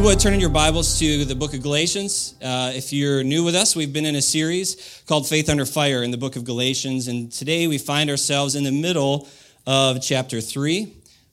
You 0.00 0.06
would 0.06 0.18
turn 0.18 0.32
in 0.32 0.40
your 0.40 0.48
Bibles 0.48 0.98
to 0.98 1.26
the 1.26 1.34
book 1.34 1.52
of 1.52 1.62
Galatians. 1.62 2.34
Uh, 2.42 2.72
if 2.74 2.90
you're 2.90 3.22
new 3.22 3.44
with 3.44 3.54
us, 3.54 3.76
we've 3.76 3.92
been 3.92 4.06
in 4.06 4.16
a 4.16 4.22
series 4.22 5.02
called 5.06 5.28
Faith 5.28 5.50
Under 5.50 5.66
Fire 5.66 6.02
in 6.02 6.10
the 6.10 6.16
book 6.16 6.36
of 6.36 6.44
Galatians. 6.44 7.06
And 7.06 7.30
today 7.30 7.66
we 7.66 7.76
find 7.76 8.08
ourselves 8.08 8.54
in 8.54 8.64
the 8.64 8.72
middle 8.72 9.28
of 9.66 10.00
chapter 10.00 10.40
3. 10.40 10.90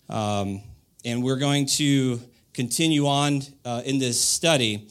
Um, 0.09 0.61
and 1.05 1.23
we're 1.23 1.37
going 1.37 1.67
to 1.77 2.19
continue 2.51 3.07
on 3.07 3.41
uh, 3.63 3.83
in 3.85 3.99
this 3.99 4.19
study. 4.19 4.89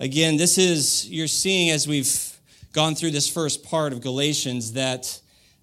Again, 0.00 0.36
this 0.36 0.58
is, 0.58 1.08
you're 1.08 1.28
seeing 1.28 1.70
as 1.70 1.86
we've 1.86 2.36
gone 2.72 2.96
through 2.96 3.12
this 3.12 3.30
first 3.30 3.62
part 3.62 3.92
of 3.92 4.00
Galatians 4.00 4.72
that 4.72 5.20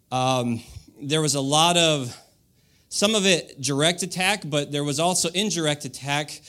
um, 0.09 0.61
there 1.01 1.21
was 1.21 1.35
a 1.35 1.41
lot 1.41 1.75
of, 1.75 2.17
some 2.87 3.13
of 3.13 3.25
it 3.25 3.59
direct 3.59 4.03
attack, 4.03 4.43
but 4.45 4.71
there 4.71 4.85
was 4.85 5.01
also 5.01 5.27
indirect 5.31 5.83
attack 5.83 6.39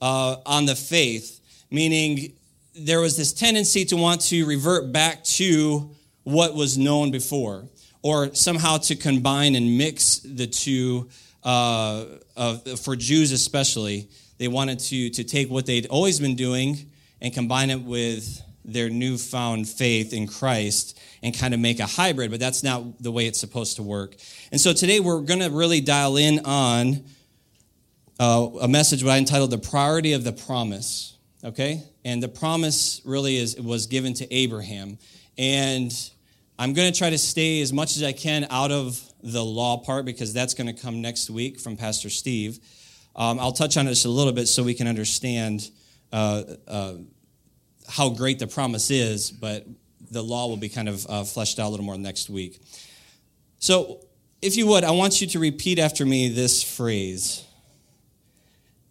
uh, 0.00 0.36
on 0.46 0.66
the 0.66 0.74
faith, 0.74 1.40
meaning 1.70 2.32
there 2.74 3.00
was 3.00 3.16
this 3.16 3.32
tendency 3.32 3.84
to 3.86 3.96
want 3.96 4.20
to 4.22 4.46
revert 4.46 4.92
back 4.92 5.24
to 5.24 5.90
what 6.24 6.54
was 6.54 6.78
known 6.78 7.10
before, 7.10 7.68
or 8.02 8.34
somehow 8.34 8.78
to 8.78 8.96
combine 8.96 9.54
and 9.54 9.76
mix 9.78 10.20
the 10.20 10.46
two. 10.46 11.08
Uh, 11.42 12.04
for 12.82 12.96
Jews, 12.96 13.32
especially, 13.32 14.08
they 14.38 14.48
wanted 14.48 14.78
to 14.78 15.10
to 15.10 15.24
take 15.24 15.50
what 15.50 15.66
they'd 15.66 15.86
always 15.86 16.20
been 16.20 16.36
doing 16.36 16.90
and 17.20 17.32
combine 17.32 17.70
it 17.70 17.82
with 17.82 18.42
their 18.64 18.90
newfound 18.90 19.68
faith 19.68 20.12
in 20.12 20.26
Christ 20.26 20.98
and 21.22 21.36
kind 21.36 21.54
of 21.54 21.60
make 21.60 21.80
a 21.80 21.86
hybrid. 21.86 22.30
But 22.30 22.40
that's 22.40 22.62
not 22.62 23.02
the 23.02 23.10
way 23.10 23.26
it's 23.26 23.40
supposed 23.40 23.76
to 23.76 23.82
work. 23.82 24.16
And 24.52 24.60
so 24.60 24.72
today 24.72 25.00
we're 25.00 25.20
going 25.20 25.40
to 25.40 25.50
really 25.50 25.80
dial 25.80 26.16
in 26.16 26.40
on 26.44 27.04
uh, 28.20 28.50
a 28.60 28.68
message 28.68 29.02
what 29.02 29.12
I 29.12 29.18
entitled 29.18 29.50
"The 29.50 29.58
Priority 29.58 30.12
of 30.12 30.24
the 30.24 30.32
Promise." 30.32 31.16
Okay, 31.42 31.82
and 32.04 32.22
the 32.22 32.28
promise 32.28 33.00
really 33.06 33.36
is 33.36 33.58
was 33.58 33.86
given 33.86 34.12
to 34.14 34.32
Abraham, 34.32 34.98
and 35.38 35.90
I'm 36.58 36.74
going 36.74 36.92
to 36.92 36.98
try 36.98 37.08
to 37.08 37.16
stay 37.16 37.62
as 37.62 37.72
much 37.72 37.96
as 37.96 38.02
I 38.02 38.12
can 38.12 38.46
out 38.50 38.70
of 38.70 39.00
the 39.22 39.42
law 39.42 39.78
part 39.78 40.04
because 40.04 40.34
that's 40.34 40.52
going 40.52 40.66
to 40.66 40.78
come 40.78 41.00
next 41.00 41.30
week 41.30 41.58
from 41.58 41.78
Pastor 41.78 42.10
Steve. 42.10 42.58
Um, 43.16 43.40
I'll 43.40 43.52
touch 43.52 43.78
on 43.78 43.86
it 43.86 43.90
just 43.90 44.04
a 44.04 44.10
little 44.10 44.34
bit 44.34 44.48
so 44.48 44.62
we 44.62 44.74
can 44.74 44.86
understand 44.86 45.70
uh, 46.12 46.42
uh, 46.68 46.94
how 47.88 48.10
great 48.10 48.38
the 48.38 48.46
promise 48.46 48.90
is, 48.90 49.30
but 49.30 49.66
the 50.10 50.22
law 50.22 50.46
will 50.46 50.58
be 50.58 50.68
kind 50.68 50.90
of 50.90 51.06
uh, 51.08 51.24
fleshed 51.24 51.58
out 51.58 51.68
a 51.68 51.70
little 51.70 51.86
more 51.86 51.96
next 51.96 52.28
week. 52.28 52.60
So, 53.58 54.04
if 54.42 54.56
you 54.56 54.66
would, 54.66 54.84
I 54.84 54.90
want 54.90 55.22
you 55.22 55.26
to 55.28 55.38
repeat 55.38 55.78
after 55.78 56.04
me 56.04 56.28
this 56.28 56.62
phrase. 56.62 57.44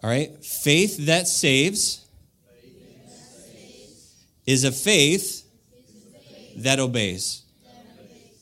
All 0.03 0.09
right? 0.09 0.43
Faith 0.43 1.05
that 1.07 1.27
saves 1.27 2.05
is 4.45 4.63
a 4.63 4.71
faith 4.71 5.45
that 6.57 6.79
obeys. 6.79 7.43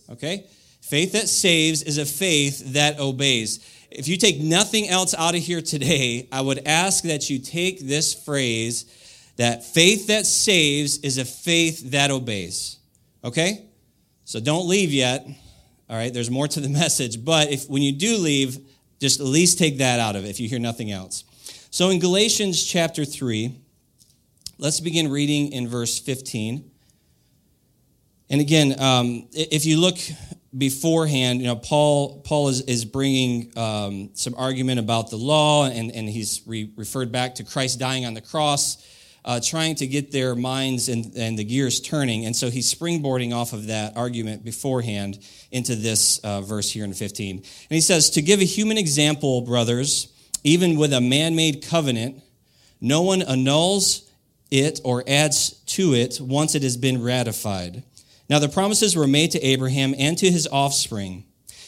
Okay? 0.09 0.45
Faith 0.81 1.12
that 1.13 1.28
saves 1.28 1.84
is 1.84 1.97
a 1.97 2.06
faith 2.06 2.73
that 2.73 3.00
obeys. 3.00 3.59
If 3.91 4.07
you 4.07 4.18
take 4.18 4.40
nothing 4.40 4.88
else 4.88 5.13
out 5.16 5.35
of 5.35 5.41
here 5.41 5.62
today, 5.62 6.28
I 6.31 6.41
would 6.41 6.68
ask 6.68 7.03
that 7.06 7.29
you 7.29 7.40
take 7.40 7.79
this 7.79 8.13
phrase 8.13 8.85
that 9.38 9.63
faith 9.63 10.07
that 10.07 10.25
saves 10.25 10.97
is 11.00 11.18
a 11.18 11.25
faith 11.25 11.91
that 11.91 12.12
obeys. 12.12 12.78
Okay? 13.24 13.66
So 14.25 14.39
don't 14.39 14.68
leave 14.68 14.91
yet. 14.91 15.28
All 15.89 15.95
right, 15.95 16.13
there's 16.13 16.31
more 16.31 16.47
to 16.47 16.59
the 16.59 16.69
message, 16.84 17.24
but 17.24 17.50
if 17.50 17.69
when 17.69 17.81
you 17.81 17.91
do 17.91 18.18
leave, 18.18 18.57
just 19.00 19.19
at 19.19 19.25
least 19.25 19.57
take 19.57 19.78
that 19.78 20.00
out 20.00 20.16
of 20.16 20.25
it 20.25 20.29
if 20.29 20.39
you 20.39 20.50
hear 20.50 20.59
nothing 20.59 20.91
else. 20.91 21.24
So 21.77 21.91
in 21.91 21.99
Galatians 21.99 22.65
chapter 22.65 23.05
3, 23.05 23.53
let's 24.57 24.79
begin 24.79 25.11
reading 25.11 25.51
in 25.51 25.67
verse 25.67 25.99
15. 25.99 26.71
And 28.31 28.41
again, 28.41 28.73
um, 28.79 29.27
if 29.31 29.63
you 29.67 29.79
look 29.79 29.99
beforehand, 30.57 31.39
you 31.39 31.45
know, 31.45 31.55
Paul, 31.55 32.21
Paul 32.21 32.47
is, 32.47 32.61
is 32.61 32.83
bringing 32.83 33.55
um, 33.55 34.09
some 34.15 34.33
argument 34.39 34.79
about 34.79 35.11
the 35.11 35.17
law, 35.17 35.67
and, 35.67 35.91
and 35.91 36.09
he's 36.09 36.41
re- 36.47 36.71
referred 36.75 37.11
back 37.11 37.35
to 37.35 37.43
Christ 37.43 37.77
dying 37.77 38.07
on 38.07 38.15
the 38.15 38.21
cross, 38.21 38.83
uh, 39.23 39.39
trying 39.39 39.75
to 39.75 39.85
get 39.85 40.11
their 40.11 40.33
minds 40.33 40.89
and, 40.89 41.15
and 41.15 41.38
the 41.38 41.44
gears 41.44 41.79
turning. 41.79 42.25
And 42.25 42.35
so 42.35 42.49
he's 42.49 42.73
springboarding 42.73 43.35
off 43.35 43.53
of 43.53 43.67
that 43.67 43.95
argument 43.95 44.44
beforehand 44.44 45.19
into 45.51 45.75
this 45.75 46.17
uh, 46.23 46.41
verse 46.41 46.71
here 46.71 46.85
in 46.85 46.94
15. 46.95 47.35
And 47.35 47.45
he 47.69 47.81
says, 47.81 48.09
To 48.09 48.23
give 48.23 48.39
a 48.39 48.45
human 48.45 48.79
example, 48.79 49.41
brothers, 49.41 50.11
even 50.47 50.78
with 50.78 50.94
a 50.94 51.02
man 51.02 51.35
made 51.35 51.62
covenant, 51.62 52.24
no 52.80 53.02
one 53.02 53.22
annuls 53.22 54.09
it 54.50 54.80
or 54.85 55.03
adds 55.06 55.52
to 55.66 55.94
it 55.94 56.19
once 56.22 56.56
it 56.56 56.63
has 56.63 56.78
been 56.78 57.03
ratified. 57.03 57.84
Now, 58.30 58.40
the 58.40 58.47
promises 58.47 58.96
were 58.96 59.07
made 59.07 59.31
to 59.31 59.41
Abraham 59.41 59.94
and 59.97 60.18
to 60.18 60.31
his 60.31 60.47
offspring. 60.47 61.25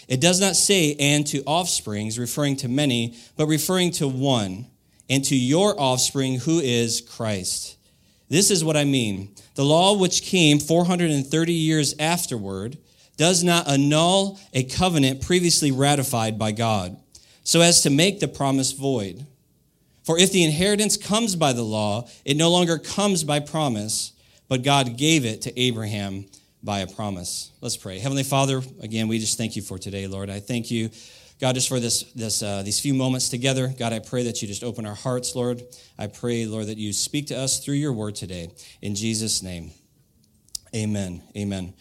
It 0.07 0.21
does 0.21 0.39
not 0.39 0.55
say, 0.55 0.95
and 0.97 1.27
to 1.27 1.43
offsprings, 1.43 2.17
referring 2.17 2.55
to 2.57 2.69
many, 2.69 3.15
but 3.35 3.47
referring 3.47 3.91
to 3.91 4.07
one, 4.07 4.67
and 5.09 5.25
to 5.25 5.35
your 5.35 5.79
offspring, 5.79 6.39
who 6.39 6.59
is 6.59 7.01
Christ. 7.01 7.77
This 8.29 8.49
is 8.49 8.63
what 8.63 8.77
I 8.77 8.85
mean. 8.85 9.35
The 9.55 9.65
law, 9.65 9.97
which 9.97 10.23
came 10.23 10.59
430 10.59 11.53
years 11.53 11.95
afterward, 11.99 12.77
does 13.17 13.43
not 13.43 13.67
annul 13.67 14.39
a 14.53 14.63
covenant 14.63 15.21
previously 15.21 15.71
ratified 15.71 16.39
by 16.39 16.53
God, 16.53 16.97
so 17.49 17.61
as 17.61 17.81
to 17.81 17.89
make 17.89 18.19
the 18.19 18.27
promise 18.27 18.73
void. 18.73 19.25
For 20.03 20.19
if 20.19 20.31
the 20.31 20.43
inheritance 20.43 20.97
comes 20.97 21.35
by 21.35 21.51
the 21.51 21.63
law, 21.63 22.07
it 22.23 22.37
no 22.37 22.51
longer 22.51 22.77
comes 22.77 23.23
by 23.23 23.39
promise, 23.39 24.13
but 24.47 24.61
God 24.61 24.97
gave 24.97 25.25
it 25.25 25.41
to 25.41 25.59
Abraham 25.59 26.25
by 26.61 26.81
a 26.81 26.87
promise. 26.87 27.49
Let's 27.59 27.75
pray. 27.75 27.97
Heavenly 27.97 28.21
Father, 28.21 28.61
again, 28.81 29.07
we 29.07 29.17
just 29.17 29.35
thank 29.35 29.55
you 29.55 29.63
for 29.63 29.79
today, 29.79 30.05
Lord. 30.05 30.29
I 30.29 30.39
thank 30.39 30.69
you, 30.69 30.91
God, 31.41 31.55
just 31.55 31.69
for 31.69 31.79
this, 31.79 32.03
this 32.13 32.43
uh, 32.43 32.61
these 32.61 32.79
few 32.79 32.93
moments 32.93 33.29
together. 33.29 33.73
God, 33.79 33.93
I 33.93 33.99
pray 33.99 34.21
that 34.25 34.43
you 34.43 34.47
just 34.47 34.63
open 34.63 34.85
our 34.85 34.93
hearts, 34.93 35.35
Lord. 35.35 35.63
I 35.97 36.05
pray, 36.05 36.45
Lord, 36.45 36.67
that 36.67 36.77
you 36.77 36.93
speak 36.93 37.25
to 37.27 37.35
us 37.35 37.65
through 37.65 37.77
your 37.81 37.93
word 37.93 38.13
today. 38.13 38.51
In 38.83 38.93
Jesus' 38.93 39.41
name, 39.41 39.71
amen. 40.75 41.23
Amen. 41.35 41.73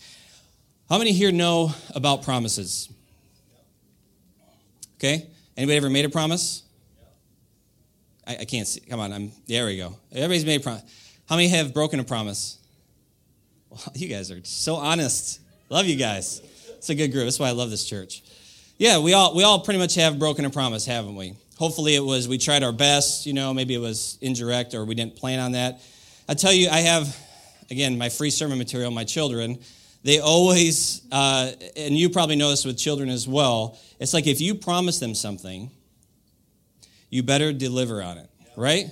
How 0.88 0.96
many 0.96 1.12
here 1.12 1.30
know 1.30 1.72
about 1.94 2.22
promises? 2.22 2.88
Okay. 4.94 5.28
Anybody 5.58 5.76
ever 5.76 5.90
made 5.90 6.04
a 6.04 6.08
promise? 6.08 6.62
I, 8.24 8.36
I 8.36 8.44
can't 8.44 8.66
see. 8.66 8.78
Come 8.78 9.00
on. 9.00 9.12
I'm 9.12 9.32
there. 9.48 9.66
We 9.66 9.76
go. 9.76 9.96
Everybody's 10.12 10.44
made 10.44 10.60
a 10.60 10.62
promise. 10.62 10.84
How 11.28 11.34
many 11.34 11.48
have 11.48 11.74
broken 11.74 11.98
a 11.98 12.04
promise? 12.04 12.58
Well, 13.68 13.82
you 13.94 14.06
guys 14.06 14.30
are 14.30 14.38
so 14.44 14.76
honest. 14.76 15.40
Love 15.68 15.86
you 15.86 15.96
guys. 15.96 16.40
It's 16.76 16.90
a 16.90 16.94
good 16.94 17.10
group. 17.10 17.24
That's 17.24 17.40
why 17.40 17.48
I 17.48 17.50
love 17.50 17.70
this 17.70 17.84
church. 17.84 18.22
Yeah, 18.76 19.00
we 19.00 19.14
all 19.14 19.34
we 19.34 19.42
all 19.42 19.58
pretty 19.58 19.80
much 19.80 19.96
have 19.96 20.20
broken 20.20 20.44
a 20.44 20.50
promise, 20.50 20.86
haven't 20.86 21.16
we? 21.16 21.34
Hopefully 21.56 21.96
it 21.96 22.04
was 22.04 22.28
we 22.28 22.38
tried 22.38 22.62
our 22.62 22.70
best, 22.70 23.26
you 23.26 23.32
know, 23.32 23.52
maybe 23.52 23.74
it 23.74 23.80
was 23.80 24.16
indirect 24.20 24.74
or 24.74 24.84
we 24.84 24.94
didn't 24.94 25.16
plan 25.16 25.40
on 25.40 25.52
that. 25.52 25.80
I 26.28 26.34
tell 26.34 26.52
you, 26.52 26.68
I 26.68 26.78
have 26.82 27.16
again 27.68 27.98
my 27.98 28.10
free 28.10 28.30
sermon 28.30 28.58
material, 28.58 28.92
my 28.92 29.02
children, 29.02 29.58
they 30.02 30.20
always 30.20 31.02
uh, 31.10 31.52
and 31.76 31.96
you 31.96 32.08
probably 32.08 32.36
know 32.36 32.50
this 32.50 32.64
with 32.64 32.78
children 32.78 33.08
as 33.08 33.26
well, 33.26 33.78
it's 33.98 34.14
like 34.14 34.26
if 34.26 34.40
you 34.40 34.54
promise 34.54 34.98
them 34.98 35.14
something, 35.14 35.70
you 37.10 37.22
better 37.22 37.52
deliver 37.52 38.02
on 38.02 38.18
it, 38.18 38.30
right? 38.56 38.86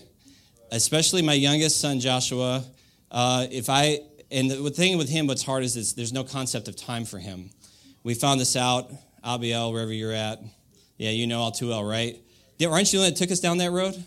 Especially 0.72 1.22
my 1.22 1.34
youngest 1.34 1.80
son 1.80 2.00
Joshua. 2.00 2.64
Uh, 3.10 3.46
if 3.50 3.70
I 3.70 4.00
and 4.30 4.50
the 4.50 4.70
thing 4.70 4.98
with 4.98 5.08
him, 5.08 5.26
what's 5.26 5.44
hard 5.44 5.62
is, 5.62 5.76
is 5.76 5.94
there's 5.94 6.12
no 6.12 6.24
concept 6.24 6.68
of 6.68 6.76
time 6.76 7.04
for 7.04 7.18
him. 7.18 7.50
We 8.02 8.14
found 8.14 8.40
this 8.40 8.56
out, 8.56 8.90
Abiel, 9.22 9.72
wherever 9.72 9.92
you're 9.92 10.12
at. 10.12 10.40
Yeah, 10.96 11.10
you 11.10 11.26
know 11.26 11.40
all 11.40 11.52
too 11.52 11.68
well, 11.68 11.84
right? 11.84 12.20
Aren't 12.64 12.92
you 12.92 12.98
the 12.98 13.04
one 13.04 13.12
that 13.12 13.16
took 13.16 13.30
us 13.30 13.40
down 13.40 13.58
that 13.58 13.70
road? 13.70 14.02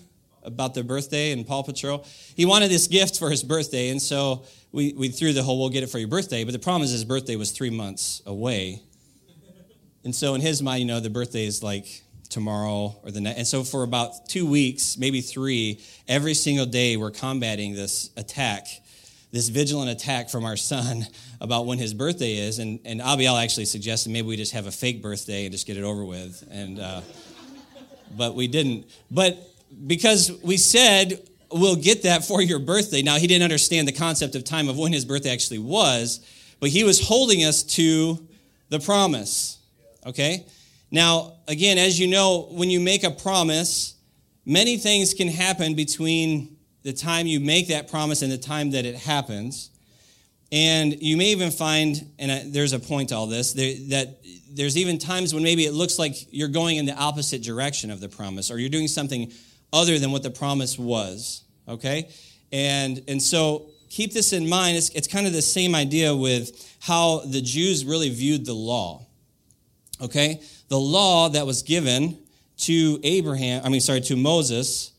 About 0.49 0.73
their 0.73 0.83
birthday 0.83 1.31
and 1.31 1.47
Paw 1.47 1.63
Patrol. 1.63 2.05
He 2.35 2.45
wanted 2.45 2.69
this 2.69 2.87
gift 2.87 3.17
for 3.17 3.29
his 3.29 3.43
birthday, 3.43 3.89
and 3.89 4.01
so 4.01 4.43
we, 4.71 4.93
we 4.93 5.09
threw 5.09 5.33
the 5.33 5.43
whole 5.43 5.59
we'll 5.59 5.69
get 5.69 5.83
it 5.83 5.89
for 5.89 5.99
your 5.99 6.07
birthday. 6.07 6.43
But 6.43 6.53
the 6.53 6.59
problem 6.59 6.83
is 6.83 6.91
his 6.91 7.05
birthday 7.05 7.35
was 7.35 7.51
three 7.51 7.69
months 7.69 8.21
away. 8.25 8.81
And 10.03 10.15
so 10.15 10.33
in 10.33 10.41
his 10.41 10.61
mind, 10.61 10.81
you 10.81 10.85
know, 10.85 10.99
the 10.99 11.09
birthday 11.09 11.45
is 11.45 11.61
like 11.61 12.03
tomorrow 12.29 12.95
or 13.03 13.11
the 13.11 13.21
next. 13.21 13.37
And 13.37 13.47
so 13.47 13.63
for 13.63 13.83
about 13.83 14.29
two 14.29 14.49
weeks, 14.49 14.97
maybe 14.97 15.21
three, 15.21 15.81
every 16.07 16.33
single 16.33 16.65
day 16.65 16.95
we're 16.95 17.11
combating 17.11 17.73
this 17.73 18.11
attack, 18.15 18.67
this 19.31 19.49
vigilant 19.49 19.89
attack 19.89 20.29
from 20.29 20.45
our 20.45 20.55
son 20.55 21.05
about 21.41 21.65
when 21.65 21.77
his 21.77 21.93
birthday 21.93 22.35
is. 22.37 22.59
And, 22.59 22.79
and 22.85 23.01
Abiel 23.01 23.35
actually 23.35 23.65
suggested 23.65 24.11
maybe 24.11 24.27
we 24.27 24.37
just 24.37 24.53
have 24.53 24.67
a 24.67 24.71
fake 24.71 25.01
birthday 25.01 25.45
and 25.45 25.51
just 25.51 25.67
get 25.67 25.77
it 25.77 25.83
over 25.83 26.05
with. 26.05 26.47
And, 26.49 26.79
uh, 26.79 27.01
but 28.15 28.35
we 28.35 28.47
didn't. 28.47 28.85
But 29.11 29.37
because 29.87 30.31
we 30.43 30.57
said 30.57 31.27
we'll 31.51 31.75
get 31.75 32.03
that 32.03 32.23
for 32.23 32.41
your 32.41 32.59
birthday. 32.59 33.01
Now, 33.01 33.17
he 33.17 33.27
didn't 33.27 33.43
understand 33.43 33.87
the 33.87 33.93
concept 33.93 34.35
of 34.35 34.43
time 34.43 34.69
of 34.69 34.77
when 34.77 34.93
his 34.93 35.05
birthday 35.05 35.31
actually 35.31 35.59
was, 35.59 36.19
but 36.59 36.69
he 36.69 36.83
was 36.83 37.05
holding 37.05 37.43
us 37.43 37.63
to 37.63 38.27
the 38.69 38.79
promise. 38.79 39.57
Okay? 40.05 40.45
Now, 40.91 41.33
again, 41.47 41.77
as 41.77 41.99
you 41.99 42.07
know, 42.07 42.47
when 42.51 42.69
you 42.69 42.79
make 42.79 43.03
a 43.03 43.11
promise, 43.11 43.95
many 44.45 44.77
things 44.77 45.13
can 45.13 45.27
happen 45.27 45.75
between 45.75 46.57
the 46.83 46.93
time 46.93 47.27
you 47.27 47.39
make 47.39 47.67
that 47.67 47.89
promise 47.89 48.21
and 48.21 48.31
the 48.31 48.37
time 48.37 48.71
that 48.71 48.85
it 48.85 48.95
happens. 48.95 49.69
And 50.51 50.99
you 51.01 51.15
may 51.15 51.31
even 51.31 51.51
find, 51.51 52.09
and 52.17 52.53
there's 52.53 52.73
a 52.73 52.79
point 52.79 53.09
to 53.09 53.15
all 53.15 53.27
this, 53.27 53.53
that 53.53 54.17
there's 54.51 54.77
even 54.77 54.97
times 54.97 55.33
when 55.33 55.43
maybe 55.43 55.65
it 55.65 55.73
looks 55.73 55.99
like 55.99 56.15
you're 56.31 56.47
going 56.47 56.77
in 56.77 56.85
the 56.85 56.95
opposite 56.95 57.43
direction 57.43 57.91
of 57.91 57.99
the 57.99 58.09
promise, 58.09 58.49
or 58.49 58.57
you're 58.57 58.69
doing 58.69 58.87
something 58.87 59.31
other 59.71 60.00
than 60.00 60.12
what 60.12 60.24
the 60.24 60.31
promise 60.31 60.77
was. 60.77 61.44
Okay? 61.68 62.10
And, 62.51 63.01
and 63.07 63.21
so 63.21 63.69
keep 63.89 64.13
this 64.13 64.33
in 64.33 64.48
mind. 64.48 64.77
It's, 64.77 64.89
it's 64.89 65.07
kind 65.07 65.27
of 65.27 65.33
the 65.33 65.42
same 65.42 65.75
idea 65.75 66.16
with 66.16 66.77
how 66.80 67.19
the 67.25 67.42
Jews 67.42 67.86
really 67.86 68.10
viewed 68.10 68.45
the 68.45 68.54
law. 68.54 69.06
Okay? 70.01 70.42
The 70.69 70.80
law 70.80 71.30
that 71.30 71.45
was 71.45 71.63
given 71.63 72.18
to 72.60 73.00
Abraham, 73.04 73.62
I 73.63 73.69
mean, 73.69 73.81
sorry, 73.81 74.01
to 74.01 74.16
Moses, 74.16 74.92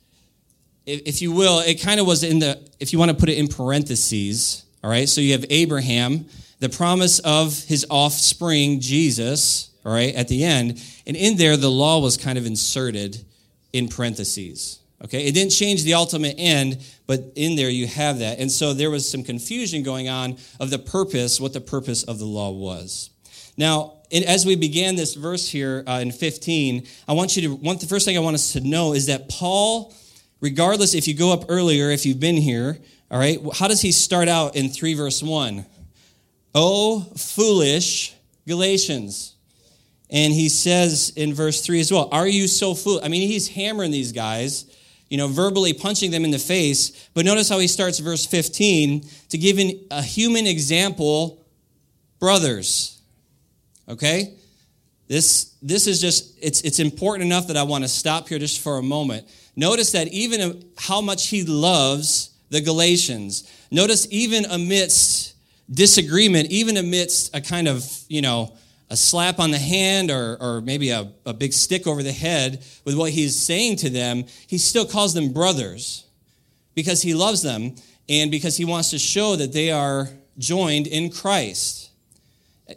if, 0.87 1.03
if 1.07 1.23
you 1.23 1.33
will, 1.33 1.61
it 1.61 1.81
kind 1.81 2.01
of 2.01 2.07
was 2.07 2.23
in 2.23 2.39
the, 2.39 2.59
if 2.79 2.93
you 2.93 2.99
want 2.99 3.11
to 3.11 3.17
put 3.17 3.29
it 3.29 3.39
in 3.39 3.49
parentheses, 3.49 4.65
all 4.83 4.91
right? 4.91 5.09
So 5.09 5.21
you 5.21 5.33
have 5.33 5.45
Abraham, 5.51 6.27
the 6.59 6.69
promise 6.69 7.19
of 7.21 7.63
his 7.65 7.87
offspring, 7.91 8.81
Jesus, 8.81 9.71
all 9.85 9.93
right, 9.93 10.15
at 10.15 10.29
the 10.29 10.45
end. 10.45 10.83
And 11.07 11.17
in 11.17 11.37
there, 11.37 11.57
the 11.57 11.71
law 11.71 12.01
was 12.01 12.17
kind 12.17 12.39
of 12.39 12.47
inserted 12.47 13.25
in 13.73 13.89
parentheses. 13.89 14.81
Okay, 15.03 15.27
it 15.27 15.33
didn't 15.33 15.53
change 15.53 15.85
the 15.85 15.95
ultimate 15.95 16.35
end, 16.37 16.85
but 17.07 17.33
in 17.35 17.57
there 17.57 17.71
you 17.71 17.87
have 17.87 18.19
that. 18.19 18.39
And 18.39 18.53
so 18.53 18.75
there 18.75 18.91
was 18.91 19.09
some 19.09 19.23
confusion 19.23 19.83
going 19.83 20.11
on 20.11 20.37
of 20.59 20.69
the 20.69 20.79
purpose, 20.79 21.41
what 21.41 21.55
the 21.55 21.61
purpose 21.61 22.03
of 22.03 22.19
the 22.19 22.27
law 22.27 22.51
was. 22.51 23.09
Now, 23.57 23.95
as 24.13 24.45
we 24.45 24.57
began 24.57 24.97
this 24.97 25.15
verse 25.15 25.49
here 25.49 25.85
uh, 25.87 26.01
in 26.03 26.13
15, 26.13 26.87
I 27.09 27.13
want 27.15 27.37
you 27.37 27.43
to, 27.43 27.55
one, 27.55 27.79
the 27.79 27.87
first 27.87 28.05
thing 28.05 28.17
I 28.17 28.21
want 28.21 28.35
us 28.35 28.53
to 28.53 28.61
know 28.61 28.93
is 28.93 29.07
that 29.07 29.29
Paul, 29.31 29.95
regardless 30.41 30.95
if 30.95 31.09
you 31.09 31.15
go 31.15 31.33
up 31.33 31.45
earlier, 31.49 31.91
if 31.91 32.05
you've 32.05 32.21
been 32.21 32.37
here, 32.37 32.79
all 33.11 33.19
right, 33.19 33.39
how 33.55 33.69
does 33.69 33.81
he 33.81 33.93
start 33.93 34.29
out 34.29 34.55
in 34.55 34.69
3 34.69 34.95
verse 34.95 35.23
1? 35.23 35.65
Oh, 36.55 37.01
foolish 37.17 38.15
Galatians. 38.47 39.35
And 40.11 40.33
he 40.33 40.49
says 40.49 41.13
in 41.15 41.33
verse 41.35 41.65
3 41.65 41.81
as 41.81 41.93
well, 41.93 42.09
Are 42.11 42.27
you 42.27 42.49
so 42.49 42.75
foolish? 42.75 43.05
I 43.05 43.09
mean, 43.09 43.29
he's 43.29 43.49
hammering 43.49 43.93
these 43.93 44.13
guys, 44.13 44.67
you 45.09 45.17
know, 45.17 45.29
verbally 45.29 45.73
punching 45.73 46.11
them 46.11 46.25
in 46.25 46.31
the 46.31 46.39
face. 46.39 47.09
But 47.15 47.25
notice 47.25 47.49
how 47.49 47.59
he 47.59 47.69
starts 47.69 47.99
verse 48.01 48.27
15 48.27 49.05
to 49.31 49.39
give 49.39 49.59
an, 49.59 49.73
a 49.91 50.03
human 50.03 50.47
example, 50.47 51.45
brothers. 52.19 53.01
Okay? 53.89 54.35
This, 55.07 55.57
this 55.63 55.87
is 55.87 56.01
just, 56.01 56.39
it's, 56.41 56.61
it's 56.63 56.79
important 56.79 57.27
enough 57.27 57.49
that 57.49 57.57
I 57.57 57.65
want 57.65 57.85
to 57.85 57.89
stop 57.89 58.29
here 58.29 58.39
just 58.39 58.61
for 58.61 58.79
a 58.79 58.83
moment. 58.83 59.29
Notice 59.57 59.93
that 59.93 60.09
even 60.09 60.65
how 60.79 61.01
much 61.01 61.29
he 61.29 61.45
loves 61.45 62.31
the 62.51 62.61
Galatians. 62.61 63.51
Notice 63.71 64.07
even 64.11 64.45
amidst 64.45 65.35
disagreement, 65.73 66.51
even 66.51 66.77
amidst 66.77 67.35
a 67.35 67.41
kind 67.41 67.69
of, 67.69 67.85
you 68.09 68.23
know, 68.23 68.53
a 68.91 68.97
slap 68.97 69.39
on 69.39 69.53
the 69.53 69.59
hand 69.59 70.11
or, 70.11 70.37
or 70.41 70.61
maybe 70.61 70.91
a, 70.91 71.11
a 71.25 71.33
big 71.33 71.53
stick 71.53 71.87
over 71.87 72.03
the 72.03 72.13
head 72.13 72.63
with 72.85 72.97
what 72.97 73.13
he's 73.13 73.37
saying 73.37 73.77
to 73.77 73.89
them, 73.89 74.25
he 74.49 74.59
still 74.59 74.85
calls 74.85 75.15
them 75.15 75.33
brothers 75.33 76.05
because 76.75 77.01
he 77.01 77.15
loves 77.15 77.43
them 77.43 77.77
and 78.09 78.31
because 78.33 78.57
he 78.57 78.65
wants 78.65 78.91
to 78.91 78.99
show 78.99 79.37
that 79.37 79.53
they 79.53 79.71
are 79.71 80.09
joined 80.39 80.89
in 80.89 81.11
Christ. 81.11 81.91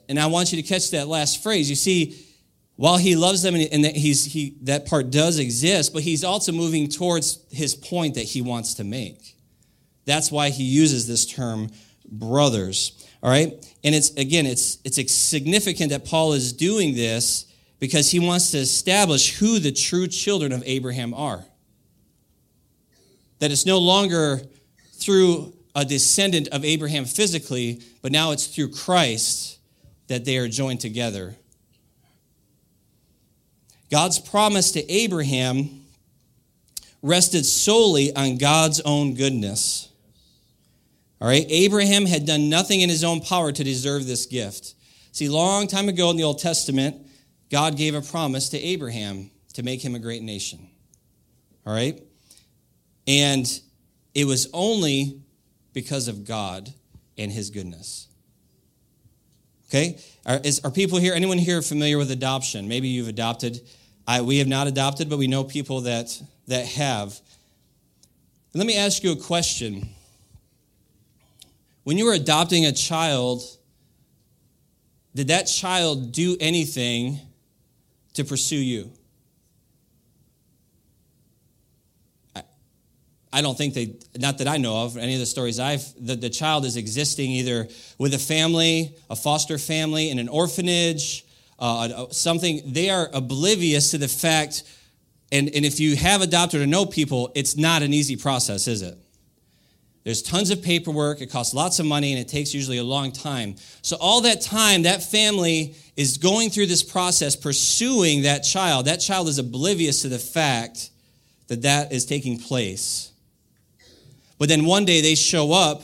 And 0.08 0.20
I 0.20 0.28
want 0.28 0.52
you 0.54 0.62
to 0.62 0.68
catch 0.68 0.92
that 0.92 1.08
last 1.08 1.42
phrase. 1.42 1.70
You 1.70 1.76
see, 1.76 2.24
while 2.76 2.98
he 2.98 3.16
loves 3.16 3.42
them 3.42 3.56
and 3.56 3.86
that, 3.86 3.96
he's, 3.96 4.24
he, 4.26 4.56
that 4.62 4.86
part 4.86 5.10
does 5.10 5.40
exist, 5.40 5.94
but 5.94 6.04
he's 6.04 6.24
also 6.24 6.52
moving 6.52 6.90
towards 6.90 7.40
his 7.52 7.74
point 7.74 8.16
that 8.16 8.24
he 8.24 8.42
wants 8.42 8.76
to 8.76 8.84
make. 8.84 9.36
That's 10.06 10.32
why 10.32 10.50
he 10.50 10.64
uses 10.64 11.08
this 11.08 11.26
term 11.26 11.70
brothers. 12.06 13.04
All 13.24 13.32
right? 13.32 13.54
And 13.84 13.94
it's 13.94 14.12
again, 14.12 14.46
it's 14.46 14.78
it's 14.84 15.14
significant 15.14 15.90
that 15.92 16.06
Paul 16.06 16.34
is 16.34 16.54
doing 16.54 16.96
this 16.96 17.46
because 17.80 18.12
he 18.12 18.20
wants 18.20 18.52
to 18.52 18.58
establish 18.60 19.38
who 19.38 19.60
the 19.60 19.72
true 19.72 20.08
children 20.08 20.52
of 20.54 20.64
Abraham 20.66 21.14
are. 21.14 21.44
That 23.40 23.52
it's 23.52 23.66
no 23.66 23.80
longer 23.80 24.42
through 24.94 25.54
a 25.76 25.84
descendant 25.84 26.48
of 26.50 26.64
Abraham 26.64 27.04
physically, 27.04 27.82
but 28.02 28.12
now 28.12 28.32
it's 28.32 28.48
through 28.48 28.70
Christ 28.70 29.60
that 30.08 30.24
they 30.24 30.38
are 30.38 30.48
joined 30.48 30.80
together. 30.80 31.36
God's 33.92 34.18
promise 34.18 34.72
to 34.72 34.92
Abraham 34.92 35.86
rested 37.02 37.46
solely 37.46 38.16
on 38.16 38.38
God's 38.38 38.80
own 38.82 39.14
goodness. 39.14 39.90
All 41.24 41.30
right, 41.30 41.46
Abraham 41.48 42.06
had 42.06 42.26
done 42.26 42.50
nothing 42.50 42.82
in 42.82 42.90
his 42.90 43.02
own 43.02 43.22
power 43.22 43.54
to 43.54 43.64
deserve 43.64 44.06
this 44.06 44.26
gift. 44.26 44.76
See, 45.14 45.30
long 45.30 45.68
time 45.68 45.88
ago 45.88 46.10
in 46.10 46.18
the 46.18 46.24
Old 46.24 46.40
Testament, 46.40 46.98
God 47.50 47.78
gave 47.78 47.96
a 47.96 48.02
promise 48.02 48.50
to 48.50 48.60
Abraham 48.60 49.32
to 49.54 49.64
make 49.64 49.82
him 49.82 49.96
a 49.96 50.00
great 50.00 50.22
nation. 50.22 50.68
All 51.66 51.74
right? 51.74 52.04
And 53.08 53.48
it 54.14 54.26
was 54.26 54.50
only 54.52 55.22
because 55.72 56.10
of 56.10 56.26
God 56.26 56.74
and 57.18 57.32
his 57.32 57.52
goodness. 57.52 58.10
Okay? 59.70 60.00
Are, 60.26 60.42
is, 60.44 60.60
are 60.66 60.72
people 60.72 61.00
here, 61.00 61.14
anyone 61.14 61.38
here 61.38 61.62
familiar 61.62 61.98
with 61.98 62.12
adoption? 62.12 62.68
Maybe 62.68 62.90
you've 62.90 63.08
adopted. 63.08 63.62
I, 64.06 64.20
we 64.20 64.40
have 64.40 64.50
not 64.50 64.68
adopted, 64.68 65.10
but 65.10 65.20
we 65.20 65.28
know 65.28 65.46
people 65.46 65.80
that, 65.82 66.22
that 66.48 66.66
have. 66.66 67.18
Let 68.54 68.68
me 68.68 68.76
ask 68.76 69.06
you 69.06 69.14
a 69.14 69.16
question. 69.16 69.88
When 71.84 71.98
you 71.98 72.06
were 72.06 72.14
adopting 72.14 72.66
a 72.66 72.72
child, 72.72 73.42
did 75.14 75.28
that 75.28 75.44
child 75.44 76.12
do 76.12 76.38
anything 76.40 77.20
to 78.14 78.24
pursue 78.24 78.56
you? 78.56 78.92
I, 83.36 83.42
don't 83.42 83.58
think 83.58 83.74
they, 83.74 83.96
not 84.18 84.38
that 84.38 84.48
I 84.48 84.58
know 84.58 84.84
of, 84.84 84.96
any 84.96 85.16
of 85.16 85.20
the 85.20 85.26
stories 85.26 85.60
I've, 85.60 85.84
the, 86.00 86.16
the 86.16 86.30
child 86.30 86.66
is 86.66 86.78
existing 86.78 87.32
either 87.32 87.68
with 87.98 88.14
a 88.14 88.20
family, 88.20 88.96
a 89.10 89.16
foster 89.16 89.58
family, 89.58 90.12
in 90.12 90.20
an 90.20 90.30
orphanage, 90.30 91.26
uh, 91.58 92.06
something. 92.12 92.62
They 92.66 92.92
are 92.92 93.10
oblivious 93.12 93.90
to 93.92 93.98
the 93.98 94.08
fact, 94.08 94.64
and, 95.32 95.50
and 95.50 95.66
if 95.66 95.80
you 95.80 95.96
have 95.96 96.22
adopted 96.22 96.62
or 96.62 96.68
know 96.68 96.86
people, 96.86 97.32
it's 97.34 97.58
not 97.58 97.82
an 97.82 97.92
easy 97.92 98.16
process, 98.16 98.68
is 98.68 98.84
it? 98.84 99.03
There's 100.04 100.22
tons 100.22 100.50
of 100.50 100.62
paperwork, 100.62 101.22
it 101.22 101.32
costs 101.32 101.54
lots 101.54 101.80
of 101.80 101.86
money, 101.86 102.12
and 102.12 102.20
it 102.20 102.28
takes 102.28 102.54
usually 102.54 102.78
a 102.78 102.84
long 102.84 103.14
time. 103.14 103.56
So, 103.82 103.96
all 104.02 104.22
that 104.22 104.42
time, 104.42 104.84
that 104.84 105.02
family 105.02 105.76
is 105.96 106.18
going 106.18 106.50
through 106.50 106.66
this 106.66 106.84
process, 106.84 107.38
pursuing 107.38 108.24
that 108.24 108.40
child. 108.40 108.86
That 108.86 108.98
child 108.98 109.30
is 109.30 109.38
oblivious 109.38 110.02
to 110.02 110.10
the 110.10 110.20
fact 110.20 110.90
that 111.48 111.62
that 111.62 111.94
is 111.94 112.06
taking 112.06 112.38
place. 112.38 113.12
But 114.38 114.50
then 114.50 114.66
one 114.66 114.84
day 114.84 115.00
they 115.00 115.16
show 115.16 115.54
up 115.54 115.84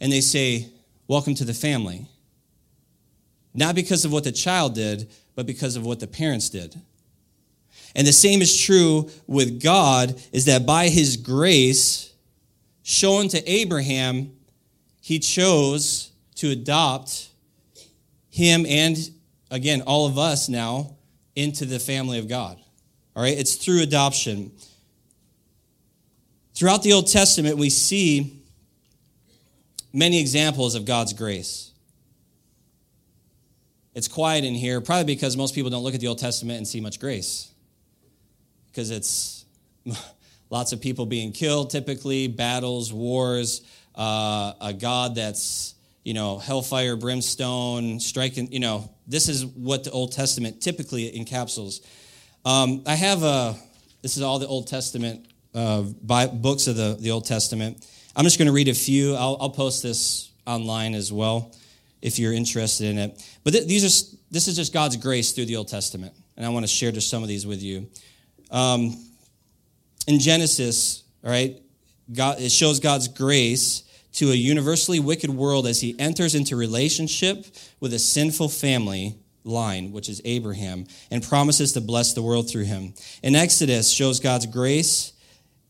and 0.00 0.12
they 0.12 0.20
say, 0.20 0.68
Welcome 1.08 1.34
to 1.36 1.44
the 1.44 1.54
family. 1.54 2.06
Not 3.54 3.74
because 3.74 4.04
of 4.04 4.12
what 4.12 4.24
the 4.24 4.32
child 4.32 4.74
did, 4.74 5.10
but 5.34 5.46
because 5.46 5.74
of 5.74 5.84
what 5.84 5.98
the 5.98 6.06
parents 6.06 6.48
did. 6.50 6.80
And 7.96 8.06
the 8.06 8.12
same 8.12 8.40
is 8.40 8.56
true 8.56 9.10
with 9.26 9.60
God, 9.60 10.20
is 10.30 10.44
that 10.44 10.66
by 10.66 10.88
His 10.88 11.16
grace, 11.16 12.07
shown 12.88 13.28
to 13.28 13.46
Abraham, 13.46 14.32
he 15.02 15.18
chose 15.18 16.10
to 16.36 16.50
adopt 16.50 17.28
him 18.30 18.64
and, 18.64 18.96
again, 19.50 19.82
all 19.82 20.06
of 20.06 20.16
us 20.16 20.48
now 20.48 20.96
into 21.36 21.66
the 21.66 21.78
family 21.78 22.18
of 22.18 22.28
God. 22.28 22.58
All 23.14 23.22
right? 23.22 23.36
It's 23.36 23.56
through 23.56 23.82
adoption. 23.82 24.52
Throughout 26.54 26.82
the 26.82 26.94
Old 26.94 27.08
Testament, 27.08 27.58
we 27.58 27.68
see 27.68 28.40
many 29.92 30.18
examples 30.18 30.74
of 30.74 30.86
God's 30.86 31.12
grace. 31.12 31.72
It's 33.94 34.08
quiet 34.08 34.44
in 34.44 34.54
here, 34.54 34.80
probably 34.80 35.14
because 35.14 35.36
most 35.36 35.54
people 35.54 35.70
don't 35.70 35.82
look 35.82 35.94
at 35.94 36.00
the 36.00 36.08
Old 36.08 36.20
Testament 36.20 36.56
and 36.56 36.66
see 36.66 36.80
much 36.80 37.00
grace. 37.00 37.52
Because 38.68 38.90
it's 38.90 39.44
lots 40.50 40.72
of 40.72 40.80
people 40.80 41.06
being 41.06 41.32
killed, 41.32 41.70
typically, 41.70 42.28
battles, 42.28 42.92
wars, 42.92 43.62
uh, 43.94 44.52
a 44.60 44.72
God 44.72 45.14
that's, 45.14 45.74
you 46.04 46.14
know, 46.14 46.38
hellfire, 46.38 46.96
brimstone, 46.96 48.00
striking, 48.00 48.50
you 48.52 48.60
know, 48.60 48.90
this 49.06 49.28
is 49.28 49.44
what 49.44 49.84
the 49.84 49.90
Old 49.90 50.12
Testament 50.12 50.60
typically 50.60 51.10
encapsulates. 51.12 51.84
Um, 52.44 52.82
I 52.86 52.94
have 52.94 53.22
a, 53.22 53.56
this 54.02 54.16
is 54.16 54.22
all 54.22 54.38
the 54.38 54.46
Old 54.46 54.68
Testament 54.68 55.26
uh, 55.54 55.82
by, 55.82 56.26
books 56.26 56.66
of 56.66 56.76
the, 56.76 56.96
the 57.00 57.10
Old 57.10 57.24
Testament. 57.24 57.86
I'm 58.14 58.24
just 58.24 58.38
going 58.38 58.46
to 58.46 58.52
read 58.52 58.68
a 58.68 58.74
few. 58.74 59.14
I'll, 59.14 59.36
I'll, 59.40 59.50
post 59.50 59.82
this 59.82 60.30
online 60.46 60.94
as 60.94 61.12
well 61.12 61.54
if 62.00 62.18
you're 62.18 62.32
interested 62.32 62.86
in 62.86 62.98
it. 62.98 63.38
But 63.44 63.52
th- 63.52 63.66
these 63.66 63.84
are, 63.84 64.16
this 64.30 64.48
is 64.48 64.56
just 64.56 64.72
God's 64.72 64.96
grace 64.96 65.32
through 65.32 65.46
the 65.46 65.56
Old 65.56 65.68
Testament, 65.68 66.14
and 66.36 66.46
I 66.46 66.48
want 66.50 66.64
to 66.64 66.68
share 66.68 66.92
just 66.92 67.10
some 67.10 67.22
of 67.22 67.28
these 67.28 67.46
with 67.46 67.62
you. 67.62 67.88
Um, 68.50 68.96
in 70.08 70.18
Genesis, 70.18 71.04
all 71.22 71.30
right, 71.30 71.60
God, 72.10 72.40
it 72.40 72.50
shows 72.50 72.80
God's 72.80 73.08
grace 73.08 73.82
to 74.14 74.30
a 74.30 74.34
universally 74.34 75.00
wicked 75.00 75.28
world 75.28 75.66
as 75.66 75.82
he 75.82 75.94
enters 75.98 76.34
into 76.34 76.56
relationship 76.56 77.44
with 77.78 77.92
a 77.92 77.98
sinful 77.98 78.48
family 78.48 79.16
line, 79.44 79.92
which 79.92 80.08
is 80.08 80.22
Abraham, 80.24 80.86
and 81.10 81.22
promises 81.22 81.74
to 81.74 81.82
bless 81.82 82.14
the 82.14 82.22
world 82.22 82.50
through 82.50 82.64
him. 82.64 82.94
In 83.22 83.36
Exodus 83.36 83.90
shows 83.90 84.18
God's 84.18 84.46
grace 84.46 85.12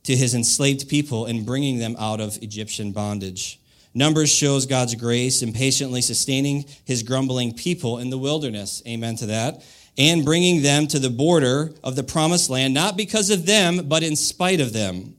to 0.04 0.16
his 0.16 0.36
enslaved 0.36 0.88
people 0.88 1.26
in 1.26 1.44
bringing 1.44 1.80
them 1.80 1.96
out 1.98 2.20
of 2.20 2.40
Egyptian 2.40 2.92
bondage. 2.92 3.60
Numbers 3.92 4.32
shows 4.32 4.66
God's 4.66 4.94
grace 4.94 5.42
in 5.42 5.52
patiently 5.52 6.00
sustaining 6.00 6.64
his 6.84 7.02
grumbling 7.02 7.54
people 7.54 7.98
in 7.98 8.10
the 8.10 8.18
wilderness. 8.18 8.84
Amen 8.86 9.16
to 9.16 9.26
that. 9.26 9.64
And 9.98 10.24
bringing 10.24 10.62
them 10.62 10.86
to 10.86 11.00
the 11.00 11.10
border 11.10 11.72
of 11.82 11.96
the 11.96 12.04
promised 12.04 12.48
land, 12.48 12.72
not 12.72 12.96
because 12.96 13.30
of 13.30 13.46
them, 13.46 13.88
but 13.88 14.04
in 14.04 14.14
spite 14.14 14.60
of 14.60 14.72
them. 14.72 15.16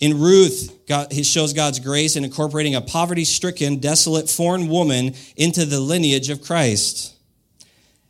In 0.00 0.20
Ruth, 0.20 0.86
God, 0.86 1.12
he 1.12 1.22
shows 1.22 1.52
God's 1.52 1.78
grace 1.78 2.16
in 2.16 2.24
incorporating 2.24 2.74
a 2.74 2.80
poverty 2.80 3.24
stricken, 3.24 3.76
desolate 3.76 4.28
foreign 4.28 4.68
woman 4.68 5.14
into 5.36 5.64
the 5.64 5.80
lineage 5.80 6.30
of 6.30 6.42
Christ. 6.42 7.14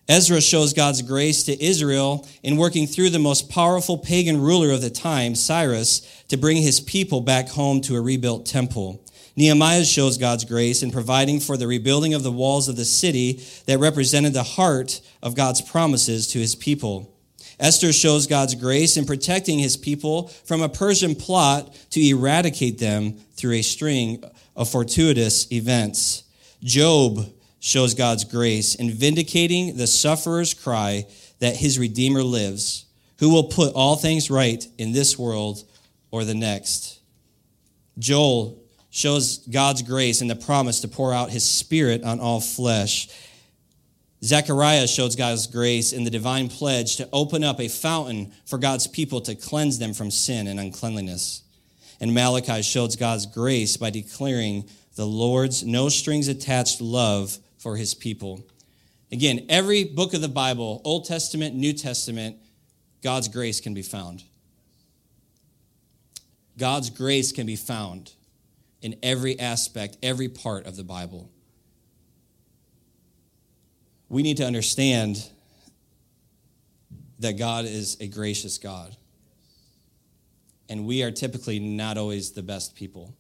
Ezra 0.09 0.41
shows 0.41 0.73
God's 0.73 1.03
grace 1.03 1.45
to 1.45 1.65
Israel 1.65 2.27
in 2.43 2.57
working 2.57 2.87
through 2.87 3.11
the 3.11 3.19
most 3.19 3.49
powerful 3.49 3.97
pagan 3.97 4.41
ruler 4.41 4.71
of 4.71 4.83
the 4.83 4.91
time, 4.91 5.35
Cyrus, 5.35 6.01
to 6.29 6.37
bring 6.37 6.59
his 6.59 6.81
people 6.81 7.21
back 7.21 7.49
home 7.49 7.81
to 7.83 7.97
a 7.97 8.01
rebuilt 8.01 8.45
temple. 8.45 9.04
Nehemiah 9.37 9.85
shows 9.85 10.17
God's 10.17 10.45
grace 10.45 10.83
in 10.83 10.91
providing 10.91 11.41
for 11.41 11.57
the 11.57 11.67
rebuilding 11.67 12.15
of 12.15 12.23
the 12.23 12.31
walls 12.31 12.69
of 12.69 12.77
the 12.77 12.85
city 12.85 13.43
that 13.67 13.79
represented 13.79 14.33
the 14.33 14.43
heart 14.43 15.01
of 15.23 15.35
God's 15.35 15.61
promises 15.61 16.29
to 16.29 16.39
his 16.39 16.55
people. 16.55 17.11
Esther 17.59 17.93
shows 17.93 18.27
God's 18.27 18.55
grace 18.55 18.97
in 18.97 19.07
protecting 19.07 19.59
his 19.59 19.77
people 19.77 20.29
from 20.45 20.63
a 20.63 20.69
Persian 20.69 21.15
plot 21.15 21.75
to 21.91 22.01
eradicate 22.01 22.79
them 22.79 23.15
through 23.35 23.55
a 23.55 23.63
string 23.63 24.23
of 24.57 24.69
fortuitous 24.69 25.51
events. 25.53 26.25
Job 26.63 27.33
shows 27.61 27.95
God's 27.95 28.25
grace 28.25 28.75
in 28.75 28.91
vindicating 28.91 29.77
the 29.77 29.87
sufferer's 29.87 30.55
cry 30.55 31.07
that 31.39 31.57
his 31.57 31.79
Redeemer 31.79 32.23
lives, 32.23 32.87
who 33.19 33.31
will 33.31 33.45
put 33.45 33.75
all 33.75 33.97
things 33.97 34.31
right 34.31 34.67
in 34.79 34.93
this 34.93 35.19
world 35.19 35.65
or 36.11 36.25
the 36.25 36.35
next. 36.35 37.01
Joel 37.99 38.64
shows 38.95 39.39
God's 39.39 39.83
grace 39.83 40.23
in 40.23 40.29
the 40.29 40.37
promise 40.37 40.79
to 40.83 40.89
pour 40.89 41.13
out 41.13 41.31
his 41.31 41.45
spirit 41.45 42.05
on 42.05 42.21
all 42.21 42.41
flesh. 42.41 43.09
Zechariah 44.23 44.87
shows 44.87 45.17
God's 45.17 45.49
grace 45.49 45.93
in 45.93 46.05
the 46.05 46.11
divine 46.11 46.49
pledge 46.49 46.95
to 46.99 47.09
open 47.13 47.43
up 47.43 47.59
a 47.59 47.67
fountain 47.67 48.33
for 48.47 48.57
God's 48.57 48.87
people 48.87 49.21
to 49.23 49.35
cleanse 49.35 49.81
them 49.81 49.95
from 49.95 50.13
sin 50.13 50.47
and 50.47 50.61
uncleanliness. 50.61 51.43
And 51.99 52.15
Malachi 52.15 52.63
shows 52.63 52.95
God's 52.95 53.27
grace 53.27 53.77
by 53.77 53.91
declaring 53.91 54.71
the 54.95 55.07
Lord's 55.07 55.65
no 55.65 55.89
strings 55.89 56.29
attached 56.29 56.81
love 56.81 57.37
for 57.59 57.77
his 57.77 57.95
people. 57.95 58.47
Again, 59.11 59.45
every 59.49 59.83
book 59.83 60.15
of 60.15 60.21
the 60.21 60.29
Bible, 60.29 60.81
Old 60.85 61.05
Testament, 61.05 61.57
New 61.57 61.73
Testament, 61.73 62.37
God's 63.03 63.27
grace 63.27 63.61
can 63.61 63.75
be 63.75 63.83
found. 63.83 64.23
God's 66.57 66.91
grace 66.91 67.33
can 67.33 67.45
be 67.45 67.57
found 67.57 68.13
in 68.85 68.95
every 69.03 69.39
aspect, 69.41 69.97
every 70.03 70.29
part 70.29 70.67
of 70.67 70.77
the 70.77 70.85
Bible 70.85 71.29
we 74.09 74.23
need 74.23 74.37
to 74.37 74.47
understand 74.47 75.29
that 77.19 77.33
God 77.33 77.65
is 77.65 77.97
a 78.01 78.07
gracious 78.07 78.59
God. 78.59 78.97
And 80.69 80.87
we 80.87 81.03
are 81.03 81.11
typically 81.11 81.59
not 81.59 81.99
always 81.99 82.31
the 82.31 82.43
best 82.43 82.77
people. 82.77 83.13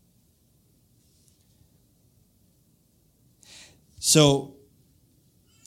So 3.99 4.55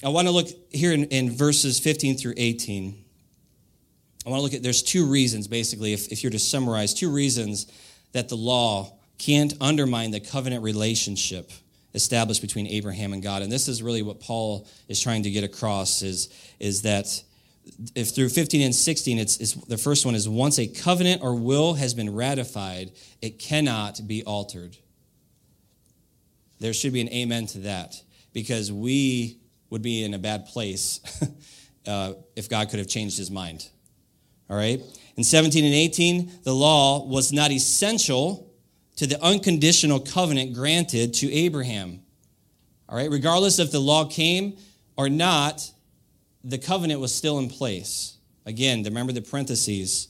I 0.01 0.08
want 0.08 0.30
to 0.30 0.32
look 0.32 0.48
here 0.72 0.94
in, 0.94 1.06
in 1.06 1.30
verses 1.30 1.77
15 1.80 2.18
through 2.18 2.36
18. 2.38 3.04
I 4.25 4.30
want 4.30 4.39
to 4.39 4.44
look 4.44 4.54
at, 4.54 4.63
there's 4.63 4.82
two 4.82 5.06
reasons, 5.06 5.48
basically, 5.48 5.92
if, 5.92 6.08
if 6.10 6.24
you're 6.24 6.32
to 6.32 6.39
summarize, 6.39 6.94
two 6.94 7.12
reasons 7.12 7.68
that 8.13 8.30
the 8.30 8.38
law 8.38 8.97
can't 9.17 9.53
undermine 9.59 10.12
the 10.12 10.19
covenant 10.19 10.63
relationship 10.63 11.51
established 11.93 12.41
between 12.41 12.67
Abraham 12.67 13.13
and 13.13 13.24
God. 13.24 13.41
And 13.41 13.51
this 13.51 13.67
is 13.67 13.81
really 13.81 14.01
what 14.01 14.19
Paul 14.19 14.67
is 14.88 15.01
trying 15.01 15.24
to 15.24 15.31
get 15.31 15.43
across 15.43 16.01
is, 16.01 16.29
is 16.59 16.83
that 16.83 17.24
if 17.95 18.09
through 18.09 18.29
15 18.29 18.62
and 18.62 18.75
16, 18.75 19.17
it's, 19.17 19.38
it's, 19.38 19.53
the 19.53 19.77
first 19.77 20.05
one 20.05 20.15
is 20.15 20.29
once 20.29 20.59
a 20.59 20.67
covenant 20.67 21.21
or 21.21 21.36
will 21.36 21.74
has 21.74 21.93
been 21.93 22.13
ratified, 22.13 22.91
it 23.21 23.39
cannot 23.39 24.00
be 24.07 24.24
altered. 24.24 24.77
There 26.59 26.74
should 26.74 26.93
be 26.93 27.01
an 27.01 27.09
amen 27.09 27.47
to 27.47 27.59
that 27.59 28.01
because 28.33 28.71
we 28.71 29.39
would 29.69 29.81
be 29.81 30.03
in 30.03 30.13
a 30.13 30.19
bad 30.19 30.45
place 30.47 31.01
uh, 31.88 32.13
if 32.36 32.50
God 32.50 32.69
could 32.69 32.79
have 32.79 32.88
changed 32.88 33.17
his 33.17 33.29
mind. 33.29 33.67
All 34.50 34.55
right? 34.55 34.81
In 35.17 35.24
17 35.24 35.65
and 35.65 35.74
18, 35.74 36.31
the 36.43 36.53
law 36.53 37.05
was 37.05 37.33
not 37.33 37.51
essential 37.51 38.47
to 38.98 39.08
the 39.08 39.22
unconditional 39.24 40.00
covenant 40.00 40.54
granted 40.54 41.13
to 41.16 41.32
Abraham. 41.32 42.01
All 42.89 42.98
right, 42.98 43.10
regardless 43.10 43.60
if 43.60 43.72
the 43.72 43.80
law 43.80 44.06
came 44.06 44.58
or 44.96 45.10
not, 45.10 45.72
the 46.44 46.58
covenant 46.58 47.00
was 47.00 47.13
still 47.13 47.39
in 47.39 47.50
place. 47.50 48.18
Again, 48.46 48.84
remember 48.84 49.13
the 49.13 49.22
parentheses. 49.22 50.08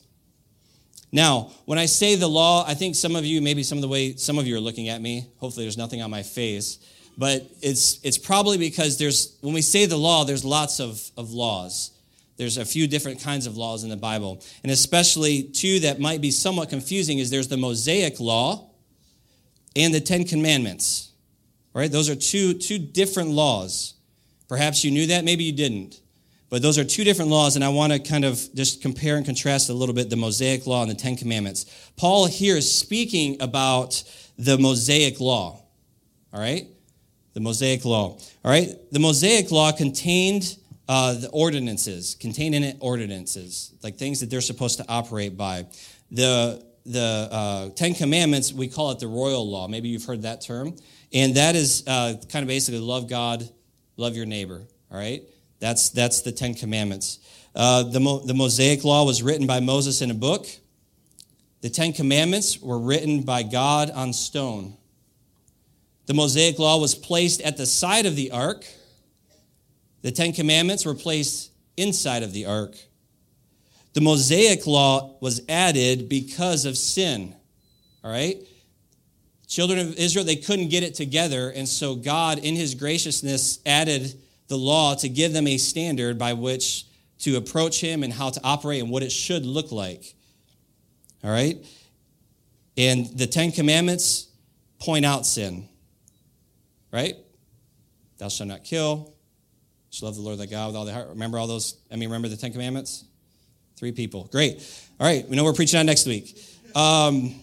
Now, 1.11 1.51
when 1.65 1.79
I 1.79 1.85
say 1.85 2.15
the 2.15 2.27
law, 2.27 2.65
I 2.67 2.73
think 2.73 2.95
some 2.95 3.15
of 3.15 3.25
you, 3.25 3.41
maybe 3.41 3.63
some 3.63 3.77
of 3.77 3.81
the 3.81 3.87
way 3.87 4.15
some 4.15 4.37
of 4.37 4.45
you 4.45 4.55
are 4.55 4.59
looking 4.59 4.89
at 4.89 5.01
me, 5.01 5.27
hopefully 5.37 5.65
there's 5.65 5.77
nothing 5.77 6.01
on 6.01 6.11
my 6.11 6.23
face, 6.23 6.79
but 7.17 7.49
it's, 7.61 7.99
it's 8.03 8.17
probably 8.17 8.57
because 8.57 8.97
there's, 8.97 9.37
when 9.41 9.53
we 9.53 9.61
say 9.61 9.85
the 9.85 9.97
law, 9.97 10.23
there's 10.23 10.45
lots 10.45 10.79
of, 10.79 11.01
of 11.17 11.31
laws. 11.31 11.91
There's 12.35 12.57
a 12.57 12.65
few 12.65 12.87
different 12.87 13.21
kinds 13.21 13.47
of 13.47 13.57
laws 13.57 13.83
in 13.83 13.89
the 13.89 13.97
Bible. 13.97 14.43
And 14.61 14.71
especially 14.71 15.43
two 15.43 15.79
that 15.79 15.99
might 15.99 16.21
be 16.21 16.29
somewhat 16.29 16.69
confusing 16.69 17.17
is 17.17 17.31
there's 17.31 17.47
the 17.47 17.57
Mosaic 17.57 18.19
law, 18.19 18.69
and 19.77 19.93
the 19.93 20.01
Ten 20.01 20.25
Commandments. 20.25 21.11
Right? 21.73 21.91
Those 21.91 22.09
are 22.09 22.15
two, 22.15 22.55
two 22.55 22.79
different 22.79 23.29
laws. 23.29 23.93
Perhaps 24.49 24.83
you 24.83 24.91
knew 24.91 25.07
that, 25.07 25.23
maybe 25.23 25.43
you 25.43 25.51
didn't. 25.51 26.01
But 26.49 26.61
those 26.61 26.77
are 26.77 26.85
two 26.85 27.03
different 27.03 27.29
laws, 27.29 27.55
and 27.55 27.63
I 27.63 27.69
want 27.69 27.91
to 27.93 27.99
kind 27.99 28.23
of 28.23 28.39
just 28.55 28.81
compare 28.81 29.17
and 29.17 29.25
contrast 29.25 29.69
a 29.69 29.73
little 29.73 29.93
bit 29.93 30.09
the 30.09 30.15
Mosaic 30.15 30.65
Law 30.65 30.81
and 30.81 30.89
the 30.89 30.95
Ten 30.95 31.17
Commandments. 31.17 31.65
Paul 31.97 32.25
here 32.25 32.55
is 32.55 32.71
speaking 32.71 33.41
about 33.41 34.01
the 34.37 34.57
Mosaic 34.57 35.19
Law. 35.19 35.61
All 36.33 36.39
right? 36.39 36.67
The 37.33 37.41
Mosaic 37.41 37.85
Law. 37.85 38.17
All 38.17 38.51
right? 38.51 38.69
The 38.91 38.99
Mosaic 38.99 39.51
Law 39.51 39.71
contained 39.71 40.57
uh, 40.87 41.13
the 41.15 41.29
ordinances, 41.29 42.15
contained 42.15 42.55
in 42.55 42.63
it 42.63 42.77
ordinances, 42.79 43.73
like 43.83 43.97
things 43.97 44.21
that 44.21 44.29
they're 44.29 44.41
supposed 44.41 44.77
to 44.77 44.85
operate 44.87 45.35
by. 45.35 45.65
The 46.11 46.65
the 46.91 47.27
uh, 47.31 47.69
Ten 47.71 47.93
Commandments, 47.93 48.53
we 48.53 48.67
call 48.67 48.91
it 48.91 48.99
the 48.99 49.07
royal 49.07 49.49
law. 49.49 49.67
Maybe 49.67 49.89
you've 49.89 50.05
heard 50.05 50.21
that 50.23 50.41
term. 50.41 50.75
And 51.13 51.35
that 51.35 51.55
is 51.55 51.83
uh, 51.87 52.15
kind 52.29 52.43
of 52.43 52.47
basically 52.47 52.79
love 52.79 53.09
God, 53.09 53.47
love 53.97 54.15
your 54.15 54.25
neighbor. 54.25 54.65
All 54.91 54.97
right? 54.97 55.23
That's, 55.59 55.89
that's 55.89 56.21
the 56.21 56.31
Ten 56.31 56.53
Commandments. 56.53 57.19
Uh, 57.55 57.83
the, 57.83 57.99
Mo- 57.99 58.19
the 58.19 58.33
Mosaic 58.33 58.83
Law 58.83 59.05
was 59.05 59.23
written 59.23 59.47
by 59.47 59.59
Moses 59.59 60.01
in 60.01 60.11
a 60.11 60.13
book. 60.13 60.47
The 61.61 61.69
Ten 61.69 61.91
Commandments 61.91 62.61
were 62.61 62.79
written 62.79 63.23
by 63.23 63.43
God 63.43 63.89
on 63.91 64.13
stone. 64.13 64.77
The 66.05 66.13
Mosaic 66.13 66.59
Law 66.59 66.79
was 66.79 66.95
placed 66.95 67.41
at 67.41 67.57
the 67.57 67.65
side 67.65 68.05
of 68.05 68.15
the 68.15 68.31
ark. 68.31 68.65
The 70.03 70.11
Ten 70.11 70.31
Commandments 70.31 70.85
were 70.85 70.95
placed 70.95 71.51
inside 71.75 72.23
of 72.23 72.31
the 72.31 72.45
ark. 72.45 72.75
The 73.97 74.01
Mosaic 74.01 74.67
law 74.67 75.15
was 75.21 75.41
added 75.49 76.07
because 76.07 76.65
of 76.65 76.77
sin. 76.77 77.33
All 78.03 78.11
right? 78.11 78.37
Children 79.47 79.79
of 79.79 79.95
Israel, 79.97 80.23
they 80.23 80.35
couldn't 80.35 80.67
get 80.67 80.83
it 80.83 80.93
together. 80.93 81.49
And 81.49 81.67
so 81.67 81.95
God, 81.95 82.37
in 82.37 82.55
his 82.55 82.75
graciousness, 82.75 83.57
added 83.65 84.13
the 84.49 84.55
law 84.55 84.93
to 84.93 85.09
give 85.09 85.33
them 85.33 85.47
a 85.47 85.57
standard 85.57 86.19
by 86.19 86.33
which 86.33 86.85
to 87.21 87.37
approach 87.37 87.81
him 87.81 88.03
and 88.03 88.13
how 88.13 88.29
to 88.29 88.39
operate 88.43 88.83
and 88.83 88.91
what 88.91 89.01
it 89.01 89.11
should 89.11 89.47
look 89.47 89.71
like. 89.71 90.13
All 91.23 91.31
right? 91.31 91.57
And 92.77 93.07
the 93.17 93.25
Ten 93.25 93.51
Commandments 93.51 94.27
point 94.77 95.07
out 95.07 95.25
sin. 95.25 95.67
Right? 96.93 97.15
Thou 98.19 98.29
shalt 98.29 98.49
not 98.49 98.63
kill. 98.63 99.15
shall 99.89 100.09
love 100.09 100.17
the 100.17 100.21
Lord 100.21 100.37
thy 100.37 100.45
God 100.45 100.67
with 100.67 100.75
all 100.75 100.85
thy 100.85 100.93
heart. 100.93 101.09
Remember 101.09 101.39
all 101.39 101.47
those? 101.47 101.77
I 101.91 101.95
mean, 101.95 102.09
remember 102.09 102.27
the 102.27 102.37
Ten 102.37 102.51
Commandments? 102.51 103.03
Three 103.77 103.91
people. 103.91 104.27
Great. 104.31 104.55
All 104.99 105.05
right. 105.05 105.27
We 105.29 105.35
know 105.35 105.43
we're 105.43 105.53
preaching 105.53 105.79
on 105.79 105.85
next 105.85 106.07
week. 106.07 106.35
Um, 106.75 107.35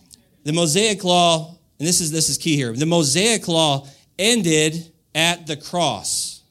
the 0.42 0.52
Mosaic 0.52 1.04
Law, 1.04 1.56
and 1.78 1.88
this 1.88 2.00
is 2.00 2.10
this 2.10 2.28
is 2.28 2.38
key 2.38 2.56
here. 2.56 2.72
The 2.72 2.86
Mosaic 2.86 3.46
Law 3.46 3.86
ended 4.18 4.92
at 5.14 5.46
the 5.46 5.56
cross. 5.56 6.42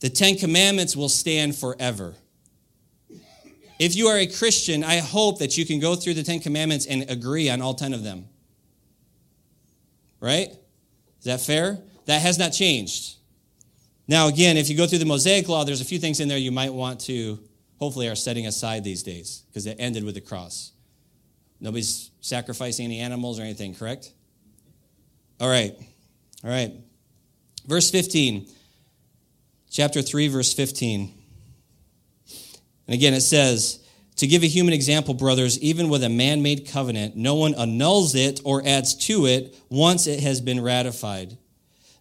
The 0.00 0.10
Ten 0.10 0.36
Commandments 0.36 0.94
will 0.94 1.08
stand 1.08 1.56
forever. 1.56 2.14
If 3.78 3.96
you 3.96 4.08
are 4.08 4.18
a 4.18 4.26
Christian, 4.26 4.84
I 4.84 4.98
hope 4.98 5.38
that 5.38 5.56
you 5.56 5.64
can 5.64 5.80
go 5.80 5.94
through 5.94 6.14
the 6.14 6.22
Ten 6.22 6.40
Commandments 6.40 6.86
and 6.86 7.08
agree 7.10 7.48
on 7.48 7.62
all 7.62 7.74
10 7.74 7.94
of 7.94 8.02
them. 8.02 8.26
Right? 10.20 10.48
Is 10.50 11.24
that 11.24 11.40
fair? 11.40 11.78
That 12.06 12.20
has 12.20 12.38
not 12.38 12.50
changed. 12.50 13.16
Now, 14.08 14.28
again, 14.28 14.56
if 14.56 14.68
you 14.68 14.76
go 14.76 14.86
through 14.86 14.98
the 14.98 15.06
Mosaic 15.06 15.48
Law, 15.48 15.64
there's 15.64 15.80
a 15.80 15.84
few 15.84 15.98
things 15.98 16.18
in 16.18 16.28
there 16.28 16.38
you 16.38 16.50
might 16.50 16.72
want 16.72 17.00
to, 17.02 17.38
hopefully, 17.78 18.08
are 18.08 18.14
setting 18.14 18.46
aside 18.46 18.84
these 18.84 19.02
days 19.02 19.44
because 19.48 19.66
it 19.66 19.76
ended 19.78 20.04
with 20.04 20.14
the 20.14 20.20
cross. 20.20 20.72
Nobody's 21.60 22.10
sacrificing 22.20 22.84
any 22.84 23.00
animals 23.00 23.38
or 23.38 23.42
anything, 23.42 23.74
correct? 23.74 24.12
All 25.40 25.48
right. 25.48 25.74
All 26.44 26.50
right. 26.50 26.72
Verse 27.66 27.90
15 27.90 28.48
chapter 29.70 30.02
3, 30.02 30.28
verse 30.28 30.52
15. 30.54 31.12
And 32.86 32.94
again, 32.94 33.14
it 33.14 33.20
says, 33.20 33.84
To 34.16 34.26
give 34.26 34.42
a 34.42 34.46
human 34.46 34.72
example, 34.72 35.14
brothers, 35.14 35.58
even 35.60 35.88
with 35.88 36.02
a 36.02 36.08
man 36.08 36.42
made 36.42 36.68
covenant, 36.68 37.16
no 37.16 37.34
one 37.34 37.54
annuls 37.54 38.14
it 38.14 38.40
or 38.44 38.66
adds 38.66 38.94
to 39.06 39.26
it 39.26 39.56
once 39.68 40.06
it 40.06 40.20
has 40.20 40.40
been 40.40 40.62
ratified. 40.62 41.36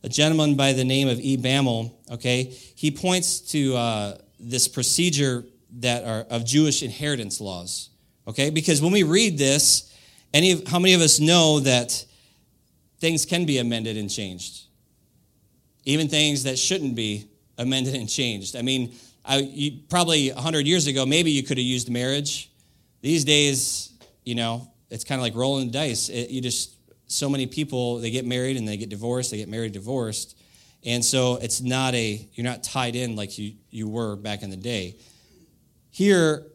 A 0.04 0.10
gentleman 0.10 0.56
by 0.56 0.74
the 0.74 0.86
name 0.86 1.08
of 1.08 1.20
E. 1.20 1.38
Bammel, 1.38 1.92
okay, 2.12 2.44
he 2.44 2.92
points 2.92 3.42
to 3.52 3.76
uh, 3.76 4.18
this 4.40 4.68
procedure 4.68 5.44
that 5.80 6.04
are 6.04 6.26
of 6.30 6.46
Jewish 6.46 6.84
inheritance 6.84 7.42
laws, 7.42 7.90
okay? 8.28 8.50
Because 8.50 8.82
when 8.82 8.92
we 8.92 9.04
read 9.04 9.38
this, 9.38 9.94
any, 10.34 10.64
how 10.66 10.80
many 10.80 10.94
of 10.94 11.02
us 11.02 11.20
know 11.20 11.60
that 11.62 12.06
things 13.00 13.26
can 13.26 13.46
be 13.46 13.58
amended 13.58 13.98
and 13.98 14.10
changed? 14.10 14.66
Even 15.86 16.08
things 16.08 16.44
that 16.44 16.60
shouldn't 16.60 16.96
be 16.96 17.30
amended 17.58 17.96
and 17.96 18.10
changed. 18.10 18.56
I 18.56 18.62
mean, 18.62 18.94
I, 19.26 19.38
you, 19.40 19.80
probably 19.90 20.32
100 20.32 20.66
years 20.68 20.88
ago, 20.88 21.06
maybe 21.06 21.32
you 21.32 21.44
could 21.44 21.58
have 21.58 21.66
used 21.66 21.90
marriage. 21.90 22.50
These 23.02 23.26
days, 23.26 23.94
you 24.24 24.36
know, 24.36 24.72
it's 24.90 25.04
kind 25.04 25.20
of 25.20 25.24
like 25.24 25.36
rolling 25.36 25.68
the 25.68 25.74
dice. 25.74 26.10
It, 26.10 26.30
you 26.30 26.42
just, 26.42 26.76
so 27.08 27.30
many 27.30 27.48
people, 27.48 28.00
they 28.00 28.12
get 28.12 28.26
married 28.26 28.58
and 28.58 28.68
they 28.68 28.78
get 28.78 28.90
divorced, 28.90 29.32
they 29.32 29.38
get 29.38 29.50
married, 29.50 29.74
divorced. 29.74 30.38
And 30.86 31.04
so 31.04 31.38
it's 31.38 31.62
not 31.62 31.94
a, 31.96 32.26
you're 32.34 32.46
not 32.46 32.64
tied 32.64 32.96
in 32.96 33.16
like 33.16 33.38
you, 33.38 33.54
you 33.70 33.90
were 33.90 34.16
back 34.16 34.44
in 34.44 34.50
the 34.50 34.58
day. 34.58 34.96
Here, 35.98 36.46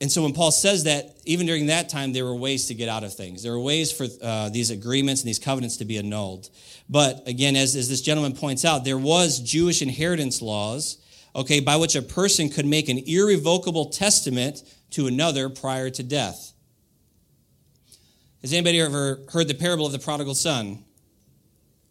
and 0.00 0.10
so 0.10 0.22
when 0.22 0.32
Paul 0.32 0.50
says 0.50 0.84
that, 0.84 1.18
even 1.26 1.46
during 1.46 1.66
that 1.66 1.90
time, 1.90 2.14
there 2.14 2.24
were 2.24 2.34
ways 2.34 2.68
to 2.68 2.74
get 2.74 2.88
out 2.88 3.04
of 3.04 3.12
things. 3.12 3.42
There 3.42 3.52
were 3.52 3.60
ways 3.60 3.92
for 3.92 4.06
uh, 4.22 4.48
these 4.48 4.70
agreements 4.70 5.20
and 5.20 5.28
these 5.28 5.38
covenants 5.38 5.76
to 5.76 5.84
be 5.84 5.98
annulled. 5.98 6.48
But 6.88 7.28
again, 7.28 7.54
as, 7.54 7.76
as 7.76 7.90
this 7.90 8.00
gentleman 8.00 8.32
points 8.32 8.64
out, 8.64 8.82
there 8.82 8.96
was 8.96 9.40
Jewish 9.40 9.82
inheritance 9.82 10.40
laws, 10.40 10.96
okay, 11.34 11.60
by 11.60 11.76
which 11.76 11.96
a 11.96 12.00
person 12.00 12.48
could 12.48 12.64
make 12.64 12.88
an 12.88 12.96
irrevocable 12.96 13.90
testament 13.90 14.62
to 14.92 15.06
another 15.06 15.50
prior 15.50 15.90
to 15.90 16.02
death. 16.02 16.54
Has 18.40 18.54
anybody 18.54 18.80
ever 18.80 19.20
heard 19.34 19.48
the 19.48 19.54
parable 19.54 19.84
of 19.84 19.92
the 19.92 19.98
prodigal 19.98 20.34
son? 20.34 20.82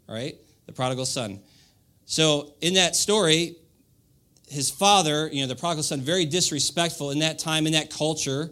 All 0.10 0.15
right, 0.15 0.36
the 0.65 0.73
prodigal 0.73 1.06
son. 1.06 1.41
So 2.06 2.56
in 2.62 2.73
that 2.73 2.95
story, 2.95 3.58
his 4.56 4.72
father, 4.72 5.30
you 5.32 5.41
know, 5.41 5.48
the 5.48 5.56
prodigal 5.56 5.84
son, 5.84 6.02
very 6.02 6.26
disrespectful 6.26 7.12
in 7.12 7.20
that 7.20 7.38
time, 7.38 7.68
in 7.68 7.74
that 7.74 7.91
culture. 7.91 8.50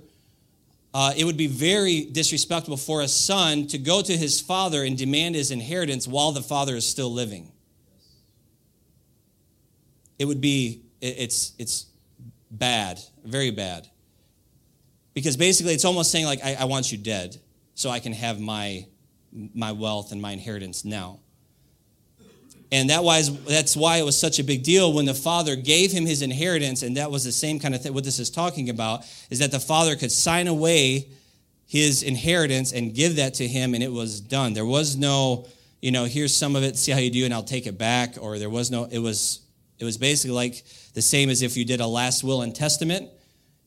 Uh, 0.94 1.12
it 1.18 1.24
would 1.24 1.38
be 1.38 1.48
very 1.48 2.06
disrespectful 2.06 2.78
for 2.78 3.02
a 3.02 3.08
son 3.08 3.66
to 3.66 3.80
go 3.80 4.02
to 4.02 4.16
his 4.16 4.40
father 4.40 4.84
and 4.84 4.96
demand 4.96 5.34
his 5.34 5.50
inheritance 5.50 6.08
while 6.08 6.32
the 6.32 6.44
father 6.44 6.76
is 6.76 6.88
still 6.88 7.12
living. 7.12 7.52
It 10.20 10.26
would 10.26 10.42
be, 10.42 10.84
it's, 11.02 11.54
it's 11.58 11.88
bad, 12.52 13.00
very 13.26 13.50
bad. 13.50 13.90
Because 15.16 15.36
basically, 15.36 15.74
it's 15.74 15.86
almost 15.86 16.12
saying, 16.12 16.26
like, 16.26 16.44
I, 16.44 16.56
I 16.60 16.66
want 16.66 16.92
you 16.92 16.98
dead 16.98 17.38
so 17.74 17.90
I 17.90 18.00
can 18.00 18.14
have 18.14 18.40
my, 18.40 18.86
my 19.32 19.72
wealth 19.72 20.12
and 20.12 20.22
my 20.22 20.32
inheritance 20.32 20.86
now. 20.86 21.20
And 22.74 22.90
that 22.90 23.04
was, 23.04 23.32
that's 23.46 23.78
why 23.78 23.98
it 23.98 24.04
was 24.04 24.20
such 24.20 24.40
a 24.40 24.44
big 24.44 24.64
deal 24.64 24.94
when 24.94 25.06
the 25.06 25.14
father 25.14 25.56
gave 25.56 25.92
him 25.92 26.08
his 26.08 26.24
inheritance. 26.24 26.82
And 26.82 26.98
that 26.98 27.12
was 27.12 27.24
the 27.24 27.32
same 27.32 27.60
kind 27.60 27.76
of 27.76 27.84
thing. 27.84 27.94
What 27.94 28.04
this 28.04 28.18
is 28.18 28.32
talking 28.32 28.72
about 28.72 29.06
is 29.30 29.38
that 29.40 29.52
the 29.52 29.60
father 29.60 29.96
could 29.96 30.12
sign 30.12 30.48
away 30.48 31.08
his 31.68 32.02
inheritance 32.02 32.74
and 32.74 32.92
give 32.96 33.18
that 33.18 33.36
to 33.36 33.48
him, 33.48 33.76
and 33.76 33.84
it 33.84 33.92
was 33.92 34.20
done. 34.20 34.54
There 34.54 34.66
was 34.66 34.98
no, 34.98 35.46
you 35.84 35.92
know, 35.92 36.06
here's 36.06 36.36
some 36.36 36.56
of 36.56 36.64
it, 36.64 36.76
see 36.76 36.92
how 36.92 36.98
you 36.98 37.12
do, 37.12 37.26
and 37.26 37.34
I'll 37.34 37.44
take 37.44 37.68
it 37.68 37.78
back. 37.78 38.16
Or 38.20 38.40
there 38.40 38.50
was 38.50 38.72
no, 38.72 38.86
it 38.86 38.98
was, 38.98 39.42
it 39.78 39.86
was 39.86 40.00
basically 40.00 40.36
like 40.36 40.66
the 40.96 41.02
same 41.04 41.30
as 41.30 41.44
if 41.44 41.56
you 41.56 41.66
did 41.66 41.80
a 41.80 41.86
last 41.86 42.24
will 42.24 42.42
and 42.42 42.56
testament. 42.56 43.08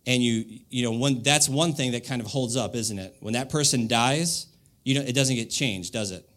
And 0.04 0.20
you, 0.20 0.62
you 0.68 0.82
know, 0.82 0.90
one, 0.90 1.22
that's 1.22 1.48
one 1.48 1.74
thing 1.74 1.92
that 1.92 2.04
kind 2.04 2.20
of 2.20 2.26
holds 2.26 2.56
up, 2.56 2.74
isn't 2.74 2.98
it? 2.98 3.16
When 3.20 3.34
that 3.34 3.50
person 3.50 3.86
dies, 3.86 4.48
you 4.82 4.96
know, 4.96 5.02
it 5.02 5.14
doesn't 5.14 5.36
get 5.36 5.48
changed, 5.48 5.92
does 5.92 6.10
it? 6.10 6.28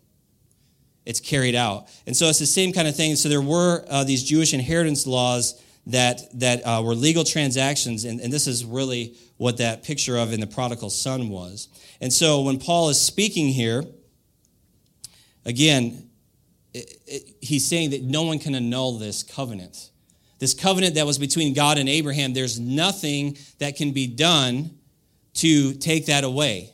It's 1.10 1.20
carried 1.20 1.56
out. 1.56 1.88
And 2.06 2.16
so 2.16 2.28
it's 2.28 2.38
the 2.38 2.46
same 2.46 2.72
kind 2.72 2.88
of 2.88 2.96
thing. 2.96 3.16
So 3.16 3.30
there 3.30 3.42
were 3.42 3.84
uh, 3.90 4.04
these 4.04 4.24
Jewish 4.24 4.54
inheritance 4.54 5.08
laws 5.08 5.60
that, 5.88 6.22
that 6.40 6.62
uh, 6.62 6.84
were 6.86 6.94
legal 6.94 7.24
transactions, 7.24 8.06
and, 8.06 8.20
and 8.20 8.32
this 8.32 8.46
is 8.46 8.64
really 8.64 9.16
what 9.38 9.58
that 9.58 9.82
picture 9.82 10.18
of 10.18 10.32
in 10.34 10.40
the 10.40 10.46
prodigal 10.46 10.92
son 10.92 11.30
was. 11.30 11.68
And 12.00 12.14
so 12.14 12.42
when 12.42 12.60
Paul 12.60 12.90
is 12.90 13.02
speaking 13.02 13.48
here, 13.48 13.84
again, 15.46 16.08
it, 16.76 17.02
it, 17.08 17.36
he's 17.42 17.66
saying 17.66 17.90
that 17.90 18.04
no 18.04 18.22
one 18.22 18.38
can 18.38 18.54
annul 18.54 19.00
this 19.00 19.24
covenant. 19.24 19.90
This 20.38 20.54
covenant 20.54 20.94
that 20.94 21.08
was 21.08 21.18
between 21.18 21.56
God 21.56 21.80
and 21.80 21.90
Abraham, 21.90 22.34
there's 22.34 22.60
nothing 22.60 23.36
that 23.58 23.76
can 23.76 23.94
be 23.94 24.06
done 24.06 24.78
to 25.34 25.74
take 25.74 26.06
that 26.06 26.24
away. 26.24 26.72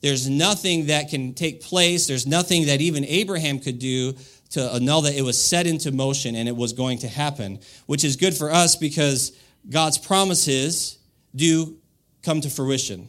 There's 0.00 0.28
nothing 0.28 0.86
that 0.86 1.08
can 1.08 1.34
take 1.34 1.60
place. 1.60 2.06
There's 2.06 2.26
nothing 2.26 2.66
that 2.66 2.80
even 2.80 3.04
Abraham 3.04 3.58
could 3.58 3.78
do 3.78 4.14
to 4.50 4.72
annul 4.74 5.02
that. 5.02 5.14
It 5.14 5.22
was 5.22 5.42
set 5.42 5.66
into 5.66 5.90
motion 5.90 6.34
and 6.34 6.48
it 6.48 6.56
was 6.56 6.72
going 6.72 6.98
to 6.98 7.08
happen, 7.08 7.58
which 7.86 8.04
is 8.04 8.16
good 8.16 8.34
for 8.34 8.50
us 8.50 8.76
because 8.76 9.32
God's 9.68 9.98
promises 9.98 10.98
do 11.34 11.78
come 12.22 12.40
to 12.40 12.50
fruition. 12.50 13.08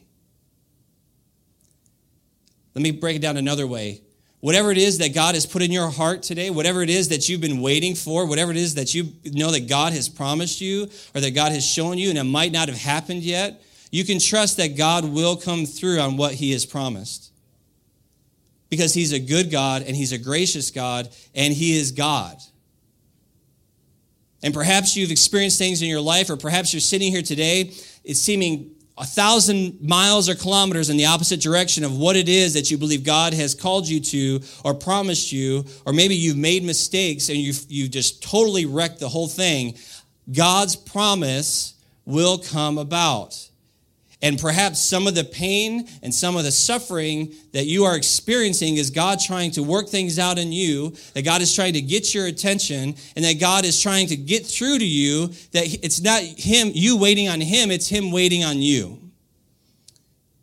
Let 2.74 2.82
me 2.82 2.92
break 2.92 3.18
it 3.18 3.22
down 3.22 3.38
another 3.38 3.68
way. 3.68 4.02
Whatever 4.42 4.72
it 4.72 4.78
is 4.78 5.00
that 5.00 5.14
God 5.14 5.36
has 5.36 5.46
put 5.46 5.62
in 5.62 5.72
your 5.72 5.90
heart 5.90 6.24
today, 6.24 6.50
whatever 6.50 6.82
it 6.82 6.90
is 6.90 7.10
that 7.10 7.28
you've 7.28 7.42
been 7.42 7.60
waiting 7.60 7.94
for, 7.94 8.26
whatever 8.26 8.52
it 8.52 8.58
is 8.58 8.76
that 8.76 8.94
you 8.94 9.12
know 9.26 9.52
that 9.52 9.68
God 9.68 9.92
has 9.92 10.08
promised 10.08 10.62
you 10.62 10.90
or 11.14 11.20
that 11.20 11.36
God 11.36 11.52
has 11.52 11.66
shown 11.66 11.98
you 11.98 12.10
and 12.10 12.18
it 12.18 12.24
might 12.24 12.54
not 12.54 12.70
have 12.70 12.78
happened 12.78 13.22
yet, 13.22 13.62
you 13.92 14.04
can 14.04 14.20
trust 14.20 14.58
that 14.58 14.78
God 14.78 15.06
will 15.06 15.36
come 15.36 15.66
through 15.66 16.00
on 16.00 16.18
what 16.18 16.34
he 16.34 16.52
has 16.52 16.66
promised. 16.66 17.32
Because 18.70 18.94
he's 18.94 19.14
a 19.14 19.20
good 19.20 19.50
God 19.50 19.82
and 19.82 19.96
he's 19.96 20.12
a 20.12 20.18
gracious 20.18 20.70
God 20.70 21.10
and 21.34 21.54
he 21.54 21.78
is 21.78 21.92
God. 21.92 22.38
And 24.44 24.54
perhaps 24.54 24.96
you've 24.96 25.12
experienced 25.12 25.58
things 25.58 25.82
in 25.82 25.90
your 25.90 26.02
life, 26.02 26.30
or 26.30 26.38
perhaps 26.38 26.74
you're 26.74 26.80
sitting 26.80 27.12
here 27.12 27.24
today, 27.24 27.74
it's 28.04 28.20
seeming 28.20 28.72
a 28.98 29.06
thousand 29.06 29.82
miles 29.82 30.30
or 30.30 30.36
kilometers 30.36 30.90
in 30.90 30.98
the 30.98 31.06
opposite 31.06 31.42
direction 31.42 31.84
of 31.84 31.98
what 31.98 32.16
it 32.16 32.30
is 32.30 32.54
that 32.54 32.70
you 32.70 32.78
believe 32.78 33.04
God 33.04 33.34
has 33.34 33.56
called 33.56 33.88
you 33.88 34.00
to 34.02 34.42
or 34.64 34.74
promised 34.74 35.32
you, 35.32 35.66
or 35.86 35.94
maybe 35.94 36.16
you've 36.16 36.38
made 36.38 36.64
mistakes 36.64 37.30
and 37.30 37.38
you've, 37.38 37.66
you've 37.70 37.92
just 37.92 38.22
totally 38.22 38.66
wrecked 38.66 39.00
the 39.00 39.10
whole 39.10 39.28
thing. 39.28 39.76
God's 40.32 40.76
promise 40.76 41.74
will 42.06 42.38
come 42.38 42.78
about. 42.78 43.49
And 44.22 44.38
perhaps 44.38 44.82
some 44.82 45.08
of 45.08 45.16
the 45.16 45.24
pain 45.24 45.88
and 46.04 46.14
some 46.14 46.36
of 46.36 46.44
the 46.44 46.52
suffering 46.52 47.34
that 47.54 47.68
you 47.68 47.86
are 47.86 47.96
experiencing 47.96 48.76
is 48.76 48.90
God 48.90 49.20
trying 49.20 49.52
to 49.52 49.64
work 49.64 49.88
things 49.88 50.20
out 50.20 50.38
in 50.38 50.52
you, 50.52 50.94
that 51.14 51.24
God 51.24 51.42
is 51.42 51.56
trying 51.56 51.74
to 51.74 51.82
get 51.82 52.14
your 52.14 52.26
attention, 52.26 52.96
and 53.16 53.24
that 53.24 53.40
God 53.40 53.64
is 53.64 53.82
trying 53.82 54.08
to 54.08 54.18
get 54.18 54.46
through 54.46 54.80
to 54.80 54.86
you, 54.86 55.28
that 55.54 55.74
it's 55.84 56.02
not 56.02 56.22
Him, 56.22 56.72
you 56.74 56.98
waiting 56.98 57.30
on 57.30 57.40
Him, 57.40 57.72
it's 57.72 57.88
Him 57.88 58.12
waiting 58.12 58.44
on 58.44 58.58
you. 58.58 59.00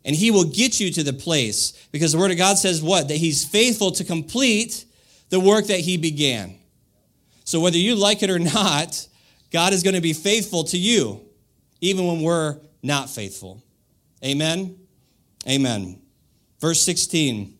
And 0.03 0.15
He 0.15 0.31
will 0.31 0.45
get 0.45 0.79
you 0.79 0.89
to 0.93 1.03
the 1.03 1.13
place 1.13 1.73
because 1.91 2.13
the 2.13 2.17
Word 2.17 2.31
of 2.31 2.37
God 2.37 2.57
says 2.57 2.81
what? 2.81 3.09
That 3.09 3.17
He's 3.17 3.45
faithful 3.45 3.91
to 3.91 4.03
complete 4.03 4.85
the 5.29 5.39
work 5.39 5.67
that 5.67 5.81
He 5.81 5.97
began. 5.97 6.55
So 7.43 7.59
whether 7.59 7.77
you 7.77 7.93
like 7.93 8.23
it 8.23 8.31
or 8.31 8.39
not, 8.39 9.07
God 9.51 9.71
is 9.71 9.83
going 9.83 9.95
to 9.95 10.01
be 10.01 10.13
faithful 10.13 10.63
to 10.65 10.77
you, 10.79 11.21
even 11.79 12.07
when 12.07 12.21
we're 12.21 12.57
not 12.81 13.09
faithful. 13.09 13.61
Amen? 14.23 14.77
Amen. 15.47 16.01
Verse 16.59 16.81
16 16.81 17.57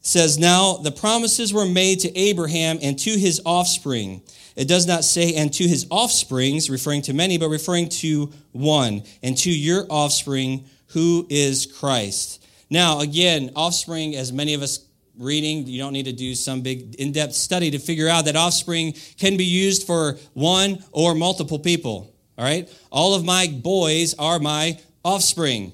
says, 0.00 0.38
Now 0.38 0.74
the 0.74 0.92
promises 0.92 1.52
were 1.52 1.64
made 1.64 2.00
to 2.00 2.16
Abraham 2.16 2.78
and 2.82 2.98
to 3.00 3.10
his 3.10 3.40
offspring. 3.46 4.22
It 4.54 4.68
does 4.68 4.86
not 4.86 5.04
say, 5.04 5.34
and 5.34 5.52
to 5.54 5.66
his 5.66 5.86
offsprings, 5.88 6.68
referring 6.68 7.02
to 7.02 7.14
many, 7.14 7.38
but 7.38 7.48
referring 7.48 7.88
to 7.88 8.30
one, 8.52 9.02
and 9.22 9.36
to 9.38 9.50
your 9.50 9.86
offspring, 9.88 10.66
who 10.88 11.26
is 11.30 11.64
Christ. 11.66 12.44
Now, 12.68 13.00
again, 13.00 13.50
offspring, 13.56 14.14
as 14.14 14.32
many 14.32 14.52
of 14.52 14.62
us 14.62 14.86
reading, 15.18 15.66
you 15.66 15.78
don't 15.78 15.92
need 15.92 16.04
to 16.04 16.12
do 16.12 16.34
some 16.34 16.60
big 16.60 16.94
in 16.96 17.12
depth 17.12 17.34
study 17.34 17.70
to 17.70 17.78
figure 17.78 18.08
out 18.08 18.26
that 18.26 18.36
offspring 18.36 18.94
can 19.18 19.36
be 19.36 19.44
used 19.44 19.86
for 19.86 20.18
one 20.34 20.84
or 20.92 21.14
multiple 21.14 21.58
people. 21.58 22.11
All 22.38 22.44
right? 22.44 22.68
All 22.90 23.14
of 23.14 23.24
my 23.24 23.46
boys 23.46 24.14
are 24.18 24.38
my 24.38 24.78
offspring. 25.04 25.72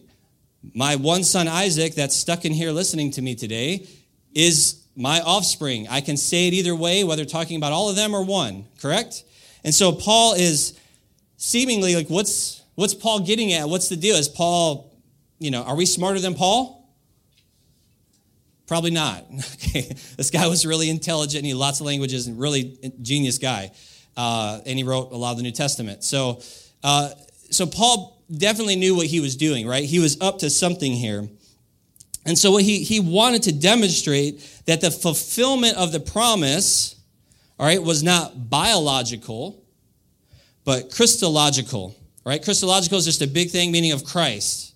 My 0.75 0.97
one 0.97 1.25
son, 1.25 1.49
Isaac, 1.49 1.95
that's 1.95 2.17
stuck 2.17 2.45
in 2.45 2.53
here 2.53 2.73
listening 2.73 3.13
to 3.13 3.23
me 3.23 3.35
today, 3.35 3.87
is 4.35 4.83
my 4.97 5.21
offspring. 5.21 5.87
I 5.89 6.01
can 6.01 6.17
say 6.17 6.49
it 6.49 6.55
either 6.55 6.75
way, 6.75 7.05
whether 7.05 7.25
talking 7.25 7.57
about 7.57 7.73
all 7.73 7.89
of 7.89 7.97
them 7.97 8.15
or 8.15 8.25
one, 8.25 8.67
correct? 8.81 9.23
And 9.63 9.75
so 9.75 9.93
Paul 9.93 10.35
is 10.35 10.79
seemingly 11.37 11.95
like, 11.95 12.09
what's, 12.09 12.63
what's 12.75 12.95
Paul 12.95 13.21
getting 13.21 13.53
at? 13.53 13.69
What's 13.69 13.89
the 13.89 13.97
deal? 13.97 14.17
Is 14.17 14.29
Paul, 14.29 14.93
you 15.39 15.51
know, 15.53 15.63
are 15.63 15.77
we 15.77 15.87
smarter 15.87 16.19
than 16.19 16.35
Paul? 16.35 16.75
Probably 18.67 18.91
not. 18.91 19.25
Okay. 19.69 19.95
This 20.17 20.31
guy 20.31 20.47
was 20.47 20.65
really 20.65 20.89
intelligent. 20.89 21.45
He 21.45 21.51
had 21.51 21.59
lots 21.59 21.81
of 21.81 21.87
languages 21.87 22.27
and 22.27 22.41
really 22.41 22.79
genius 23.03 23.37
guy 23.37 23.71
uh, 24.19 24.61
and 24.67 24.77
he 24.77 24.83
wrote 24.83 25.13
a 25.13 25.17
lot 25.17 25.31
of 25.31 25.37
the 25.37 25.45
New 25.45 25.53
Testament. 25.53 26.03
So, 26.03 26.43
uh, 26.83 27.11
so 27.51 27.67
Paul 27.67 28.21
definitely 28.37 28.75
knew 28.75 28.97
what 28.97 29.07
he 29.07 29.21
was 29.21 29.37
doing, 29.37 29.67
right? 29.67 29.85
He 29.85 30.01
was 30.01 30.21
up 30.21 30.41
to 30.41 30.51
something 30.51 30.93
here. 30.93 31.29
And 32.27 32.37
so 32.37 32.57
he, 32.57 32.83
he 32.83 32.99
wanted 32.99 33.45
to 33.45 33.53
demonstrate 33.53 34.41
that 34.67 34.81
the 34.81 34.91
fulfillment 34.91 35.77
of 35.77 35.93
the 35.93 36.01
promise, 36.01 36.97
all 37.61 37.67
right, 37.67 37.81
was 37.81 38.03
not 38.03 38.51
biological, 38.51 39.63
but 40.65 40.91
Christological, 40.91 41.95
right? 42.27 42.43
Christological 42.43 42.99
is 42.99 43.05
just 43.05 43.23
a 43.23 43.29
big 43.29 43.51
thing, 43.51 43.71
meaning 43.71 43.93
of 43.93 44.05
Christ. 44.05 44.75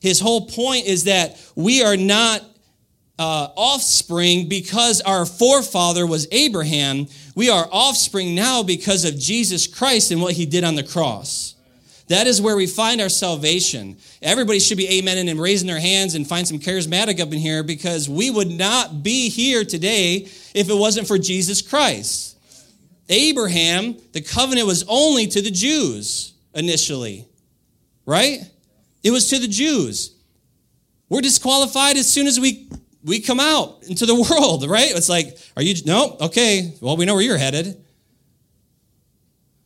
His 0.00 0.20
whole 0.20 0.46
point 0.46 0.86
is 0.86 1.04
that 1.04 1.38
we 1.54 1.82
are 1.82 1.98
not 1.98 2.40
uh, 3.18 3.48
offspring 3.56 4.48
because 4.48 5.00
our 5.02 5.24
forefather 5.24 6.06
was 6.06 6.26
Abraham. 6.32 7.06
We 7.34 7.48
are 7.48 7.68
offspring 7.70 8.34
now 8.34 8.62
because 8.62 9.04
of 9.04 9.18
Jesus 9.18 9.66
Christ 9.66 10.10
and 10.10 10.20
what 10.20 10.34
he 10.34 10.46
did 10.46 10.64
on 10.64 10.74
the 10.74 10.82
cross. 10.82 11.54
That 12.08 12.26
is 12.26 12.40
where 12.40 12.56
we 12.56 12.66
find 12.66 13.00
our 13.00 13.08
salvation. 13.08 13.96
Everybody 14.20 14.58
should 14.58 14.76
be 14.76 14.98
amen 14.98 15.26
and 15.26 15.40
raising 15.40 15.66
their 15.66 15.80
hands 15.80 16.14
and 16.14 16.26
find 16.26 16.46
some 16.46 16.58
charismatic 16.58 17.18
up 17.18 17.32
in 17.32 17.38
here 17.38 17.62
because 17.62 18.08
we 18.08 18.30
would 18.30 18.50
not 18.50 19.02
be 19.02 19.30
here 19.30 19.64
today 19.64 20.28
if 20.54 20.68
it 20.68 20.74
wasn't 20.74 21.08
for 21.08 21.16
Jesus 21.18 21.62
Christ. 21.62 22.36
Abraham, 23.08 23.96
the 24.12 24.20
covenant 24.20 24.66
was 24.66 24.84
only 24.88 25.26
to 25.28 25.40
the 25.40 25.50
Jews 25.50 26.34
initially, 26.54 27.26
right? 28.04 28.40
It 29.02 29.10
was 29.10 29.28
to 29.30 29.38
the 29.38 29.48
Jews. 29.48 30.14
We're 31.08 31.20
disqualified 31.20 31.96
as 31.96 32.10
soon 32.10 32.26
as 32.26 32.40
we 32.40 32.68
we 33.04 33.20
come 33.20 33.38
out 33.38 33.84
into 33.88 34.06
the 34.06 34.14
world, 34.30 34.68
right? 34.68 34.90
It's 34.90 35.08
like, 35.08 35.38
are 35.56 35.62
you, 35.62 35.74
no, 35.84 36.16
okay, 36.22 36.74
well, 36.80 36.96
we 36.96 37.04
know 37.04 37.14
where 37.14 37.22
you're 37.22 37.36
headed. 37.36 37.80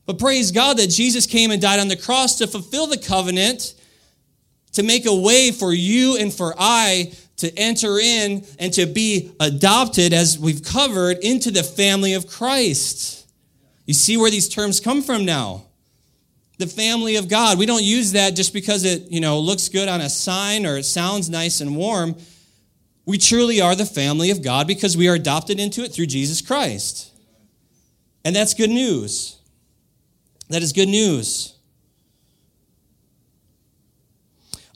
But 0.06 0.18
praise 0.18 0.52
God 0.52 0.78
that 0.78 0.88
Jesus 0.88 1.26
came 1.26 1.50
and 1.50 1.60
died 1.60 1.80
on 1.80 1.88
the 1.88 1.96
cross 1.96 2.38
to 2.38 2.46
fulfill 2.46 2.86
the 2.86 2.96
covenant, 2.96 3.74
to 4.72 4.82
make 4.82 5.06
a 5.06 5.14
way 5.14 5.52
for 5.52 5.72
you 5.72 6.16
and 6.16 6.32
for 6.32 6.54
I 6.58 7.12
to 7.36 7.56
enter 7.56 7.98
in 7.98 8.44
and 8.58 8.72
to 8.72 8.86
be 8.86 9.30
adopted, 9.38 10.12
as 10.12 10.38
we've 10.38 10.62
covered, 10.62 11.18
into 11.18 11.50
the 11.50 11.62
family 11.62 12.14
of 12.14 12.26
Christ. 12.26 13.26
You 13.86 13.94
see 13.94 14.16
where 14.16 14.30
these 14.30 14.48
terms 14.48 14.80
come 14.80 15.02
from 15.02 15.24
now? 15.24 15.64
The 16.58 16.66
family 16.66 17.16
of 17.16 17.28
God. 17.28 17.58
We 17.58 17.66
don't 17.66 17.84
use 17.84 18.12
that 18.12 18.34
just 18.34 18.52
because 18.52 18.84
it, 18.84 19.10
you 19.10 19.20
know, 19.20 19.38
looks 19.38 19.68
good 19.68 19.88
on 19.88 20.00
a 20.00 20.08
sign 20.08 20.66
or 20.66 20.78
it 20.78 20.84
sounds 20.84 21.30
nice 21.30 21.60
and 21.60 21.76
warm. 21.76 22.16
We 23.08 23.16
truly 23.16 23.58
are 23.58 23.74
the 23.74 23.86
family 23.86 24.30
of 24.30 24.42
God 24.42 24.66
because 24.66 24.94
we 24.94 25.08
are 25.08 25.14
adopted 25.14 25.58
into 25.58 25.82
it 25.82 25.94
through 25.94 26.08
Jesus 26.08 26.42
Christ. 26.42 27.10
And 28.22 28.36
that's 28.36 28.52
good 28.52 28.68
news. 28.68 29.38
That 30.50 30.60
is 30.60 30.74
good 30.74 30.90
news. 30.90 31.54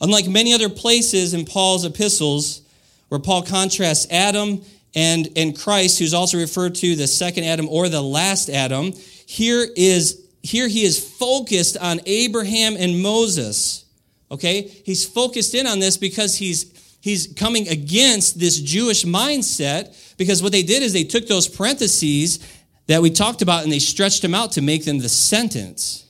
Unlike 0.00 0.28
many 0.28 0.54
other 0.54 0.70
places 0.70 1.34
in 1.34 1.44
Paul's 1.44 1.84
epistles, 1.84 2.62
where 3.10 3.20
Paul 3.20 3.42
contrasts 3.42 4.10
Adam 4.10 4.62
and, 4.94 5.28
and 5.36 5.54
Christ, 5.54 5.98
who's 5.98 6.14
also 6.14 6.38
referred 6.38 6.74
to 6.76 6.96
the 6.96 7.06
second 7.06 7.44
Adam 7.44 7.68
or 7.68 7.90
the 7.90 8.00
last 8.00 8.48
Adam, 8.48 8.94
here 9.26 9.66
is 9.76 10.26
here 10.42 10.68
he 10.68 10.84
is 10.84 10.98
focused 10.98 11.76
on 11.76 12.00
Abraham 12.06 12.76
and 12.78 13.02
Moses. 13.02 13.84
Okay? 14.30 14.62
He's 14.86 15.04
focused 15.04 15.54
in 15.54 15.66
on 15.66 15.80
this 15.80 15.98
because 15.98 16.36
he's 16.36 16.71
he's 17.02 17.26
coming 17.36 17.68
against 17.68 18.38
this 18.38 18.58
Jewish 18.58 19.04
mindset 19.04 20.16
because 20.16 20.42
what 20.42 20.52
they 20.52 20.62
did 20.62 20.82
is 20.82 20.92
they 20.92 21.04
took 21.04 21.26
those 21.26 21.48
parentheses 21.48 22.38
that 22.86 23.02
we 23.02 23.10
talked 23.10 23.42
about 23.42 23.64
and 23.64 23.72
they 23.72 23.80
stretched 23.80 24.22
them 24.22 24.34
out 24.34 24.52
to 24.52 24.62
make 24.62 24.84
them 24.84 24.98
the 24.98 25.08
sentence. 25.08 26.06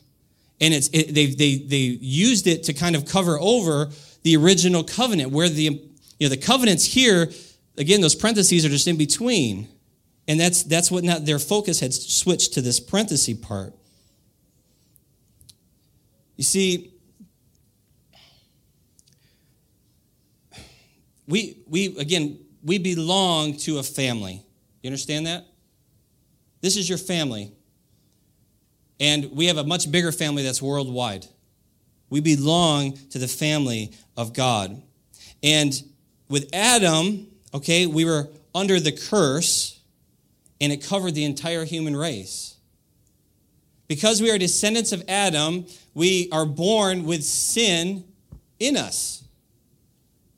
And 0.60 0.72
it's 0.72 0.88
it, 0.92 1.14
they, 1.14 1.26
they, 1.26 1.56
they 1.56 1.76
used 1.76 2.46
it 2.46 2.64
to 2.64 2.74
kind 2.74 2.94
of 2.94 3.06
cover 3.06 3.38
over 3.40 3.90
the 4.22 4.36
original 4.36 4.84
covenant, 4.84 5.32
where 5.32 5.48
the 5.48 5.62
you 5.62 5.80
know 6.20 6.28
the 6.28 6.36
covenants 6.36 6.84
here, 6.84 7.30
again, 7.76 8.00
those 8.00 8.14
parentheses 8.14 8.64
are 8.64 8.68
just 8.68 8.86
in 8.86 8.96
between. 8.96 9.68
And 10.28 10.38
that's 10.38 10.62
that's 10.62 10.90
what 10.90 11.02
not 11.02 11.24
their 11.24 11.40
focus 11.40 11.80
had 11.80 11.92
switched 11.92 12.52
to 12.54 12.60
this 12.60 12.78
parenthesis 12.78 13.36
part. 13.40 13.74
You 16.36 16.44
see, 16.44 16.91
we, 21.26 21.58
we 21.66 21.96
again, 21.98 22.38
we 22.62 22.78
belong 22.78 23.56
to 23.58 23.78
a 23.78 23.82
family. 23.82 24.42
You 24.82 24.88
understand 24.88 25.26
that? 25.26 25.46
This 26.60 26.76
is 26.76 26.88
your 26.88 26.98
family. 26.98 27.52
And 29.00 29.32
we 29.32 29.46
have 29.46 29.56
a 29.56 29.64
much 29.64 29.90
bigger 29.90 30.12
family 30.12 30.42
that's 30.42 30.62
worldwide. 30.62 31.26
We 32.08 32.20
belong 32.20 32.92
to 33.10 33.18
the 33.18 33.28
family 33.28 33.92
of 34.16 34.32
God. 34.32 34.80
And 35.42 35.82
with 36.28 36.48
Adam, 36.52 37.26
okay, 37.52 37.86
we 37.86 38.04
were 38.04 38.28
under 38.54 38.78
the 38.78 38.92
curse, 38.92 39.80
and 40.60 40.72
it 40.72 40.84
covered 40.84 41.14
the 41.14 41.24
entire 41.24 41.64
human 41.64 41.96
race. 41.96 42.56
Because 43.88 44.22
we 44.22 44.30
are 44.30 44.38
descendants 44.38 44.92
of 44.92 45.02
Adam, 45.08 45.66
we 45.94 46.28
are 46.30 46.46
born 46.46 47.04
with 47.04 47.24
sin 47.24 48.04
in 48.58 48.76
us. 48.76 49.24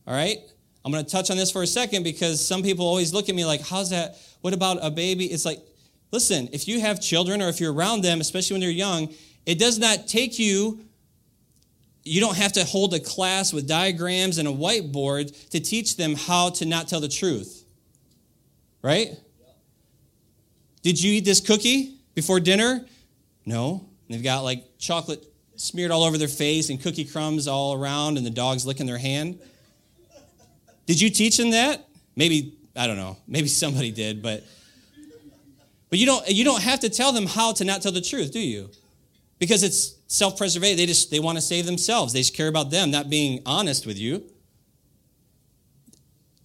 All 0.06 0.14
right? 0.14 0.38
I'm 0.84 0.92
going 0.92 1.04
to 1.04 1.10
touch 1.10 1.30
on 1.30 1.36
this 1.36 1.50
for 1.50 1.62
a 1.62 1.66
second 1.66 2.02
because 2.02 2.46
some 2.46 2.62
people 2.62 2.86
always 2.86 3.14
look 3.14 3.28
at 3.28 3.34
me 3.34 3.44
like, 3.44 3.62
how's 3.62 3.90
that? 3.90 4.18
What 4.42 4.52
about 4.52 4.78
a 4.82 4.90
baby? 4.90 5.26
It's 5.26 5.46
like, 5.46 5.60
listen, 6.12 6.48
if 6.52 6.68
you 6.68 6.80
have 6.80 7.00
children 7.00 7.40
or 7.40 7.48
if 7.48 7.58
you're 7.58 7.72
around 7.72 8.02
them, 8.02 8.20
especially 8.20 8.54
when 8.54 8.60
they're 8.60 8.70
young, 8.70 9.12
it 9.46 9.58
does 9.58 9.78
not 9.78 10.06
take 10.06 10.38
you, 10.38 10.84
you 12.02 12.20
don't 12.20 12.36
have 12.36 12.52
to 12.52 12.64
hold 12.64 12.92
a 12.92 13.00
class 13.00 13.52
with 13.52 13.66
diagrams 13.66 14.36
and 14.36 14.46
a 14.46 14.52
whiteboard 14.52 15.48
to 15.50 15.60
teach 15.60 15.96
them 15.96 16.14
how 16.14 16.50
to 16.50 16.66
not 16.66 16.86
tell 16.86 17.00
the 17.00 17.08
truth. 17.08 17.64
Right? 18.82 19.12
Did 20.82 21.02
you 21.02 21.14
eat 21.14 21.24
this 21.24 21.40
cookie 21.40 21.96
before 22.14 22.40
dinner? 22.40 22.84
No. 23.46 23.88
They've 24.10 24.22
got 24.22 24.40
like 24.40 24.64
chocolate 24.78 25.24
smeared 25.56 25.90
all 25.90 26.02
over 26.02 26.18
their 26.18 26.28
face 26.28 26.68
and 26.68 26.82
cookie 26.82 27.06
crumbs 27.06 27.48
all 27.48 27.72
around, 27.72 28.18
and 28.18 28.26
the 28.26 28.30
dog's 28.30 28.66
licking 28.66 28.84
their 28.84 28.98
hand. 28.98 29.38
Did 30.86 31.00
you 31.00 31.10
teach 31.10 31.36
them 31.36 31.50
that? 31.50 31.88
Maybe, 32.16 32.54
I 32.76 32.86
don't 32.86 32.96
know. 32.96 33.16
Maybe 33.26 33.48
somebody 33.48 33.90
did, 33.90 34.22
but 34.22 34.44
but 35.90 35.98
you 35.98 36.06
don't 36.06 36.28
you 36.28 36.44
don't 36.44 36.62
have 36.62 36.80
to 36.80 36.88
tell 36.88 37.12
them 37.12 37.26
how 37.26 37.52
to 37.52 37.64
not 37.64 37.82
tell 37.82 37.92
the 37.92 38.00
truth, 38.00 38.32
do 38.32 38.40
you? 38.40 38.70
Because 39.38 39.62
it's 39.62 39.96
self-preservation. 40.08 40.76
They 40.76 40.86
just 40.86 41.10
they 41.10 41.20
want 41.20 41.38
to 41.38 41.42
save 41.42 41.66
themselves. 41.66 42.12
They 42.12 42.20
just 42.20 42.36
care 42.36 42.48
about 42.48 42.70
them, 42.70 42.90
not 42.90 43.08
being 43.08 43.40
honest 43.46 43.86
with 43.86 43.98
you. 43.98 44.24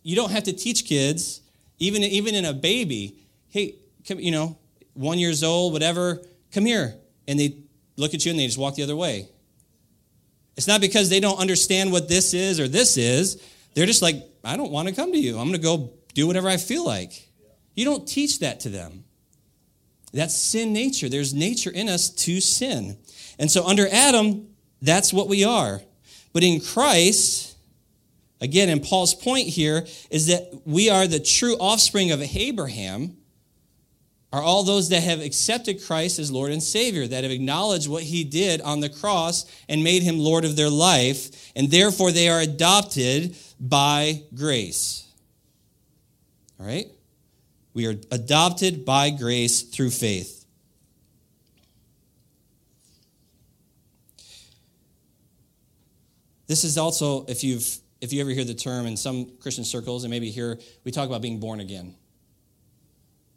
You 0.04 0.16
don't 0.16 0.32
have 0.32 0.44
to 0.44 0.54
teach 0.54 0.86
kids, 0.86 1.42
even 1.80 2.04
even 2.04 2.36
in 2.36 2.46
a 2.46 2.54
baby. 2.54 3.16
Hey, 3.50 3.76
come, 4.08 4.20
you 4.20 4.32
know, 4.32 4.58
one 4.94 5.18
years 5.20 5.44
old, 5.44 5.74
whatever. 5.74 6.22
Come 6.52 6.66
here, 6.66 6.96
and 7.28 7.40
they 7.40 7.58
look 7.98 8.14
at 8.14 8.26
you 8.26 8.32
and 8.32 8.40
they 8.40 8.46
just 8.46 8.58
walk 8.58 8.76
the 8.76 8.84
other 8.84 8.96
way. 8.96 9.28
It's 10.58 10.68
not 10.68 10.82
because 10.82 11.10
they 11.10 11.20
don't 11.20 11.40
understand 11.40 11.92
what 11.92 12.10
this 12.10 12.34
is 12.34 12.60
or 12.60 12.68
this 12.68 12.98
is. 12.98 13.42
They're 13.76 13.86
just 13.86 14.02
like, 14.02 14.29
I 14.50 14.58
don't 14.58 14.72
want 14.72 14.88
to 14.88 14.96
come 14.96 15.12
to 15.12 15.18
you. 15.20 15.38
I'm 15.38 15.48
going 15.48 15.54
to 15.54 15.60
go 15.60 15.94
do 16.16 16.26
whatever 16.26 16.50
I 16.50 16.58
feel 16.58 16.84
like. 16.84 17.30
You 17.76 17.86
don't 17.86 18.08
teach 18.08 18.40
that 18.40 18.62
to 18.62 18.70
them. 18.70 19.04
That's 20.12 20.36
sin 20.36 20.74
nature. 20.74 21.08
There's 21.08 21.36
nature 21.36 21.70
in 21.70 21.88
us 21.88 22.10
to 22.10 22.42
sin. 22.42 22.98
And 23.38 23.52
so 23.52 23.64
under 23.64 23.88
Adam, 23.88 24.48
that's 24.82 25.14
what 25.14 25.28
we 25.28 25.44
are. 25.44 25.82
But 26.34 26.44
in 26.44 26.62
Christ, 26.62 27.58
again, 28.42 28.70
and 28.70 28.82
Paul's 28.82 29.14
point 29.14 29.48
here 29.48 29.86
is 30.10 30.26
that 30.28 30.62
we 30.66 30.90
are 30.90 31.06
the 31.06 31.20
true 31.20 31.56
offspring 31.60 32.12
of 32.12 32.20
Abraham, 32.36 33.18
are 34.34 34.42
all 34.42 34.64
those 34.64 34.90
that 34.90 35.04
have 35.04 35.22
accepted 35.22 35.84
Christ 35.84 36.18
as 36.18 36.32
Lord 36.32 36.52
and 36.52 36.62
Savior, 36.62 37.06
that 37.06 37.24
have 37.24 37.32
acknowledged 37.32 37.88
what 37.88 38.04
he 38.04 38.24
did 38.24 38.62
on 38.62 38.80
the 38.80 38.90
cross 38.90 39.46
and 39.68 39.84
made 39.84 40.02
him 40.02 40.18
Lord 40.18 40.44
of 40.44 40.56
their 40.56 40.70
life, 40.70 41.52
and 41.56 41.70
therefore 41.70 42.12
they 42.12 42.30
are 42.30 42.40
adopted 42.40 43.36
by 43.60 44.24
grace. 44.34 45.08
All 46.60 46.66
right? 46.66 46.88
We 47.74 47.88
are 47.88 47.96
adopted 48.12 48.86
by 48.86 49.10
grace 49.10 49.62
through 49.62 49.92
faith. 49.92 50.46
This 56.48 56.64
is 56.64 56.78
also, 56.78 57.26
if 57.28 57.44
you've 57.44 57.80
if 58.02 58.14
you 58.14 58.22
ever 58.22 58.30
hear 58.30 58.46
the 58.46 58.54
term 58.54 58.86
in 58.86 58.96
some 58.96 59.38
Christian 59.40 59.64
circles, 59.64 60.04
and 60.04 60.12
maybe 60.12 60.30
here 60.32 60.58
we 60.84 60.92
talk 60.92 61.08
about 61.08 61.22
being 61.22 61.40
born 61.40 61.60
again. 61.60 61.96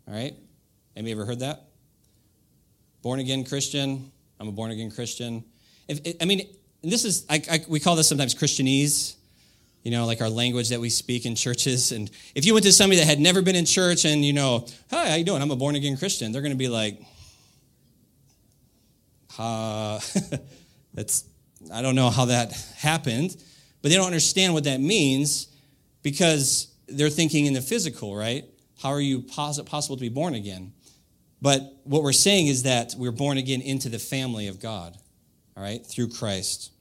All 0.07 0.15
right? 0.15 0.35
Have 0.97 1.07
you 1.07 1.13
ever 1.13 1.25
heard 1.25 1.41
that? 1.41 1.65
Born 3.03 3.19
again 3.19 3.45
Christian. 3.45 4.13
I'm 4.39 4.49
a 4.49 4.53
born 4.53 4.71
again 4.71 4.91
Christian. 4.91 5.45
If, 5.89 6.17
I 6.21 6.25
mean, 6.25 6.49
this 6.83 7.05
is, 7.05 7.27
I, 7.29 7.43
I, 7.51 7.65
we 7.69 7.81
call 7.81 7.97
this 7.97 8.09
sometimes 8.09 8.35
Christianese, 8.35 9.17
you 9.83 9.91
know, 9.91 10.07
like 10.07 10.21
our 10.21 10.29
language 10.29 10.69
that 10.69 10.81
we 10.81 10.91
speak 10.91 11.27
in 11.27 11.35
churches. 11.35 11.93
And 11.93 12.11
if 12.35 12.47
you 12.47 12.53
went 12.53 12.65
to 12.67 12.73
somebody 12.73 13.01
that 13.01 13.07
had 13.07 13.19
never 13.19 13.43
been 13.43 13.57
in 13.57 13.65
church 13.65 14.05
and, 14.05 14.25
you 14.25 14.33
know, 14.33 14.67
hi, 14.91 15.11
how 15.11 15.15
you 15.17 15.25
doing? 15.25 15.43
I'm 15.43 15.51
a 15.51 15.57
born 15.57 15.75
again 15.75 15.97
Christian. 15.97 16.33
They're 16.33 16.43
going 16.43 16.53
to 16.53 16.59
be 16.59 16.69
like, 16.69 17.01
uh, 19.39 20.01
that's, 20.95 21.25
I 21.73 21.83
don't 21.83 21.95
know 21.95 22.11
how 22.11 22.27
that 22.27 22.53
happened, 22.77 23.37
but 23.81 23.91
they 23.91 23.97
don't 23.97 24.07
understand 24.07 24.55
what 24.55 24.65
that 24.65 24.81
means 24.81 25.49
because 26.03 26.73
they're 26.87 27.11
thinking 27.11 27.47
in 27.47 27.55
the 27.55 27.63
physical, 27.63 28.15
right? 28.15 28.45
How 28.81 28.91
are 28.91 29.01
you 29.01 29.23
possible 29.23 29.97
to 29.97 30.01
be 30.01 30.09
born 30.09 30.35
again? 30.35 30.73
But 31.41 31.77
what 31.85 32.03
we're 32.03 32.13
saying 32.13 32.47
is 32.47 32.65
that 32.65 32.95
we're 32.97 33.11
born 33.11 33.39
again 33.39 33.61
into 33.61 33.89
the 33.89 33.99
family 33.99 34.49
of 34.49 34.61
God, 34.61 34.97
all 35.57 35.63
right, 35.63 35.85
through 35.85 36.11
Christ. 36.11 36.72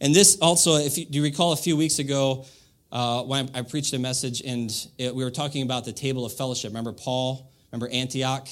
And 0.00 0.14
this 0.14 0.38
also, 0.40 0.76
if 0.76 0.96
you, 0.96 1.06
do 1.06 1.18
you 1.18 1.24
recall 1.24 1.52
a 1.52 1.56
few 1.56 1.76
weeks 1.76 1.98
ago 1.98 2.44
uh, 2.92 3.22
when 3.22 3.50
I, 3.54 3.58
I, 3.58 3.62
preached 3.62 3.92
a 3.94 3.98
message 3.98 4.42
and 4.42 4.70
it, 4.96 5.14
we 5.14 5.24
were 5.24 5.30
talking 5.30 5.62
about 5.62 5.84
the 5.84 5.92
table 5.92 6.24
of 6.24 6.32
fellowship? 6.32 6.70
Remember 6.70 6.92
Paul? 6.92 7.50
Remember 7.72 7.92
Antioch? 7.92 8.48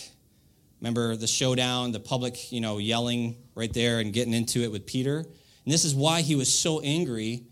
Remember 0.81 1.17
the 1.17 1.27
showdown, 1.27 1.93
the 1.93 2.01
public, 2.01 2.53
you 2.53 2.61
know, 2.61 2.79
yelling 2.79 3.37
right 3.55 3.73
there 3.73 4.01
and 4.01 4.13
getting 4.13 4.35
into 4.35 4.61
it 4.61 4.73
with 4.73 4.87
Peter? 4.87 5.19
And 5.19 5.73
this 5.73 5.85
is 5.85 5.95
why 5.95 6.21
he 6.21 6.35
was 6.35 6.53
so 6.53 6.81
angry 6.81 7.45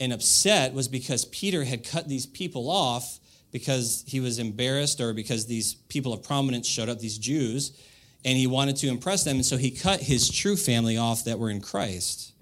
and 0.00 0.12
upset 0.12 0.72
was 0.72 0.88
because 0.88 1.24
Peter 1.26 1.62
had 1.64 1.86
cut 1.86 2.08
these 2.08 2.26
people 2.26 2.70
off 2.70 3.20
because 3.52 4.02
he 4.06 4.18
was 4.20 4.38
embarrassed 4.38 5.00
or 5.00 5.12
because 5.12 5.46
these 5.46 5.74
people 5.74 6.12
of 6.12 6.22
prominence 6.22 6.66
showed 6.66 6.88
up, 6.88 6.98
these 6.98 7.18
Jews, 7.18 7.80
and 8.24 8.36
he 8.36 8.46
wanted 8.46 8.76
to 8.76 8.88
impress 8.88 9.24
them. 9.24 9.36
And 9.36 9.46
so 9.46 9.56
he 9.56 9.70
cut 9.70 10.00
his 10.00 10.28
true 10.28 10.56
family 10.56 10.96
off 10.96 11.24
that 11.24 11.38
were 11.38 11.50
in 11.50 11.60
Christ 11.60 12.32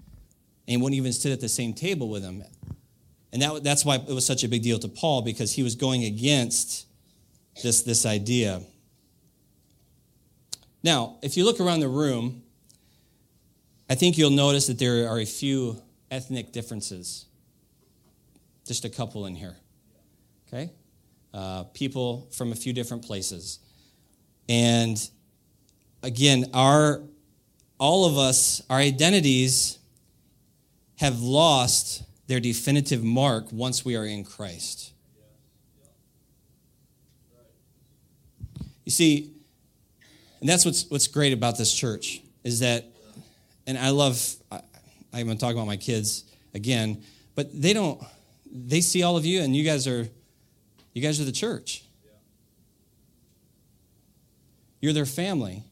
and 0.67 0.81
wouldn't 0.81 0.97
even 0.97 1.13
sit 1.13 1.31
at 1.31 1.41
the 1.41 1.49
same 1.49 1.73
table 1.73 2.09
with 2.09 2.23
him. 2.23 2.43
And 3.31 3.41
that, 3.41 3.63
that's 3.63 3.83
why 3.83 3.95
it 3.95 4.07
was 4.07 4.25
such 4.25 4.43
a 4.43 4.47
big 4.47 4.63
deal 4.63 4.79
to 4.79 4.87
Paul 4.87 5.21
because 5.21 5.53
he 5.53 5.63
was 5.63 5.75
going 5.75 6.03
against 6.05 6.87
this, 7.61 7.83
this 7.83 8.05
idea. 8.05 8.61
Now, 10.83 11.17
if 11.21 11.35
you 11.35 11.45
look 11.45 11.59
around 11.59 11.79
the 11.81 11.89
room, 11.89 12.43
I 13.89 13.95
think 13.95 14.17
you'll 14.17 14.29
notice 14.29 14.67
that 14.67 14.79
there 14.79 15.07
are 15.09 15.19
a 15.19 15.25
few 15.25 15.81
ethnic 16.09 16.51
differences. 16.51 17.25
Just 18.65 18.85
a 18.85 18.89
couple 18.89 19.25
in 19.25 19.35
here. 19.35 19.57
Okay? 20.47 20.71
uh, 21.35 21.65
people 21.73 22.29
from 22.31 22.53
a 22.53 22.55
few 22.55 22.71
different 22.71 23.05
places. 23.05 23.59
And 24.47 24.97
again, 26.01 26.45
our 26.53 27.03
all 27.77 28.05
of 28.05 28.17
us, 28.17 28.61
our 28.69 28.77
identities 28.77 29.79
have 30.97 31.21
lost 31.21 32.03
their 32.27 32.39
definitive 32.39 33.03
mark 33.03 33.45
once 33.51 33.85
we 33.85 33.95
are 33.95 34.05
in 34.05 34.23
Christ. 34.23 34.93
You 38.85 38.91
see, 38.91 39.31
and 40.39 40.49
that's 40.49 40.63
what's 40.63 40.89
what's 40.89 41.07
great 41.07 41.33
about 41.33 41.57
this 41.57 41.73
church 41.73 42.21
is 42.43 42.59
that, 42.59 42.85
and 43.65 43.77
I 43.77 43.89
love. 43.89 44.21
I, 44.51 44.61
I'm 45.11 45.25
going 45.25 45.37
to 45.37 45.41
talk 45.41 45.53
about 45.53 45.65
my 45.65 45.77
kids 45.77 46.25
again, 46.53 47.01
but 47.35 47.49
they 47.59 47.73
don't. 47.73 48.01
They 48.51 48.81
see 48.81 49.01
all 49.01 49.17
of 49.17 49.25
you, 49.25 49.41
and 49.41 49.55
you 49.55 49.63
guys 49.63 49.87
are 49.87 50.07
you 50.93 51.01
guys 51.01 51.19
are 51.19 51.25
the 51.25 51.31
church. 51.31 51.83
You're 54.81 54.93
their 54.93 55.05
family. 55.05 55.63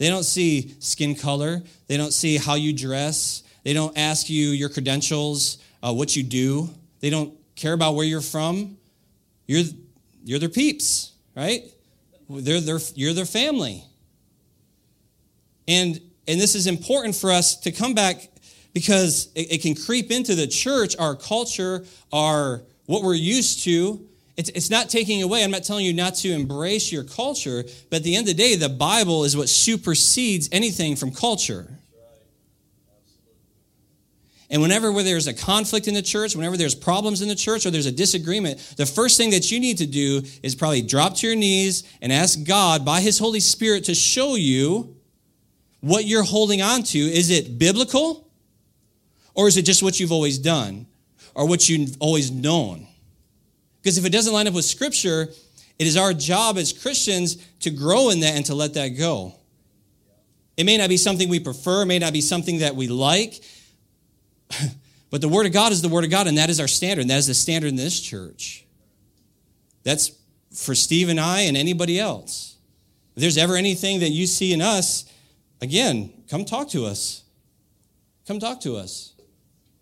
They 0.00 0.08
don't 0.08 0.24
see 0.24 0.74
skin 0.78 1.14
color. 1.14 1.62
They 1.86 1.98
don't 1.98 2.14
see 2.14 2.38
how 2.38 2.54
you 2.54 2.72
dress. 2.72 3.42
They 3.64 3.74
don't 3.74 3.96
ask 3.98 4.30
you 4.30 4.48
your 4.48 4.70
credentials, 4.70 5.58
uh, 5.82 5.92
what 5.92 6.16
you 6.16 6.22
do. 6.22 6.70
They 7.00 7.10
don't 7.10 7.34
care 7.54 7.74
about 7.74 7.94
where 7.94 8.06
you're 8.06 8.22
from. 8.22 8.78
You're, 9.46 9.64
you're 10.24 10.38
their 10.38 10.48
peeps, 10.48 11.12
right? 11.36 11.64
They're 12.30 12.62
their, 12.62 12.78
you're 12.94 13.12
their 13.12 13.26
family. 13.26 13.84
And, 15.68 16.00
and 16.26 16.40
this 16.40 16.54
is 16.54 16.66
important 16.66 17.14
for 17.14 17.30
us 17.30 17.56
to 17.56 17.70
come 17.70 17.92
back 17.92 18.26
because 18.72 19.28
it, 19.34 19.52
it 19.52 19.62
can 19.62 19.74
creep 19.74 20.10
into 20.10 20.34
the 20.34 20.46
church, 20.46 20.96
our 20.98 21.14
culture, 21.14 21.84
our 22.10 22.62
what 22.86 23.02
we're 23.02 23.12
used 23.12 23.64
to. 23.64 24.08
It's, 24.40 24.48
it's 24.50 24.70
not 24.70 24.88
taking 24.88 25.22
away. 25.22 25.44
I'm 25.44 25.50
not 25.50 25.64
telling 25.64 25.84
you 25.84 25.92
not 25.92 26.14
to 26.16 26.30
embrace 26.30 26.90
your 26.90 27.04
culture, 27.04 27.62
but 27.90 27.98
at 27.98 28.02
the 28.04 28.16
end 28.16 28.28
of 28.28 28.36
the 28.36 28.42
day, 28.42 28.56
the 28.56 28.70
Bible 28.70 29.24
is 29.24 29.36
what 29.36 29.48
supersedes 29.48 30.48
anything 30.50 30.96
from 30.96 31.12
culture. 31.12 31.68
And 34.48 34.62
whenever 34.62 34.90
there's 35.02 35.26
a 35.26 35.34
conflict 35.34 35.86
in 35.86 35.94
the 35.94 36.02
church, 36.02 36.34
whenever 36.34 36.56
there's 36.56 36.74
problems 36.74 37.22
in 37.22 37.28
the 37.28 37.34
church 37.36 37.66
or 37.66 37.70
there's 37.70 37.86
a 37.86 37.92
disagreement, 37.92 38.58
the 38.76 38.86
first 38.86 39.16
thing 39.16 39.30
that 39.30 39.52
you 39.52 39.60
need 39.60 39.78
to 39.78 39.86
do 39.86 40.22
is 40.42 40.54
probably 40.54 40.82
drop 40.82 41.16
to 41.16 41.26
your 41.26 41.36
knees 41.36 41.84
and 42.00 42.10
ask 42.10 42.42
God 42.42 42.84
by 42.84 43.00
His 43.00 43.18
Holy 43.18 43.40
Spirit 43.40 43.84
to 43.84 43.94
show 43.94 44.34
you 44.34 44.96
what 45.80 46.04
you're 46.06 46.24
holding 46.24 46.62
on 46.62 46.82
to. 46.82 46.98
Is 46.98 47.30
it 47.30 47.58
biblical 47.58 48.26
or 49.34 49.46
is 49.46 49.56
it 49.56 49.62
just 49.62 49.82
what 49.82 50.00
you've 50.00 50.12
always 50.12 50.38
done? 50.38 50.86
or 51.34 51.46
what 51.46 51.68
you've 51.68 51.96
always 52.00 52.30
known. 52.30 52.86
Because 53.82 53.98
if 53.98 54.04
it 54.04 54.10
doesn't 54.10 54.32
line 54.32 54.46
up 54.46 54.54
with 54.54 54.64
Scripture, 54.64 55.28
it 55.78 55.86
is 55.86 55.96
our 55.96 56.12
job 56.12 56.58
as 56.58 56.72
Christians 56.72 57.36
to 57.60 57.70
grow 57.70 58.10
in 58.10 58.20
that 58.20 58.34
and 58.34 58.44
to 58.46 58.54
let 58.54 58.74
that 58.74 58.88
go. 58.88 59.34
It 60.56 60.64
may 60.64 60.76
not 60.76 60.90
be 60.90 60.98
something 60.98 61.28
we 61.28 61.40
prefer, 61.40 61.82
it 61.82 61.86
may 61.86 61.98
not 61.98 62.12
be 62.12 62.20
something 62.20 62.58
that 62.58 62.76
we 62.76 62.86
like, 62.88 63.42
but 65.10 65.22
the 65.22 65.28
Word 65.28 65.46
of 65.46 65.52
God 65.52 65.72
is 65.72 65.80
the 65.80 65.88
Word 65.88 66.04
of 66.04 66.10
God, 66.10 66.26
and 66.26 66.36
that 66.36 66.50
is 66.50 66.60
our 66.60 66.68
standard, 66.68 67.02
and 67.02 67.10
that 67.10 67.18
is 67.18 67.28
the 67.28 67.34
standard 67.34 67.68
in 67.68 67.76
this 67.76 67.98
church. 67.98 68.66
That's 69.82 70.12
for 70.52 70.74
Steve 70.74 71.08
and 71.08 71.18
I 71.18 71.42
and 71.42 71.56
anybody 71.56 71.98
else. 71.98 72.56
If 73.16 73.22
there's 73.22 73.38
ever 73.38 73.56
anything 73.56 74.00
that 74.00 74.10
you 74.10 74.26
see 74.26 74.52
in 74.52 74.60
us, 74.60 75.10
again, 75.60 76.12
come 76.28 76.44
talk 76.44 76.68
to 76.70 76.84
us. 76.84 77.24
Come 78.26 78.38
talk 78.38 78.60
to 78.62 78.76
us. 78.76 79.14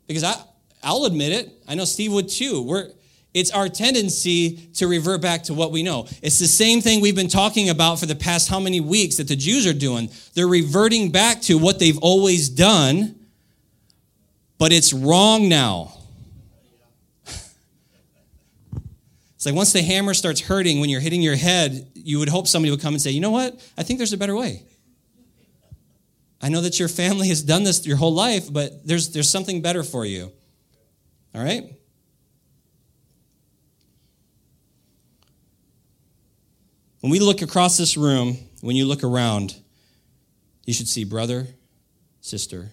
Because 0.07 0.25
I, 0.25 0.35
I'll 0.83 1.05
admit 1.05 1.33
it. 1.33 1.53
I 1.67 1.75
know 1.75 1.85
Steve 1.85 2.13
would 2.13 2.29
too. 2.29 2.63
We're, 2.63 2.91
it's 3.35 3.51
our 3.51 3.69
tendency 3.69 4.57
to 4.75 4.87
revert 4.87 5.21
back 5.21 5.45
to 5.45 5.55
what 5.55 5.71
we 5.71 5.83
know. 5.83 6.07
It's 6.23 6.39
the 6.39 6.47
same 6.47 6.81
thing 6.81 7.01
we've 7.01 7.15
been 7.15 7.29
talking 7.29 7.69
about 7.69 8.01
for 8.01 8.07
the 8.07 8.15
past 8.15 8.49
how 8.49 8.59
many 8.59 8.81
weeks 8.81 9.17
that 9.17 9.29
the 9.29 9.37
Jews 9.37 9.67
are 9.67 9.75
doing. 9.75 10.11
They're 10.35 10.49
reverting 10.49 11.11
back 11.11 11.43
to 11.43 11.59
what 11.59 11.79
they've 11.79 11.99
always 11.99 12.49
done, 12.49 13.15
but 14.57 14.73
it's 14.73 14.93
wrong 14.93 15.49
now. 15.49 15.93
It's 19.37 19.47
like 19.47 19.55
once 19.55 19.73
the 19.73 19.83
hammer 19.83 20.15
starts 20.15 20.41
hurting 20.41 20.81
when 20.81 20.91
you're 20.91 21.01
hitting 21.01 21.23
your 21.23 21.37
head, 21.37 21.87
you 21.95 22.19
would 22.19 22.29
hope 22.29 22.49
somebody 22.49 22.73
would 22.73 22.81
come 22.81 22.95
and 22.95 23.01
say, 23.01 23.13
you 23.13 23.21
know 23.21 23.31
what? 23.31 23.55
I 23.77 23.85
think 23.85 23.99
there's 23.99 24.13
a 24.13 24.17
better 24.17 24.35
way. 24.35 24.65
I 26.43 26.49
know 26.49 26.61
that 26.61 26.81
your 26.81 26.89
family 26.89 27.29
has 27.29 27.41
done 27.41 27.63
this 27.63 27.87
your 27.87 27.99
whole 27.99 28.15
life, 28.15 28.53
but 28.53 28.85
there's, 28.85 29.11
there's 29.11 29.31
something 29.31 29.63
better 29.63 29.85
for 29.85 30.05
you. 30.05 30.33
All 31.37 31.45
right? 31.45 31.78
When 37.01 37.11
we 37.13 37.21
look 37.21 37.43
across 37.43 37.77
this 37.77 37.97
room, 37.97 38.37
when 38.61 38.77
you 38.77 38.85
look 38.85 39.05
around, 39.05 39.57
you 40.65 40.75
should 40.75 40.89
see 40.89 41.05
brother, 41.05 41.47
sister, 42.21 42.73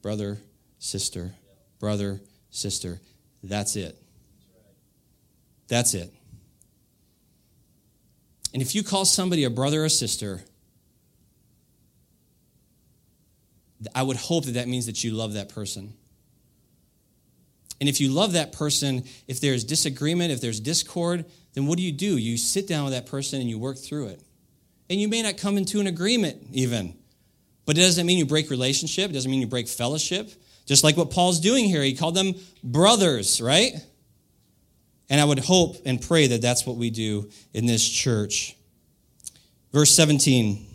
brother, 0.00 0.38
sister, 0.78 1.34
brother, 1.78 2.20
sister. 2.50 3.00
That's 3.42 3.76
it. 3.76 4.00
That's 5.68 5.94
it. 5.94 6.12
And 8.54 8.62
if 8.62 8.74
you 8.74 8.82
call 8.82 9.04
somebody 9.04 9.44
a 9.44 9.50
brother 9.50 9.84
or 9.84 9.88
sister, 9.90 10.42
I 13.94 14.02
would 14.02 14.16
hope 14.16 14.46
that 14.46 14.52
that 14.52 14.66
means 14.66 14.86
that 14.86 15.04
you 15.04 15.12
love 15.12 15.34
that 15.34 15.50
person. 15.50 15.92
And 17.80 17.88
if 17.88 18.00
you 18.00 18.10
love 18.10 18.32
that 18.32 18.52
person, 18.52 19.04
if 19.28 19.40
there's 19.40 19.62
disagreement, 19.62 20.32
if 20.32 20.40
there's 20.40 20.58
discord, 20.58 21.26
then 21.54 21.66
what 21.66 21.78
do 21.78 21.82
you 21.82 21.92
do? 21.92 22.16
You 22.16 22.36
sit 22.36 22.66
down 22.66 22.84
with 22.84 22.92
that 22.92 23.06
person 23.06 23.40
and 23.40 23.48
you 23.48 23.58
work 23.58 23.78
through 23.78 24.08
it. 24.08 24.22
And 24.90 25.00
you 25.00 25.08
may 25.08 25.22
not 25.22 25.36
come 25.36 25.56
into 25.56 25.80
an 25.80 25.86
agreement 25.86 26.38
even. 26.52 26.96
But 27.66 27.76
it 27.76 27.82
doesn't 27.82 28.06
mean 28.06 28.18
you 28.18 28.26
break 28.26 28.50
relationship, 28.50 29.10
it 29.10 29.14
doesn't 29.14 29.30
mean 29.30 29.40
you 29.40 29.46
break 29.46 29.68
fellowship. 29.68 30.30
Just 30.66 30.84
like 30.84 30.96
what 30.96 31.10
Paul's 31.10 31.40
doing 31.40 31.64
here, 31.64 31.82
he 31.82 31.94
called 31.94 32.14
them 32.14 32.34
brothers, 32.62 33.40
right? 33.40 33.72
And 35.10 35.20
I 35.20 35.24
would 35.24 35.38
hope 35.38 35.76
and 35.86 36.00
pray 36.00 36.26
that 36.28 36.42
that's 36.42 36.66
what 36.66 36.76
we 36.76 36.90
do 36.90 37.30
in 37.54 37.66
this 37.66 37.86
church. 37.88 38.54
Verse 39.72 39.94
17. 39.94 40.67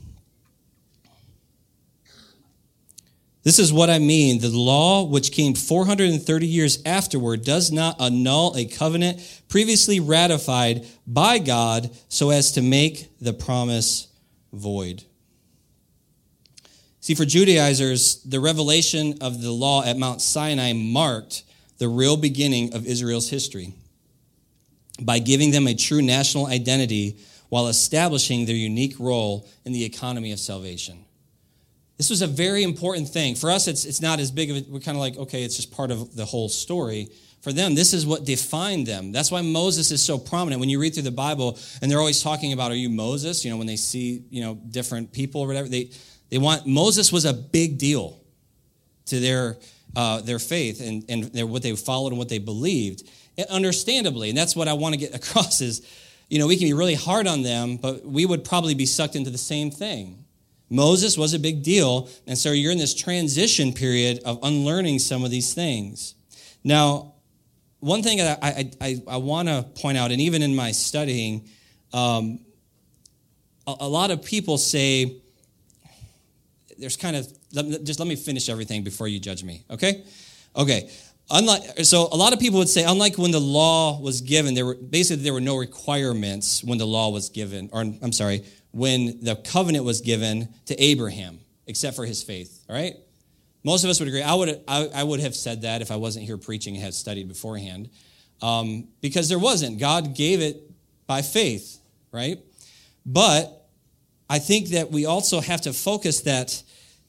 This 3.44 3.60
is 3.60 3.74
what 3.74 3.90
I 3.90 4.00
mean. 4.00 4.40
The 4.40 4.50
law, 4.50 5.04
which 5.04 5.34
came 5.34 5.54
430 5.54 6.48
years 6.48 6.82
afterward, 6.86 7.44
does 7.44 7.72
not 7.72 8.00
annul 8.00 8.56
a 8.56 8.66
covenant 8.66 9.20
previously 9.50 10.00
ratified 10.00 10.88
by 11.06 11.40
God 11.40 11.92
so 12.08 12.30
as 12.30 12.54
to 12.54 12.62
make 12.62 13.10
the 13.20 13.34
promise 13.34 14.08
void. 14.54 15.04
See, 17.02 17.16
for 17.16 17.26
Judaizers, 17.26 18.24
the 18.24 18.40
revelation 18.40 19.18
of 19.20 19.42
the 19.42 19.52
law 19.52 19.84
at 19.84 19.98
Mount 19.98 20.22
Sinai 20.22 20.72
marked 20.72 21.44
the 21.78 21.90
real 21.90 22.16
beginning 22.16 22.74
of 22.74 22.86
Israel's 22.86 23.30
history 23.30 23.74
by 25.02 25.20
giving 25.20 25.52
them 25.52 25.68
a 25.68 25.76
true 25.76 26.02
national 26.02 26.46
identity 26.46 27.18
while 27.50 27.68
establishing 27.68 28.46
their 28.46 28.56
unique 28.56 28.98
role 29.00 29.50
in 29.66 29.74
the 29.74 29.84
economy 29.84 30.32
of 30.32 30.40
salvation. 30.40 31.04
This 31.98 32.10
was 32.10 32.22
a 32.22 32.28
very 32.28 32.64
important 32.64 33.10
thing. 33.10 33.36
For 33.36 33.52
us, 33.52 33.68
it's, 33.68 33.86
it's 33.86 34.02
not 34.02 34.20
as 34.20 34.32
big 34.32 34.52
of 34.52 34.58
a, 34.58 34.64
we're 34.68 34.80
kind 34.80 34.98
of 34.98 35.02
like, 35.02 35.18
okay, 35.18 35.44
it's 35.44 35.56
just 35.56 35.72
part 35.72 35.92
of 35.92 36.16
the 36.16 36.26
whole 36.26 36.50
story. 36.50 37.10
For 37.42 37.54
them, 37.54 37.76
this 37.76 37.94
is 37.94 38.06
what 38.06 38.26
defined 38.26 38.88
them. 38.88 39.12
That's 39.12 39.30
why 39.30 39.42
Moses 39.42 39.92
is 39.92 40.02
so 40.02 40.18
prominent. 40.18 40.60
When 40.60 40.70
you 40.70 40.80
read 40.80 40.94
through 40.94 41.04
the 41.04 41.12
Bible, 41.12 41.60
and 41.82 41.92
they're 41.92 42.00
always 42.00 42.24
talking 42.24 42.54
about, 42.54 42.72
are 42.72 42.76
you 42.76 42.90
Moses? 42.90 43.46
You 43.46 43.52
know, 43.52 43.58
when 43.58 43.68
they 43.68 43.76
see, 43.76 44.24
you 44.30 44.42
know, 44.42 44.56
different 44.56 45.12
people 45.12 45.42
or 45.42 45.48
whatever, 45.48 45.68
they, 45.68 45.92
they 46.30 46.38
want, 46.38 46.66
Moses 46.66 47.12
was 47.12 47.26
a 47.26 47.34
big 47.34 47.78
deal 47.78 48.20
to 49.08 49.20
their, 49.20 49.58
uh, 49.96 50.22
their 50.22 50.40
faith 50.40 50.82
and, 50.82 51.04
and 51.10 51.26
their, 51.26 51.46
what 51.46 51.62
they 51.62 51.76
followed 51.76 52.10
and 52.10 52.18
what 52.18 52.30
they 52.30 52.40
believed. 52.40 53.04
And 53.38 53.46
understandably, 53.48 54.30
and 54.30 54.38
that's 54.38 54.56
what 54.56 54.68
I 54.68 54.74
want 54.74 54.94
to 54.94 55.00
get 55.00 55.14
across 55.30 55.62
is, 55.62 55.86
you 56.30 56.40
know, 56.40 56.48
we 56.48 56.58
can 56.58 56.68
be 56.68 56.74
really 56.74 56.96
hard 56.96 57.28
on 57.28 57.44
them, 57.44 57.78
but 57.78 58.06
we 58.06 58.26
would 58.26 58.44
probably 58.44 58.74
be 58.74 58.86
sucked 58.86 59.16
into 59.16 59.30
the 59.30 59.38
same 59.38 59.70
thing. 59.70 60.23
Moses 60.74 61.20
was 61.20 61.36
a 61.36 61.40
big 61.40 61.62
deal, 61.62 62.10
and 62.26 62.36
so 62.36 62.52
you're 62.52 62.72
in 62.72 62.80
this 62.80 62.96
transition 62.96 63.74
period 63.74 64.24
of 64.26 64.40
unlearning 64.42 64.98
some 64.98 65.24
of 65.24 65.30
these 65.30 65.54
things. 65.54 66.16
Now, 66.64 67.14
one 67.80 68.02
thing 68.02 68.18
that 68.18 68.40
I, 68.42 68.72
I, 68.82 69.02
I 69.08 69.18
want 69.18 69.50
to 69.50 69.64
point 69.80 70.00
out, 70.00 70.12
and 70.12 70.20
even 70.20 70.42
in 70.42 70.56
my 70.56 70.72
studying, 70.72 71.48
um, 71.94 72.40
a, 73.68 73.76
a, 73.82 73.88
lot 73.88 74.10
of 74.10 74.24
people 74.24 74.58
say, 74.58 75.18
there's 76.80 76.98
kind 76.98 77.18
of, 77.18 77.32
let, 77.54 77.84
just 77.84 78.00
let 78.00 78.08
me 78.08 78.16
finish 78.16 78.50
everything 78.50 78.84
before 78.84 79.08
you 79.08 79.20
judge 79.20 79.44
me, 79.44 79.64
okay? 79.70 80.04
Okay. 80.56 80.90
Unlike, 81.32 81.86
so 81.86 82.10
a 82.12 82.18
lot 82.18 82.34
of 82.34 82.40
people 82.40 82.60
would 82.60 82.70
say, 82.70 82.84
unlike 82.84 83.18
when 83.18 83.32
the 83.32 83.40
law 83.40 84.00
was 84.00 84.22
given, 84.22 84.54
there 84.54 84.66
were 84.66 84.76
basically 84.76 85.24
there 85.24 85.34
were 85.34 85.42
no 85.42 85.58
requirements 85.58 86.64
when 86.64 86.78
the 86.78 86.86
law 86.86 87.10
was 87.10 87.30
given, 87.30 87.70
or 87.72 87.82
I'm 87.82 88.12
sorry, 88.12 88.44
when 88.72 89.24
the 89.24 89.36
covenant 89.36 89.86
was 89.86 90.02
given 90.02 90.50
to 90.66 90.82
Abraham, 90.82 91.40
except 91.66 91.96
for 91.96 92.06
his 92.06 92.22
faith. 92.24 92.64
All 92.70 92.76
right? 92.76 92.96
Most 93.64 93.84
of 93.84 93.90
us 93.90 94.00
would 94.00 94.10
agree. 94.10 94.22
I 94.22 94.34
would, 94.34 94.62
I, 94.68 94.90
I 94.94 95.04
would 95.04 95.22
have 95.22 95.36
said 95.36 95.62
that 95.62 95.82
if 95.82 95.92
I 95.92 95.96
wasn't 95.96 96.26
here 96.26 96.38
preaching 96.38 96.76
and 96.76 96.84
had 96.84 96.94
studied 96.94 97.28
beforehand. 97.28 97.90
Um, 98.42 98.90
because 99.00 99.30
there 99.30 99.40
wasn't. 99.40 99.80
God 99.80 100.16
gave 100.16 100.42
it 100.42 100.70
by 101.08 101.22
faith, 101.22 101.80
right? 102.12 102.40
But 103.06 103.68
I 104.30 104.40
think 104.40 104.70
that 104.70 104.92
we 104.92 105.06
also 105.06 105.40
have 105.40 105.62
to 105.62 105.72
focus 105.72 106.22
that 106.22 106.62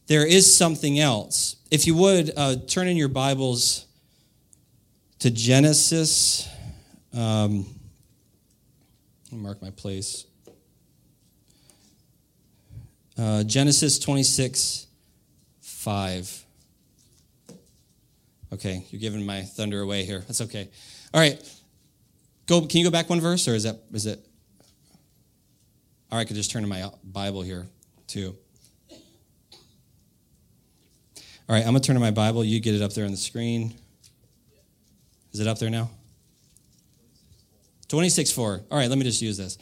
there 0.06 0.26
is 0.26 0.54
something 0.54 1.00
else. 1.00 1.56
If 1.70 1.86
you 1.86 1.96
would, 1.96 2.30
uh, 2.36 2.56
turn 2.68 2.86
in 2.86 2.96
your 2.96 3.08
Bibles 3.08 3.86
to 5.24 5.30
Genesis. 5.30 6.46
Um, 7.16 7.64
mark 9.32 9.62
my 9.62 9.70
place. 9.70 10.26
Uh, 13.16 13.42
Genesis 13.44 13.98
26, 13.98 14.86
5. 15.62 16.44
Okay, 18.52 18.84
you're 18.90 19.00
giving 19.00 19.24
my 19.24 19.40
thunder 19.40 19.80
away 19.80 20.04
here. 20.04 20.18
That's 20.26 20.42
okay. 20.42 20.68
All 21.14 21.22
right. 21.22 21.42
Go, 22.44 22.60
can 22.66 22.80
you 22.80 22.84
go 22.84 22.90
back 22.90 23.08
one 23.08 23.22
verse, 23.22 23.48
or 23.48 23.54
is 23.54 23.62
that 23.62 23.78
is 23.94 24.04
it? 24.04 24.22
Or 26.12 26.18
I 26.18 26.26
could 26.26 26.36
just 26.36 26.50
turn 26.50 26.64
to 26.64 26.68
my 26.68 26.90
Bible 27.02 27.40
here, 27.40 27.66
too. 28.08 28.36
All 31.48 31.56
right, 31.56 31.60
I'm 31.60 31.72
going 31.72 31.80
to 31.80 31.86
turn 31.86 31.94
to 31.94 32.00
my 32.00 32.10
Bible. 32.10 32.44
You 32.44 32.60
get 32.60 32.74
it 32.74 32.82
up 32.82 32.92
there 32.92 33.06
on 33.06 33.10
the 33.10 33.16
screen. 33.16 33.74
Is 35.34 35.40
it 35.40 35.48
up 35.48 35.58
there 35.58 35.68
now? 35.68 35.90
26 37.88 38.30
4. 38.32 38.62
All 38.70 38.78
right, 38.78 38.88
let 38.88 38.96
me 38.96 39.04
just 39.04 39.20
use 39.20 39.36
this. 39.36 39.58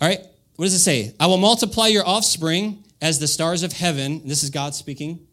All 0.00 0.08
right, 0.08 0.20
what 0.56 0.66
does 0.66 0.74
it 0.74 0.80
say? 0.80 1.14
I 1.18 1.26
will 1.26 1.38
multiply 1.38 1.86
your 1.86 2.06
offspring 2.06 2.84
as 3.00 3.18
the 3.18 3.26
stars 3.26 3.62
of 3.62 3.72
heaven. 3.72 4.22
This 4.26 4.42
is 4.42 4.50
God 4.50 4.74
speaking. 4.74 5.26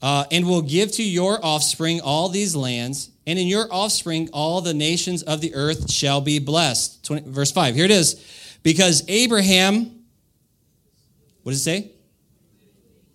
Uh, 0.00 0.24
and 0.30 0.46
will 0.46 0.62
give 0.62 0.90
to 0.92 1.02
your 1.02 1.44
offspring 1.44 2.00
all 2.00 2.28
these 2.28 2.56
lands, 2.56 3.10
and 3.26 3.38
in 3.38 3.46
your 3.46 3.72
offspring 3.72 4.28
all 4.32 4.60
the 4.60 4.74
nations 4.74 5.22
of 5.22 5.40
the 5.40 5.54
earth 5.54 5.92
shall 5.92 6.20
be 6.20 6.38
blessed. 6.38 7.04
20, 7.04 7.30
verse 7.30 7.52
5. 7.52 7.74
Here 7.74 7.84
it 7.84 7.90
is. 7.90 8.58
Because 8.62 9.04
Abraham, 9.08 10.04
what 11.42 11.52
does 11.52 11.60
it 11.60 11.64
say? 11.64 11.92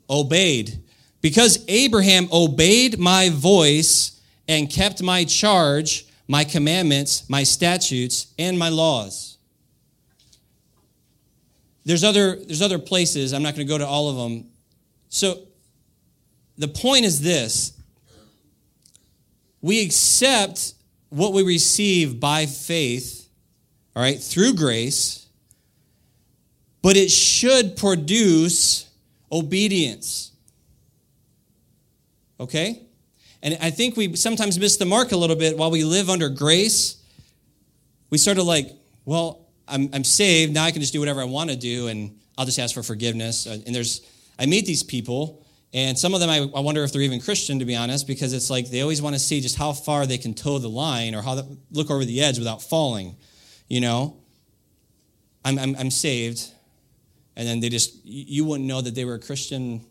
Obeyed. 0.09 0.79
Because 1.21 1.65
Abraham 1.67 2.29
obeyed 2.31 2.99
my 2.99 3.29
voice 3.29 4.16
and 4.47 4.69
kept 4.69 5.01
my 5.01 5.23
charge, 5.23 6.05
my 6.27 6.43
commandments, 6.43 7.29
my 7.29 7.43
statutes, 7.43 8.33
and 8.39 8.57
my 8.57 8.69
laws. 8.69 9.37
There's 11.85 12.03
other, 12.03 12.35
there's 12.35 12.61
other 12.61 12.79
places. 12.79 13.33
I'm 13.33 13.43
not 13.43 13.55
going 13.55 13.65
to 13.65 13.71
go 13.71 13.77
to 13.77 13.87
all 13.87 14.09
of 14.09 14.17
them. 14.17 14.49
So 15.09 15.39
the 16.57 16.67
point 16.67 17.05
is 17.05 17.21
this 17.21 17.73
we 19.61 19.83
accept 19.83 20.73
what 21.09 21.33
we 21.33 21.43
receive 21.43 22.19
by 22.19 22.45
faith, 22.45 23.29
all 23.95 24.03
right, 24.03 24.21
through 24.21 24.53
grace, 24.53 25.27
but 26.81 26.97
it 26.97 27.09
should 27.09 27.77
produce 27.77 28.89
obedience. 29.31 30.31
Okay? 32.39 32.86
And 33.47 33.57
I 33.61 33.69
think 33.69 33.95
we 33.95 34.13
sometimes 34.17 34.59
miss 34.59 34.75
the 34.75 34.83
mark 34.83 35.13
a 35.13 35.15
little 35.15 35.37
bit 35.37 35.57
while 35.57 35.71
we 35.71 35.85
live 35.85 36.09
under 36.09 36.27
grace. 36.27 37.01
We 38.09 38.17
sort 38.17 38.39
of 38.39 38.43
like, 38.43 38.73
well, 39.05 39.47
I'm, 39.69 39.89
I'm 39.93 40.03
saved. 40.03 40.53
Now 40.53 40.65
I 40.65 40.71
can 40.71 40.81
just 40.81 40.91
do 40.91 40.99
whatever 40.99 41.21
I 41.21 41.23
want 41.23 41.49
to 41.51 41.55
do, 41.55 41.87
and 41.87 42.19
I'll 42.37 42.43
just 42.43 42.59
ask 42.59 42.73
for 42.73 42.83
forgiveness. 42.83 43.45
And 43.45 43.73
there's, 43.73 44.01
I 44.37 44.47
meet 44.47 44.65
these 44.65 44.83
people, 44.83 45.45
and 45.73 45.97
some 45.97 46.13
of 46.13 46.19
them 46.19 46.29
I, 46.29 46.39
I 46.39 46.59
wonder 46.59 46.83
if 46.83 46.91
they're 46.91 47.01
even 47.03 47.21
Christian, 47.21 47.59
to 47.59 47.63
be 47.65 47.73
honest, 47.73 48.05
because 48.05 48.33
it's 48.33 48.49
like 48.49 48.69
they 48.69 48.81
always 48.81 49.01
want 49.01 49.15
to 49.15 49.19
see 49.19 49.39
just 49.39 49.55
how 49.55 49.71
far 49.71 50.05
they 50.05 50.17
can 50.17 50.33
toe 50.33 50.57
the 50.59 50.67
line 50.67 51.15
or 51.15 51.21
how 51.21 51.35
to 51.35 51.45
look 51.71 51.89
over 51.89 52.03
the 52.03 52.21
edge 52.21 52.37
without 52.39 52.61
falling. 52.61 53.15
You 53.69 53.79
know, 53.79 54.17
I'm, 55.45 55.57
I'm, 55.57 55.73
I'm 55.77 55.91
saved, 55.91 56.51
and 57.37 57.47
then 57.47 57.61
they 57.61 57.69
just, 57.69 57.95
you 58.03 58.43
wouldn't 58.43 58.67
know 58.67 58.81
that 58.81 58.93
they 58.93 59.05
were 59.05 59.13
a 59.13 59.21
Christian 59.21 59.85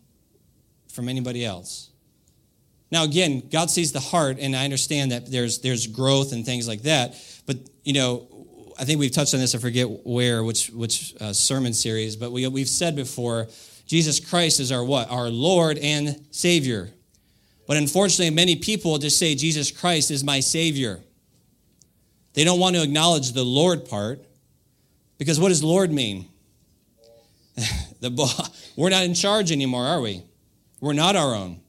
from 0.93 1.09
anybody 1.09 1.43
else. 1.43 1.89
Now, 2.91 3.03
again, 3.03 3.43
God 3.51 3.69
sees 3.69 3.91
the 3.91 3.99
heart, 3.99 4.37
and 4.39 4.55
I 4.55 4.63
understand 4.63 5.11
that 5.11 5.29
there's 5.29 5.59
there's 5.59 5.87
growth 5.87 6.31
and 6.31 6.45
things 6.45 6.67
like 6.67 6.83
that. 6.83 7.15
But 7.45 7.57
you 7.83 7.93
know, 7.93 8.27
I 8.79 8.85
think 8.85 8.99
we've 8.99 9.11
touched 9.11 9.33
on 9.33 9.39
this. 9.39 9.55
I 9.55 9.57
forget 9.57 9.87
where, 10.05 10.43
which 10.43 10.69
which 10.69 11.15
uh, 11.19 11.33
sermon 11.33 11.73
series, 11.73 12.15
but 12.15 12.31
we 12.31 12.47
we've 12.47 12.69
said 12.69 12.95
before, 12.95 13.47
Jesus 13.85 14.19
Christ 14.19 14.59
is 14.59 14.71
our 14.71 14.83
what? 14.83 15.09
Our 15.09 15.29
Lord 15.29 15.77
and 15.77 16.25
Savior. 16.31 16.89
But 17.67 17.75
unfortunately, 17.75 18.33
many 18.33 18.55
people 18.55 18.97
just 18.97 19.19
say 19.19 19.35
Jesus 19.35 19.71
Christ 19.71 20.09
is 20.09 20.23
my 20.23 20.39
Savior. 20.39 21.01
They 22.33 22.45
don't 22.45 22.59
want 22.59 22.75
to 22.75 22.83
acknowledge 22.83 23.33
the 23.33 23.43
Lord 23.43 23.89
part 23.89 24.23
because 25.17 25.39
what 25.39 25.49
does 25.49 25.63
Lord 25.63 25.91
mean? 25.91 26.27
the, 27.99 28.51
we're 28.77 28.89
not 28.89 29.03
in 29.03 29.13
charge 29.13 29.51
anymore, 29.51 29.85
are 29.85 29.99
we? 29.99 30.23
We're 30.79 30.93
not 30.93 31.15
our 31.15 31.35
own. 31.35 31.59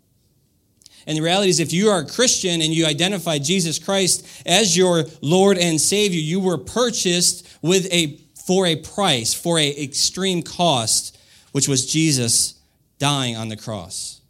And 1.09 1.17
the 1.17 1.23
reality 1.23 1.49
is, 1.49 1.59
if 1.59 1.73
you 1.73 1.89
are 1.89 2.01
a 2.01 2.07
Christian 2.07 2.61
and 2.61 2.73
you 2.73 2.85
identify 2.85 3.39
Jesus 3.39 3.79
Christ 3.79 4.27
as 4.45 4.77
your 4.77 5.07
Lord 5.23 5.57
and 5.57 5.81
Savior, 5.81 6.21
you 6.21 6.39
were 6.39 6.59
purchased 6.59 7.49
with 7.63 7.91
a 7.91 8.21
for 8.47 8.67
a 8.67 8.77
price, 8.77 9.33
for 9.33 9.59
a 9.59 9.83
extreme 9.83 10.43
cost, 10.43 11.19
which 11.53 11.67
was 11.67 11.87
Jesus 11.91 12.61
dying 12.99 13.37
on 13.37 13.49
the 13.49 13.57
cross. 13.57 14.21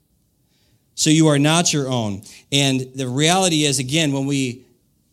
So 0.94 1.10
you 1.10 1.26
are 1.28 1.38
not 1.38 1.72
your 1.72 1.88
own. 1.88 2.22
And 2.52 2.80
the 2.94 3.08
reality 3.08 3.64
is, 3.64 3.80
again, 3.80 4.12
when 4.12 4.26
we 4.26 4.64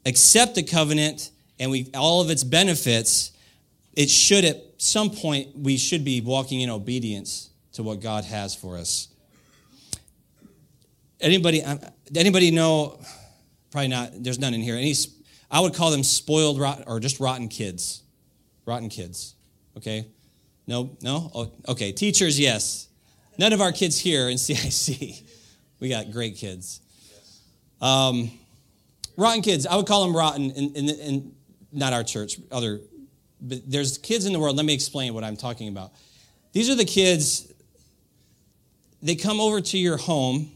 accept 0.06 0.54
the 0.54 0.64
covenant 0.64 1.32
and 1.60 1.72
we 1.72 1.90
all 1.96 2.22
of 2.22 2.30
its 2.30 2.44
benefits, 2.44 3.32
it 3.94 4.10
should 4.10 4.46
at 4.46 4.62
some 4.78 5.10
point 5.10 5.58
we 5.58 5.78
should 5.78 6.06
be 6.06 6.22
walking 6.22 6.62
in 6.62 6.70
obedience 6.70 7.50
to 7.74 7.82
what 7.82 8.02
God 8.02 8.24
has 8.24 8.54
for 8.54 8.78
us. 8.78 9.08
Anybody, 11.22 11.64
uh, 11.64 11.78
anybody 12.16 12.52
know? 12.52 13.00
Probably 13.72 13.88
not. 13.88 14.12
There's 14.16 14.40
none 14.40 14.54
in 14.54 14.62
here. 14.62 14.76
Any, 14.76 14.94
I 15.50 15.60
would 15.60 15.74
call 15.74 15.92
them 15.92 16.04
spoiled 16.04 16.60
rot, 16.60 16.84
or 16.88 17.00
just 17.00 17.20
rotten 17.20 17.48
kids. 17.48 18.04
Rotten 18.66 18.90
kids. 18.90 19.36
Okay. 19.78 20.08
No, 20.68 20.98
no. 21.02 21.32
Oh, 21.34 21.52
okay. 21.68 21.92
Teachers, 21.92 22.40
yes. 22.40 22.88
None 23.38 23.54
of 23.54 23.62
our 23.62 23.72
kids 23.72 24.00
here 24.00 24.30
in 24.30 24.38
CIC. 24.38 25.24
We 25.80 25.90
got 25.90 26.12
great 26.12 26.36
kids. 26.38 26.82
Um, 27.82 28.32
rotten 29.18 29.42
kids. 29.42 29.68
I 29.68 29.76
would 29.76 29.86
call 29.86 30.06
them 30.06 30.16
rotten 30.16 30.52
in, 30.52 30.76
in, 30.76 30.90
in 30.90 31.36
not 31.72 31.94
our 31.94 32.04
church, 32.04 32.40
other. 32.52 32.80
But 33.42 33.70
there's 33.70 33.98
kids 33.98 34.26
in 34.26 34.34
the 34.34 34.40
world. 34.40 34.56
Let 34.56 34.66
me 34.66 34.74
explain 34.74 35.14
what 35.14 35.24
I'm 35.24 35.38
talking 35.38 35.68
about. 35.68 35.92
These 36.54 36.70
are 36.70 36.76
the 36.76 36.86
kids. 36.86 37.52
They 39.02 39.16
come 39.16 39.40
over 39.40 39.62
to 39.62 39.78
your 39.78 39.98
home 39.98 40.55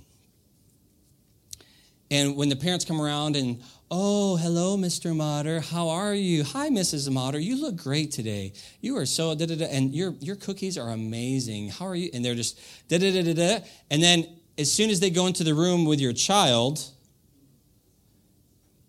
and 2.12 2.36
when 2.36 2.50
the 2.50 2.56
parents 2.56 2.86
come 2.86 3.02
around 3.02 3.36
and, 3.36 3.62
oh, 3.92 4.36
hello, 4.38 4.78
Mr. 4.78 5.16
Motter, 5.16 5.60
how 5.60 5.90
are 5.90 6.14
you? 6.14 6.44
Hi, 6.44 6.70
Mrs. 6.70 7.12
Motter, 7.12 7.40
you 7.40 7.62
look 7.62 7.76
great 7.76 8.12
today. 8.12 8.54
You 8.82 8.98
are 8.98 9.06
so 9.06 9.36
da 9.36 9.46
da 9.46 9.56
da, 9.56 9.66
and 9.66 9.94
your 9.94 10.14
your 10.20 10.36
cookies 10.36 10.78
are 10.78 10.90
amazing. 10.90 11.70
How 11.70 11.86
are 11.86 11.96
you? 11.96 12.10
And 12.14 12.26
they're 12.26 12.36
just 12.36 12.60
da 12.88 12.98
da 12.98 13.12
da 13.12 13.22
da 13.22 13.34
da. 13.34 13.66
And 13.92 14.02
then 14.02 14.28
as 14.58 14.72
soon 14.72 14.90
as 14.90 15.00
they 15.00 15.10
go 15.10 15.28
into 15.28 15.44
the 15.44 15.54
room 15.54 15.86
with 15.86 16.00
your 16.00 16.14
child, 16.14 16.84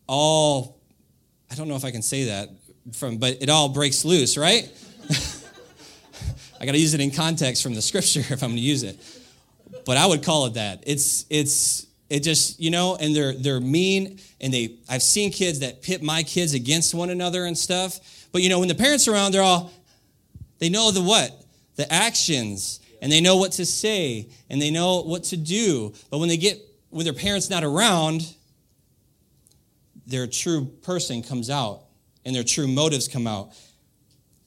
all 0.06 0.80
I 1.50 1.54
don't 1.54 1.68
know 1.68 1.76
if 1.76 1.84
I 1.84 1.90
can 1.90 2.02
say 2.02 2.24
that 2.24 2.48
from, 2.94 3.18
but 3.18 3.42
it 3.42 3.50
all 3.50 3.68
breaks 3.68 4.04
loose, 4.04 4.38
right? 4.38 4.70
I 6.60 6.66
got 6.66 6.72
to 6.72 6.78
use 6.78 6.94
it 6.94 7.00
in 7.00 7.10
context 7.10 7.62
from 7.62 7.74
the 7.74 7.82
scripture 7.82 8.20
if 8.30 8.42
I'm 8.42 8.50
going 8.50 8.56
to 8.56 8.60
use 8.60 8.82
it. 8.82 8.98
But 9.84 9.96
I 9.96 10.06
would 10.06 10.22
call 10.22 10.46
it 10.46 10.54
that. 10.54 10.84
It's 10.86 11.26
it's 11.30 11.86
it 12.10 12.24
just, 12.24 12.58
you 12.58 12.70
know, 12.70 12.96
and 12.96 13.14
they're 13.14 13.32
they're 13.32 13.60
mean 13.60 14.18
and 14.40 14.52
they 14.52 14.78
I've 14.88 15.02
seen 15.02 15.30
kids 15.30 15.60
that 15.60 15.80
pit 15.80 16.02
my 16.02 16.24
kids 16.24 16.54
against 16.54 16.92
one 16.92 17.08
another 17.08 17.44
and 17.44 17.56
stuff. 17.56 18.00
But 18.32 18.42
you 18.42 18.48
know, 18.48 18.58
when 18.58 18.68
the 18.68 18.74
parents 18.74 19.06
are 19.06 19.12
around, 19.12 19.32
they're 19.32 19.42
all 19.42 19.72
they 20.58 20.68
know 20.68 20.90
the 20.90 21.00
what? 21.00 21.30
The 21.76 21.90
actions 21.90 22.80
and 23.00 23.10
they 23.10 23.20
know 23.20 23.36
what 23.36 23.52
to 23.52 23.64
say 23.64 24.28
and 24.50 24.60
they 24.60 24.72
know 24.72 25.02
what 25.02 25.24
to 25.24 25.36
do. 25.36 25.94
But 26.10 26.18
when 26.18 26.28
they 26.28 26.36
get 26.36 26.60
when 26.90 27.04
their 27.04 27.14
parents 27.14 27.48
not 27.48 27.62
around, 27.62 28.34
their 30.04 30.26
true 30.26 30.66
person 30.82 31.22
comes 31.22 31.48
out 31.48 31.82
and 32.24 32.34
their 32.34 32.42
true 32.42 32.66
motives 32.66 33.06
come 33.06 33.28
out. 33.28 33.52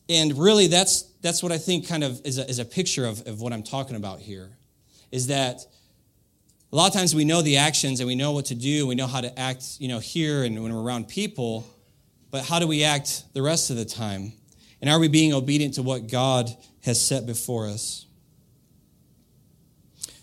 And 0.09 0.37
really 0.37 0.67
that's 0.67 1.03
that's 1.21 1.41
what 1.41 1.53
I 1.53 1.57
think 1.57 1.87
kind 1.87 2.03
of 2.03 2.19
is 2.25 2.39
a, 2.39 2.49
is 2.49 2.59
a 2.59 2.65
picture 2.65 3.05
of, 3.05 3.25
of 3.25 3.39
what 3.39 3.53
I'm 3.53 3.63
talking 3.63 3.95
about 3.95 4.19
here. 4.19 4.49
Is 5.13 5.27
that 5.27 5.65
a 6.73 6.75
lot 6.75 6.87
of 6.87 6.93
times 6.93 7.13
we 7.13 7.23
know 7.23 7.43
the 7.43 7.57
actions 7.57 7.99
and 7.99 8.07
we 8.07 8.15
know 8.15 8.31
what 8.31 8.45
to 8.45 8.55
do, 8.55 8.87
we 8.87 8.95
know 8.95 9.05
how 9.05 9.21
to 9.21 9.39
act, 9.39 9.63
you 9.77 9.87
know, 9.87 9.99
here 9.99 10.43
and 10.43 10.61
when 10.63 10.73
we're 10.73 10.81
around 10.81 11.07
people, 11.07 11.67
but 12.31 12.43
how 12.43 12.57
do 12.57 12.67
we 12.67 12.83
act 12.83 13.25
the 13.33 13.43
rest 13.43 13.69
of 13.69 13.75
the 13.75 13.85
time? 13.85 14.33
And 14.81 14.89
are 14.89 14.97
we 14.97 15.07
being 15.07 15.33
obedient 15.33 15.75
to 15.75 15.83
what 15.83 16.07
God 16.07 16.49
has 16.81 16.99
set 16.99 17.27
before 17.27 17.67
us? 17.67 18.07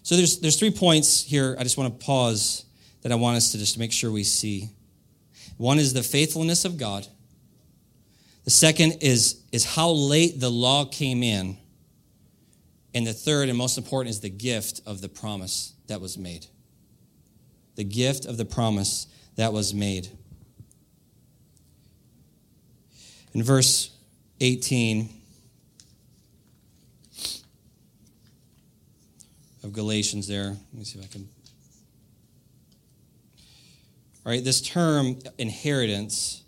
So 0.02 0.16
there's 0.16 0.40
there's 0.40 0.58
three 0.58 0.72
points 0.72 1.22
here 1.22 1.54
I 1.56 1.62
just 1.62 1.78
want 1.78 1.98
to 1.98 2.04
pause 2.04 2.64
that 3.02 3.12
I 3.12 3.14
want 3.14 3.36
us 3.36 3.52
to 3.52 3.58
just 3.58 3.78
make 3.78 3.92
sure 3.92 4.10
we 4.10 4.24
see. 4.24 4.70
One 5.56 5.78
is 5.78 5.92
the 5.92 6.02
faithfulness 6.02 6.64
of 6.64 6.76
God. 6.76 7.06
The 8.42 8.50
second 8.50 8.98
is, 9.02 9.40
is 9.52 9.64
how 9.64 9.90
late 9.90 10.40
the 10.40 10.50
law 10.50 10.84
came 10.84 11.22
in. 11.22 11.58
And 12.92 13.06
the 13.06 13.12
third 13.12 13.48
and 13.48 13.56
most 13.56 13.78
important 13.78 14.10
is 14.10 14.20
the 14.20 14.30
gift 14.30 14.80
of 14.84 15.00
the 15.00 15.08
promise 15.08 15.74
that 15.90 16.00
was 16.00 16.16
made. 16.16 16.46
The 17.74 17.84
gift 17.84 18.24
of 18.24 18.36
the 18.36 18.44
promise 18.44 19.08
that 19.34 19.52
was 19.52 19.74
made. 19.74 20.08
In 23.34 23.42
verse 23.42 23.90
18 24.40 25.08
of 29.62 29.72
Galatians, 29.72 30.28
there, 30.28 30.48
let 30.48 30.74
me 30.74 30.84
see 30.84 30.98
if 30.98 31.04
I 31.04 31.08
can. 31.08 31.28
All 34.24 34.32
right, 34.32 34.44
this 34.44 34.60
term 34.60 35.18
inheritance, 35.38 36.44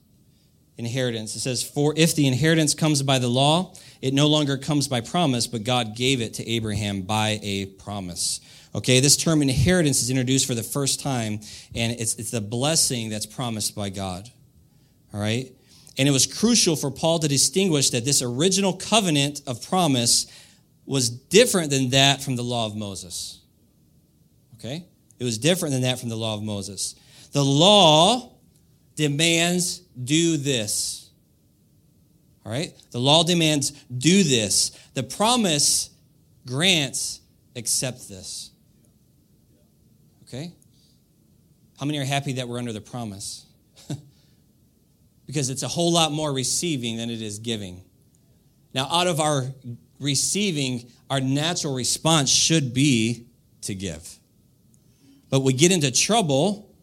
inheritance, 0.79 1.35
it 1.35 1.41
says, 1.41 1.65
For 1.65 1.95
if 1.97 2.15
the 2.15 2.29
inheritance 2.29 2.75
comes 2.75 3.03
by 3.03 3.19
the 3.19 3.29
law, 3.29 3.75
it 4.03 4.13
no 4.13 4.27
longer 4.27 4.59
comes 4.59 4.89
by 4.89 5.01
promise, 5.01 5.47
but 5.47 5.63
God 5.63 5.97
gave 5.97 6.21
it 6.21 6.35
to 6.35 6.49
Abraham 6.49 7.03
by 7.03 7.39
a 7.43 7.67
promise. 7.67 8.41
Okay, 8.75 9.01
this 9.01 9.17
term 9.17 9.43
inheritance 9.43 10.03
is 10.03 10.11
introduced 10.11 10.47
for 10.47 10.55
the 10.55 10.63
first 10.63 11.01
time, 11.01 11.41
and 11.75 11.93
it's, 12.01 12.17
it's 12.17 12.31
the 12.31 12.41
blessing 12.41 13.11
that's 13.11 13.27
promised 13.27 13.75
by 13.77 13.91
God. 13.91 14.29
All 15.15 15.21
right? 15.21 15.53
And 15.99 16.09
it 16.09 16.11
was 16.11 16.27
crucial 16.27 16.75
for 16.75 16.91
Paul 16.91 17.21
to 17.21 17.29
distinguish 17.29 17.91
that 17.91 18.05
this 18.05 18.23
original 18.23 18.73
covenant 18.73 19.43
of 19.47 19.63
promise 19.63 20.27
was 20.85 21.09
different 21.09 21.71
than 21.71 21.91
that 21.91 22.23
from 22.23 22.35
the 22.35 22.43
law 22.43 22.67
of 22.67 22.75
Moses. 22.75 23.41
Okay? 24.57 24.85
It 25.19 25.25
was 25.25 25.39
different 25.39 25.73
than 25.73 25.83
that 25.83 26.01
from 26.01 26.09
the 26.09 26.17
law 26.17 26.35
of 26.35 26.43
Moses. 26.43 26.97
The 27.33 27.45
law 27.45 28.33
demands 28.97 29.79
do 30.03 30.39
this. 30.39 31.02
All 32.45 32.53
right? 32.53 32.73
The 32.91 32.99
law 32.99 33.23
demands 33.23 33.71
do 33.85 34.23
this. 34.23 34.71
The 34.95 35.03
promise 35.03 35.91
grants 36.47 37.21
accept 37.55 38.09
this. 38.09 38.51
Okay? 40.25 40.53
How 41.79 41.87
many 41.87 41.99
are 41.99 42.05
happy 42.05 42.35
that 42.35 42.49
we're 42.49 42.59
under 42.59 42.73
the 42.73 42.81
promise? 42.81 43.47
because 45.27 45.51
it's 45.51 45.63
a 45.63 45.69
whole 45.69 45.93
lot 45.93 46.13
more 46.13 46.33
receiving 46.33 46.97
than 46.97 47.11
it 47.11 47.23
is 47.23 47.39
giving. 47.39 47.83
Now, 48.75 48.89
out 48.91 49.07
of 49.07 49.21
our 49.21 49.45
receiving, 50.01 50.91
our 51.11 51.21
natural 51.21 51.75
response 51.75 52.31
should 52.31 52.75
be 52.75 53.27
to 53.63 53.75
give. 53.75 54.19
But 55.31 55.41
we 55.41 55.53
get 55.53 55.73
into 55.73 55.91
trouble 55.91 56.75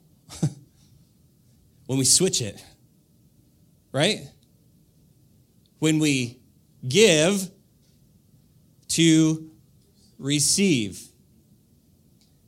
when 1.88 2.00
we 2.00 2.06
switch 2.06 2.42
it, 2.42 2.64
right? 3.92 4.22
When 5.80 6.00
we 6.00 6.40
give 6.88 7.50
to 8.90 9.50
receive. 10.18 11.02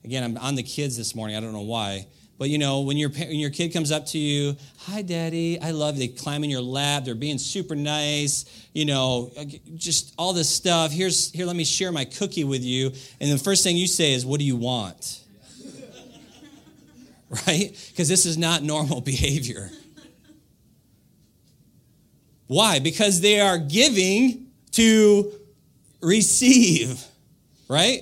Again, 0.04 0.24
I'm 0.24 0.38
on 0.38 0.56
the 0.56 0.64
kids 0.64 0.98
this 0.98 1.16
morning. 1.16 1.36
I 1.36 1.40
don't 1.40 1.54
know 1.54 1.62
why. 1.62 2.08
But 2.38 2.50
you 2.50 2.58
know, 2.58 2.82
when 2.82 2.98
your, 2.98 3.10
when 3.10 3.36
your 3.36 3.52
kid 3.52 3.72
comes 3.72 3.92
up 3.92 4.08
to 4.08 4.18
you, 4.18 4.58
hi, 4.80 5.04
daddy, 5.04 5.62
I 5.62 5.72
love 5.72 5.96
you. 5.96 6.08
They 6.08 6.08
climb 6.08 6.44
in 6.44 6.50
your 6.50 6.62
lap. 6.62 7.06
They're 7.06 7.14
being 7.14 7.38
super 7.38 7.76
nice. 7.76 8.46
You 8.74 8.86
know, 8.86 9.32
just 9.76 10.16
all 10.18 10.34
this 10.34 10.50
stuff. 10.50 10.92
Here's, 10.92 11.32
here, 11.32 11.46
let 11.46 11.56
me 11.56 11.64
share 11.64 11.92
my 11.92 12.04
cookie 12.04 12.44
with 12.44 12.64
you. 12.64 12.94
And 13.20 13.32
the 13.32 13.38
first 13.38 13.64
thing 13.64 13.78
you 13.78 13.86
say 13.86 14.14
is, 14.14 14.26
what 14.26 14.40
do 14.40 14.46
you 14.46 14.56
want? 14.56 15.24
right? 17.48 17.78
Because 17.92 18.10
this 18.10 18.26
is 18.26 18.40
not 18.40 18.64
normal 18.64 19.02
behavior. 19.02 19.70
Why? 22.52 22.80
Because 22.80 23.22
they 23.22 23.39
are 23.39 23.58
giving 23.58 24.47
to 24.72 25.32
receive, 26.02 27.02
right? 27.70 28.02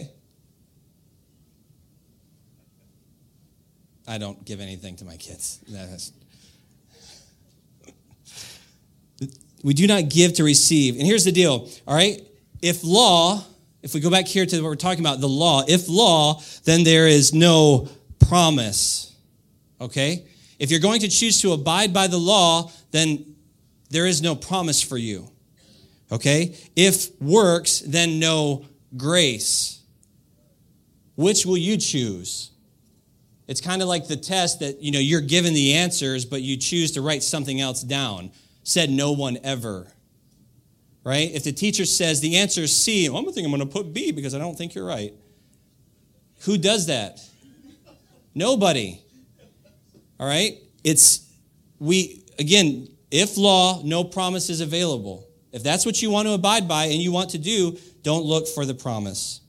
I 4.08 4.18
don't 4.18 4.44
give 4.44 4.60
anything 4.60 4.96
to 4.96 5.06
my 5.06 5.18
kids. 5.18 5.60
we 9.64 9.76
do 9.76 9.86
not 9.86 10.10
give 10.10 10.34
to 10.34 10.44
receive. 10.44 10.98
And 10.98 11.06
here's 11.06 11.26
the 11.26 11.32
deal, 11.32 11.70
all 11.88 11.96
right? 11.96 12.20
If 12.60 12.84
law 12.84 13.44
if 13.82 13.94
we 13.94 14.00
go 14.00 14.10
back 14.10 14.28
here 14.28 14.48
to 14.48 14.62
what 14.62 14.68
we're 14.68 14.76
talking 14.76 15.00
about, 15.00 15.22
the 15.22 15.30
law, 15.30 15.64
if 15.68 15.88
law, 15.88 16.42
then 16.66 16.84
there 16.84 17.08
is 17.08 17.34
no 17.34 17.88
promise. 18.28 19.16
Okay? 19.80 20.26
If 20.58 20.72
you're 20.72 20.82
going 20.82 21.02
to 21.02 21.08
choose 21.08 21.40
to 21.42 21.54
abide 21.54 21.94
by 21.94 22.08
the 22.08 22.18
law, 22.18 22.72
then 22.92 23.36
there 23.90 24.06
is 24.06 24.22
no 24.22 24.36
promise 24.36 24.82
for 24.82 24.98
you. 24.98 25.30
Okay? 26.12 26.56
If 26.76 27.20
works, 27.22 27.80
then 27.80 28.20
no 28.20 28.66
grace. 28.98 29.82
Which 31.16 31.46
will 31.46 31.58
you 31.58 31.78
choose? 31.78 32.52
It's 33.48 33.62
kind 33.62 33.82
of 33.82 33.88
like 33.88 34.08
the 34.08 34.16
test 34.16 34.60
that, 34.60 34.82
you 34.82 34.92
know, 34.92 35.00
you're 35.00 35.22
given 35.22 35.54
the 35.54 35.74
answers, 35.74 36.24
but 36.24 36.42
you 36.42 36.56
choose 36.56 36.92
to 36.92 37.02
write 37.02 37.24
something 37.24 37.60
else 37.60 37.82
down. 37.82 38.32
Said 38.64 38.92
no 38.92 39.12
one 39.12 39.38
ever. 39.44 39.88
Right? 41.04 41.32
If 41.32 41.44
the 41.44 41.52
teacher 41.52 41.86
says 41.86 42.22
the 42.22 42.38
answer 42.38 42.62
is 42.62 42.76
C, 42.76 43.08
I'm 43.08 43.14
going 43.14 43.26
to 43.26 43.32
think 43.32 43.46
I'm 43.46 43.52
going 43.52 43.68
to 43.68 43.74
put 43.74 43.94
B 43.94 44.12
because 44.12 44.36
I 44.36 44.40
don't 44.40 44.58
think 44.58 44.76
you're 44.76 44.86
right. 44.86 45.14
Who 46.42 46.58
does 46.58 46.88
that? 46.88 47.20
Nobody. 48.36 49.02
All 50.20 50.28
right? 50.28 50.60
It's, 50.84 51.28
we, 51.80 52.24
again, 52.38 52.88
if 53.12 53.38
law, 53.38 53.82
no 53.84 54.04
promise 54.04 54.50
is 54.50 54.62
available. 54.62 55.28
If 55.52 55.64
that's 55.64 55.86
what 55.86 56.02
you 56.02 56.12
want 56.12 56.28
to 56.28 56.34
abide 56.34 56.68
by 56.68 56.86
and 56.86 57.02
you 57.02 57.12
want 57.12 57.32
to 57.32 57.38
do, 57.38 57.78
don't 58.04 58.24
look 58.24 58.48
for 58.48 58.66
the 58.66 58.76
promise. 58.76 59.42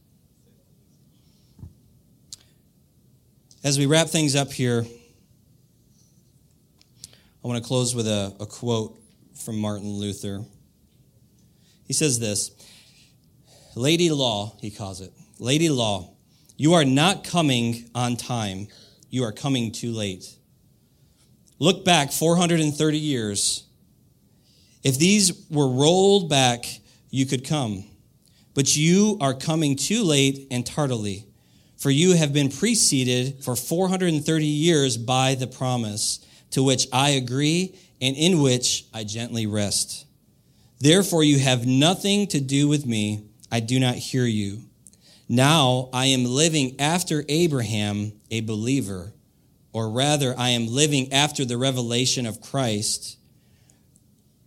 As 3.63 3.79
we 3.79 3.85
wrap 3.85 4.09
things 4.09 4.35
up 4.35 4.51
here, 4.51 4.87
I 7.45 7.49
want 7.49 7.63
to 7.63 7.67
close 7.67 7.95
with 7.95 8.07
a, 8.07 8.35
a 8.41 8.47
quote 8.47 8.99
from 9.35 9.59
Martin 9.59 9.89
Luther. 9.89 10.45
He 11.85 11.93
says 11.93 12.19
this 12.19 12.51
Lady 13.75 14.11
Law, 14.11 14.57
he 14.61 14.71
calls 14.71 15.01
it. 15.01 15.13
Lady 15.39 15.69
Law, 15.69 16.15
you 16.57 16.75
are 16.75 16.85
not 16.85 17.25
coming 17.25 17.91
on 17.95 18.17
time, 18.17 18.69
you 19.11 19.25
are 19.25 19.33
coming 19.33 19.73
too 19.73 19.93
late. 19.93 20.37
Look 21.61 21.85
back 21.85 22.11
430 22.11 22.99
years. 22.99 23.65
If 24.83 24.99
these 24.99 25.47
were 25.51 25.69
rolled 25.69 26.31
back, 26.31 26.65
you 27.11 27.27
could 27.27 27.47
come. 27.47 27.85
But 28.55 28.75
you 28.77 29.19
are 29.21 29.35
coming 29.35 29.77
too 29.77 30.03
late 30.03 30.47
and 30.51 30.65
tardily, 30.65 31.27
for 31.77 31.91
you 31.91 32.17
have 32.17 32.33
been 32.33 32.49
preceded 32.49 33.45
for 33.45 33.55
430 33.55 34.47
years 34.47 34.97
by 34.97 35.35
the 35.35 35.47
promise, 35.47 36.21
to 36.53 36.63
which 36.63 36.89
I 36.95 37.11
agree 37.11 37.77
and 38.01 38.17
in 38.17 38.41
which 38.41 38.87
I 38.95 39.05
gently 39.05 39.47
rest. 39.47 40.07
Therefore, 40.79 41.23
you 41.23 41.41
have 41.41 41.67
nothing 41.67 42.27
to 42.29 42.41
do 42.41 42.69
with 42.69 42.87
me. 42.87 43.27
I 43.53 43.61
do 43.61 43.79
not 43.79 43.97
hear 43.97 44.25
you. 44.25 44.63
Now 45.29 45.91
I 45.93 46.07
am 46.07 46.25
living 46.25 46.81
after 46.81 47.23
Abraham, 47.29 48.13
a 48.31 48.41
believer 48.41 49.13
or 49.73 49.91
rather, 49.91 50.35
I 50.37 50.51
am 50.51 50.67
living 50.67 51.13
after 51.13 51.45
the 51.45 51.57
revelation 51.57 52.27
of 52.27 52.41
Christ, 52.41 53.17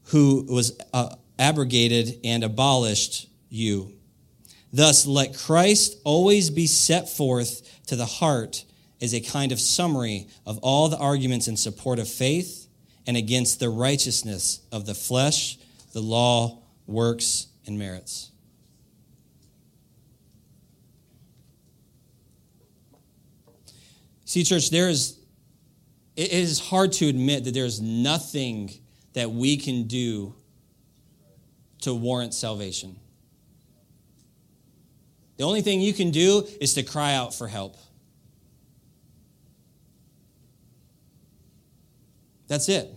who 0.06 0.46
was 0.50 0.80
uh, 0.94 1.16
abrogated 1.40 2.20
and 2.24 2.44
abolished 2.44 3.30
you. 3.50 3.94
Thus, 4.72 5.06
let 5.06 5.38
Christ 5.38 5.98
always 6.04 6.50
be 6.50 6.68
set 6.68 7.08
forth 7.08 7.86
to 7.88 7.96
the 7.96 8.06
heart 8.06 8.66
as 9.02 9.14
a 9.14 9.22
kind 9.22 9.52
of 9.52 9.60
summary 9.60 10.28
of 10.46 10.58
all 10.60 10.90
the 10.90 10.98
arguments 10.98 11.48
in 11.48 11.58
support 11.58 12.00
of 12.00 12.08
faith 12.08 12.68
and 13.06 13.16
against 13.16 13.60
the 13.60 13.70
righteousness 13.70 14.62
of 14.72 14.86
the 14.86 14.96
flesh, 14.96 15.58
the 15.94 16.02
law, 16.02 16.64
works, 16.88 17.48
and 17.68 17.78
merits. 17.78 18.32
See, 24.34 24.44
church, 24.44 24.72
there 24.72 24.90
is, 24.90 25.20
it 26.16 26.32
is 26.32 26.60
hard 26.60 26.92
to 26.94 27.08
admit 27.08 27.44
that 27.44 27.54
there's 27.54 27.80
nothing 27.80 28.72
that 29.14 29.30
we 29.30 29.58
can 29.58 29.84
do 29.84 30.34
to 31.82 31.94
warrant 31.94 32.34
salvation. 32.34 32.96
The 35.38 35.44
only 35.44 35.62
thing 35.62 35.82
you 35.82 35.94
can 35.94 36.10
do 36.10 36.48
is 36.60 36.74
to 36.74 36.82
cry 36.82 37.14
out 37.14 37.36
for 37.36 37.48
help. 37.48 37.78
That's 42.48 42.70
it. 42.70 42.90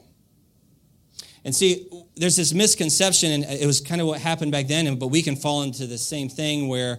And 1.45 1.55
see, 1.55 1.87
there's 2.17 2.37
this 2.37 2.55
misconception, 2.55 3.31
and 3.33 3.45
it 3.45 3.67
was 3.67 3.83
kind 3.83 4.01
of 4.01 4.07
what 4.07 4.23
happened 4.23 4.53
back 4.53 4.69
then, 4.69 4.99
but 4.99 5.09
we 5.09 5.21
can 5.21 5.37
fall 5.37 5.65
into 5.65 5.87
the 5.87 5.99
same 5.99 6.31
thing 6.31 6.69
where 6.69 6.99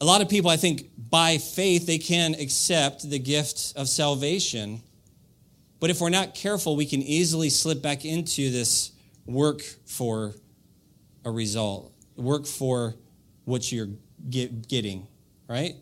a 0.00 0.04
lot 0.04 0.22
of 0.22 0.28
people, 0.28 0.50
I 0.50 0.56
think, 0.56 0.90
by 1.10 1.38
faith, 1.38 1.86
they 1.86 1.98
can 1.98 2.34
accept 2.34 3.08
the 3.08 3.18
gift 3.18 3.74
of 3.76 3.88
salvation. 3.88 4.80
But 5.78 5.90
if 5.90 6.00
we're 6.00 6.08
not 6.08 6.34
careful, 6.34 6.74
we 6.74 6.86
can 6.86 7.02
easily 7.02 7.50
slip 7.50 7.82
back 7.82 8.04
into 8.04 8.50
this 8.50 8.92
work 9.26 9.60
for 9.86 10.34
a 11.24 11.30
result, 11.30 11.92
work 12.16 12.46
for 12.46 12.94
what 13.44 13.70
you're 13.70 13.88
get, 14.30 14.68
getting, 14.68 15.06
right? 15.48 15.74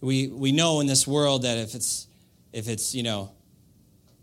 We, 0.00 0.28
we 0.28 0.52
know 0.52 0.80
in 0.80 0.86
this 0.86 1.06
world 1.06 1.42
that 1.42 1.58
if 1.58 1.74
it's, 1.74 2.06
if 2.52 2.68
it's 2.68 2.94
you 2.94 3.02
know, 3.02 3.32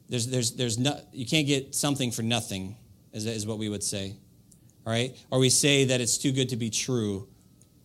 there's, 0.10 0.28
there's, 0.28 0.54
there's 0.54 0.78
no, 0.78 0.98
you 1.12 1.26
can't 1.26 1.46
get 1.46 1.76
something 1.76 2.12
for 2.12 2.22
nothing, 2.22 2.78
is, 3.12 3.26
is 3.26 3.46
what 3.46 3.58
we 3.58 3.68
would 3.68 3.84
say, 3.84 4.16
all 4.86 4.94
right? 4.94 5.16
Or 5.30 5.40
we 5.40 5.50
say 5.50 5.86
that 5.86 6.00
it's 6.00 6.18
too 6.18 6.32
good 6.32 6.50
to 6.50 6.56
be 6.56 6.70
true 6.70 7.28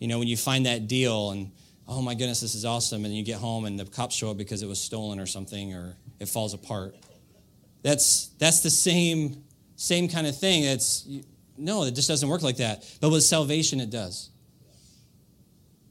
you 0.02 0.08
know, 0.08 0.18
when 0.18 0.26
you 0.26 0.36
find 0.36 0.66
that 0.66 0.88
deal 0.88 1.30
and, 1.30 1.52
oh 1.86 2.02
my 2.02 2.14
goodness, 2.14 2.40
this 2.40 2.56
is 2.56 2.64
awesome, 2.64 3.04
and 3.04 3.14
you 3.14 3.22
get 3.22 3.38
home 3.38 3.66
and 3.66 3.78
the 3.78 3.84
cops 3.84 4.16
show 4.16 4.32
up 4.32 4.36
because 4.36 4.60
it 4.60 4.66
was 4.66 4.80
stolen 4.80 5.20
or 5.20 5.26
something 5.26 5.74
or 5.74 5.94
it 6.18 6.26
falls 6.28 6.54
apart. 6.54 6.96
That's, 7.82 8.30
that's 8.40 8.64
the 8.64 8.70
same, 8.70 9.44
same 9.76 10.08
kind 10.08 10.26
of 10.26 10.36
thing. 10.36 10.64
It's, 10.64 11.06
no, 11.56 11.84
it 11.84 11.94
just 11.94 12.08
doesn't 12.08 12.28
work 12.28 12.42
like 12.42 12.56
that. 12.56 12.84
But 13.00 13.10
with 13.10 13.22
salvation, 13.22 13.78
it 13.78 13.90
does. 13.90 14.30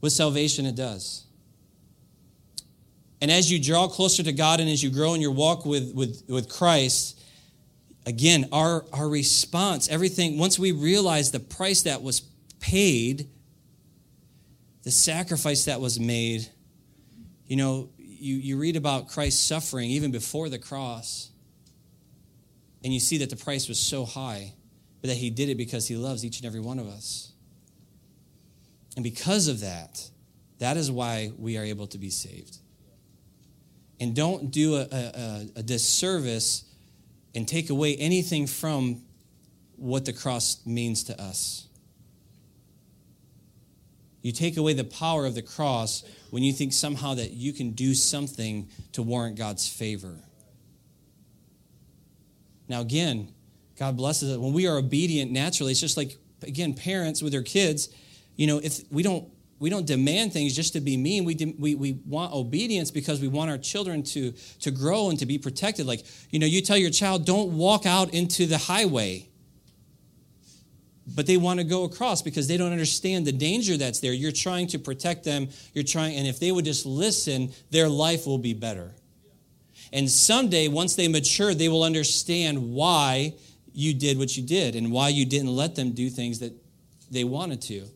With 0.02 0.12
salvation, 0.12 0.66
it 0.66 0.74
does. 0.74 1.24
And 3.22 3.30
as 3.30 3.50
you 3.50 3.58
draw 3.58 3.88
closer 3.88 4.22
to 4.24 4.32
God 4.32 4.60
and 4.60 4.68
as 4.68 4.82
you 4.82 4.90
grow 4.90 5.14
in 5.14 5.22
your 5.22 5.32
walk 5.32 5.64
with, 5.64 5.94
with, 5.94 6.22
with 6.28 6.50
Christ, 6.50 7.18
again, 8.04 8.50
our, 8.52 8.84
our 8.92 9.08
response, 9.08 9.88
everything, 9.88 10.36
once 10.36 10.58
we 10.58 10.72
realize 10.72 11.30
the 11.30 11.40
price 11.40 11.84
that 11.84 12.02
was 12.02 12.20
paid 12.60 13.30
the 14.82 14.90
sacrifice 14.90 15.66
that 15.66 15.80
was 15.80 15.98
made. 15.98 16.48
You 17.46 17.56
know, 17.56 17.90
you, 17.98 18.36
you 18.36 18.58
read 18.58 18.76
about 18.76 19.08
Christ's 19.08 19.40
suffering 19.40 19.90
even 19.90 20.10
before 20.10 20.48
the 20.48 20.58
cross, 20.58 21.30
and 22.84 22.92
you 22.92 23.00
see 23.00 23.18
that 23.18 23.30
the 23.30 23.36
price 23.36 23.68
was 23.68 23.78
so 23.78 24.04
high, 24.04 24.54
but 25.00 25.08
that 25.08 25.16
he 25.16 25.30
did 25.30 25.48
it 25.48 25.56
because 25.56 25.88
he 25.88 25.96
loves 25.96 26.24
each 26.24 26.38
and 26.38 26.46
every 26.46 26.60
one 26.60 26.78
of 26.78 26.86
us. 26.86 27.32
And 28.96 29.02
because 29.02 29.48
of 29.48 29.60
that, 29.60 30.10
that 30.58 30.76
is 30.76 30.90
why 30.90 31.32
we 31.38 31.56
are 31.56 31.64
able 31.64 31.86
to 31.88 31.98
be 31.98 32.10
saved. 32.10 32.58
And 34.00 34.14
don't 34.14 34.50
do 34.50 34.76
a, 34.76 34.88
a, 34.92 35.46
a 35.56 35.62
disservice 35.62 36.64
and 37.34 37.46
take 37.46 37.70
away 37.70 37.96
anything 37.96 38.46
from 38.46 39.02
what 39.76 40.04
the 40.04 40.12
cross 40.12 40.64
means 40.66 41.04
to 41.04 41.20
us. 41.20 41.66
You 44.22 44.32
take 44.32 44.56
away 44.56 44.72
the 44.72 44.84
power 44.84 45.26
of 45.26 45.34
the 45.34 45.42
cross 45.42 46.04
when 46.30 46.42
you 46.42 46.52
think 46.52 46.72
somehow 46.72 47.14
that 47.14 47.32
you 47.32 47.52
can 47.52 47.72
do 47.72 47.94
something 47.94 48.68
to 48.92 49.02
warrant 49.02 49.36
God's 49.36 49.68
favor. 49.68 50.14
Now, 52.68 52.80
again, 52.80 53.32
God 53.76 53.96
blesses 53.96 54.30
it. 54.30 54.40
When 54.40 54.52
we 54.52 54.66
are 54.66 54.78
obedient 54.78 55.32
naturally, 55.32 55.72
it's 55.72 55.80
just 55.80 55.96
like, 55.96 56.16
again, 56.42 56.74
parents 56.74 57.20
with 57.20 57.32
their 57.32 57.42
kids, 57.42 57.88
you 58.36 58.46
know, 58.46 58.58
if 58.58 58.80
we 58.90 59.02
don't 59.02 59.28
we 59.58 59.70
don't 59.70 59.86
demand 59.86 60.32
things 60.32 60.56
just 60.56 60.72
to 60.72 60.80
be 60.80 60.96
mean. 60.96 61.24
We, 61.24 61.34
de- 61.34 61.54
we, 61.56 61.76
we 61.76 61.92
want 62.04 62.32
obedience 62.32 62.90
because 62.90 63.20
we 63.20 63.28
want 63.28 63.48
our 63.48 63.58
children 63.58 64.02
to, 64.02 64.32
to 64.58 64.72
grow 64.72 65.08
and 65.08 65.16
to 65.20 65.24
be 65.24 65.38
protected. 65.38 65.86
Like, 65.86 66.04
you 66.30 66.40
know, 66.40 66.46
you 66.46 66.62
tell 66.62 66.76
your 66.76 66.90
child, 66.90 67.24
don't 67.24 67.56
walk 67.56 67.86
out 67.86 68.12
into 68.12 68.46
the 68.46 68.58
highway 68.58 69.28
but 71.14 71.26
they 71.26 71.36
want 71.36 71.60
to 71.60 71.64
go 71.64 71.84
across 71.84 72.22
because 72.22 72.48
they 72.48 72.56
don't 72.56 72.72
understand 72.72 73.26
the 73.26 73.32
danger 73.32 73.76
that's 73.76 74.00
there. 74.00 74.12
You're 74.12 74.32
trying 74.32 74.66
to 74.68 74.78
protect 74.78 75.24
them. 75.24 75.48
You're 75.74 75.84
trying, 75.84 76.16
and 76.16 76.26
if 76.26 76.40
they 76.40 76.52
would 76.52 76.64
just 76.64 76.86
listen, 76.86 77.52
their 77.70 77.88
life 77.88 78.26
will 78.26 78.38
be 78.38 78.54
better. 78.54 78.92
And 79.92 80.10
someday, 80.10 80.68
once 80.68 80.96
they 80.96 81.08
mature, 81.08 81.52
they 81.54 81.68
will 81.68 81.82
understand 81.82 82.72
why 82.72 83.34
you 83.74 83.94
did 83.94 84.18
what 84.18 84.36
you 84.36 84.42
did 84.42 84.74
and 84.74 84.90
why 84.90 85.08
you 85.08 85.24
didn't 85.26 85.54
let 85.54 85.74
them 85.74 85.92
do 85.92 86.08
things 86.08 86.38
that 86.38 86.52
they 87.10 87.24
wanted 87.24 87.60
to. 87.62 87.86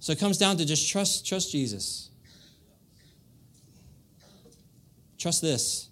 So 0.00 0.12
it 0.12 0.18
comes 0.18 0.38
down 0.38 0.56
to 0.56 0.64
just 0.64 0.90
trust, 0.90 1.24
trust 1.24 1.52
Jesus. 1.52 2.10
Trust 5.18 5.40
this. 5.40 5.88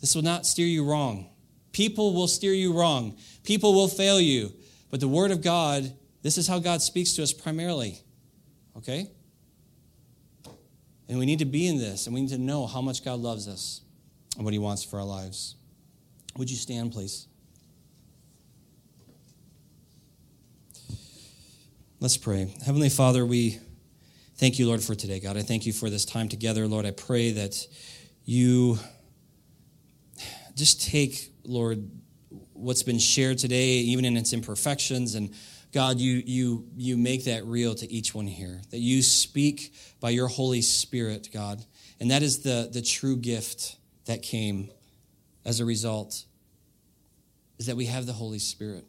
This 0.00 0.14
will 0.14 0.22
not 0.22 0.46
steer 0.46 0.66
you 0.66 0.84
wrong. 0.84 1.28
People 1.76 2.14
will 2.14 2.26
steer 2.26 2.54
you 2.54 2.72
wrong. 2.72 3.18
People 3.44 3.74
will 3.74 3.86
fail 3.86 4.18
you. 4.18 4.50
But 4.88 5.00
the 5.00 5.08
Word 5.08 5.30
of 5.30 5.42
God, 5.42 5.92
this 6.22 6.38
is 6.38 6.48
how 6.48 6.58
God 6.58 6.80
speaks 6.80 7.12
to 7.16 7.22
us 7.22 7.34
primarily. 7.34 8.00
Okay? 8.78 9.10
And 11.06 11.18
we 11.18 11.26
need 11.26 11.40
to 11.40 11.44
be 11.44 11.66
in 11.66 11.76
this, 11.76 12.06
and 12.06 12.14
we 12.14 12.22
need 12.22 12.30
to 12.30 12.38
know 12.38 12.66
how 12.66 12.80
much 12.80 13.04
God 13.04 13.20
loves 13.20 13.46
us 13.46 13.82
and 14.36 14.44
what 14.46 14.54
He 14.54 14.58
wants 14.58 14.84
for 14.84 14.98
our 14.98 15.04
lives. 15.04 15.56
Would 16.38 16.50
you 16.50 16.56
stand, 16.56 16.92
please? 16.92 17.26
Let's 22.00 22.16
pray. 22.16 22.54
Heavenly 22.64 22.88
Father, 22.88 23.26
we 23.26 23.58
thank 24.36 24.58
you, 24.58 24.66
Lord, 24.66 24.82
for 24.82 24.94
today, 24.94 25.20
God. 25.20 25.36
I 25.36 25.42
thank 25.42 25.66
you 25.66 25.74
for 25.74 25.90
this 25.90 26.06
time 26.06 26.30
together, 26.30 26.66
Lord. 26.66 26.86
I 26.86 26.92
pray 26.92 27.32
that 27.32 27.66
you 28.24 28.78
just 30.56 30.82
take, 30.82 31.32
Lord, 31.44 31.88
what's 32.54 32.82
been 32.82 32.98
shared 32.98 33.38
today, 33.38 33.74
even 33.76 34.04
in 34.04 34.16
its 34.16 34.32
imperfections, 34.32 35.14
and 35.14 35.32
God, 35.72 35.98
you, 35.98 36.22
you, 36.24 36.66
you 36.74 36.96
make 36.96 37.24
that 37.24 37.44
real 37.44 37.74
to 37.74 37.92
each 37.92 38.14
one 38.14 38.26
here, 38.26 38.62
that 38.70 38.78
you 38.78 39.02
speak 39.02 39.74
by 40.00 40.10
your 40.10 40.26
Holy 40.26 40.62
Spirit, 40.62 41.28
God. 41.32 41.62
And 42.00 42.10
that 42.10 42.22
is 42.22 42.40
the, 42.40 42.70
the 42.72 42.80
true 42.80 43.16
gift 43.16 43.76
that 44.06 44.22
came 44.22 44.70
as 45.44 45.60
a 45.60 45.64
result, 45.64 46.24
is 47.58 47.66
that 47.66 47.76
we 47.76 47.86
have 47.86 48.06
the 48.06 48.14
Holy 48.14 48.38
Spirit. 48.38 48.84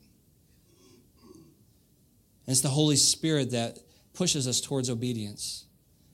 And 1.24 2.53
it's 2.53 2.61
the 2.61 2.70
Holy 2.70 2.95
Spirit 2.95 3.51
that 3.51 3.80
pushes 4.13 4.47
us 4.47 4.61
towards 4.61 4.89
obedience, 4.89 5.65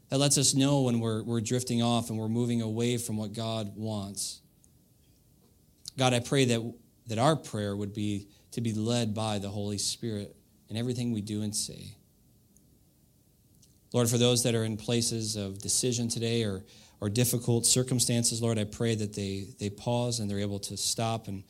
that 0.09 0.17
lets 0.17 0.39
us 0.39 0.55
know 0.55 0.81
when 0.81 0.99
we're, 0.99 1.21
we're 1.21 1.41
drifting 1.41 1.83
off 1.83 2.09
and 2.09 2.17
we're 2.17 2.27
moving 2.27 2.61
away 2.61 2.97
from 2.97 3.17
what 3.17 3.33
God 3.33 3.73
wants. 3.75 4.41
God, 5.97 6.13
I 6.13 6.19
pray 6.19 6.45
that, 6.45 6.73
that 7.07 7.17
our 7.17 7.35
prayer 7.35 7.75
would 7.75 7.93
be 7.93 8.27
to 8.51 8.61
be 8.61 8.73
led 8.73 9.13
by 9.13 9.39
the 9.39 9.49
Holy 9.49 9.77
Spirit 9.77 10.35
in 10.69 10.77
everything 10.77 11.11
we 11.11 11.21
do 11.21 11.41
and 11.41 11.55
say. 11.55 11.95
Lord, 13.93 14.09
for 14.09 14.17
those 14.17 14.43
that 14.43 14.55
are 14.55 14.63
in 14.63 14.75
places 14.75 15.35
of 15.35 15.59
decision 15.59 16.07
today 16.07 16.43
or, 16.43 16.63
or 16.99 17.09
difficult 17.09 17.65
circumstances, 17.65 18.41
Lord, 18.41 18.57
I 18.57 18.63
pray 18.63 18.95
that 18.95 19.13
they, 19.13 19.47
they 19.59 19.69
pause 19.69 20.19
and 20.19 20.29
they're 20.29 20.39
able 20.39 20.59
to 20.59 20.77
stop 20.77 21.27
and 21.27 21.43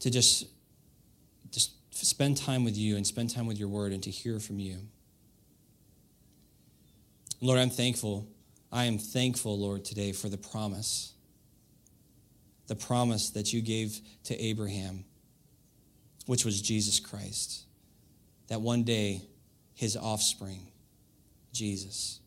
to 0.00 0.10
just, 0.10 0.46
just 1.50 1.72
spend 1.90 2.36
time 2.36 2.62
with 2.62 2.76
you 2.76 2.96
and 2.96 3.06
spend 3.06 3.30
time 3.30 3.46
with 3.46 3.58
your 3.58 3.68
word 3.68 3.92
and 3.92 4.02
to 4.04 4.10
hear 4.10 4.38
from 4.38 4.60
you. 4.60 4.78
Lord, 7.40 7.58
I'm 7.58 7.70
thankful. 7.70 8.28
I 8.70 8.84
am 8.84 8.98
thankful, 8.98 9.58
Lord, 9.58 9.84
today 9.84 10.12
for 10.12 10.28
the 10.28 10.38
promise. 10.38 11.14
The 12.66 12.76
promise 12.76 13.30
that 13.30 13.52
you 13.52 13.62
gave 13.62 14.00
to 14.24 14.38
Abraham 14.40 15.04
which 16.26 16.44
was 16.44 16.60
Jesus 16.60 17.00
Christ. 17.00 17.64
That 18.48 18.60
one 18.60 18.82
day, 18.82 19.22
his 19.74 19.96
offspring, 19.96 20.68
Jesus, 21.52 22.20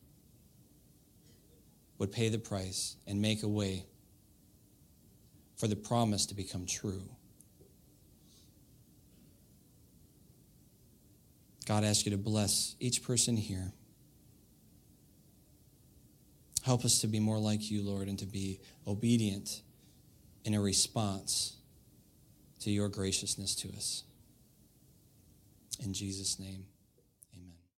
would 1.97 2.11
pay 2.11 2.29
the 2.29 2.39
price 2.39 2.95
and 3.05 3.21
make 3.21 3.43
a 3.43 3.47
way 3.47 3.85
for 5.57 5.67
the 5.67 5.75
promise 5.75 6.25
to 6.27 6.35
become 6.35 6.65
true. 6.65 7.03
God 11.65 11.83
asks 11.83 12.05
you 12.05 12.11
to 12.11 12.17
bless 12.17 12.75
each 12.79 13.03
person 13.03 13.37
here. 13.37 13.73
Help 16.63 16.83
us 16.83 17.01
to 17.01 17.07
be 17.07 17.19
more 17.19 17.37
like 17.37 17.69
you, 17.69 17.81
Lord, 17.81 18.07
and 18.07 18.17
to 18.19 18.25
be 18.25 18.59
obedient 18.87 19.61
in 20.43 20.53
a 20.53 20.61
response 20.61 21.57
to 22.61 22.71
your 22.71 22.89
graciousness 22.89 23.55
to 23.55 23.69
us. 23.69 24.03
In 25.83 25.93
Jesus' 25.93 26.39
name. 26.39 26.65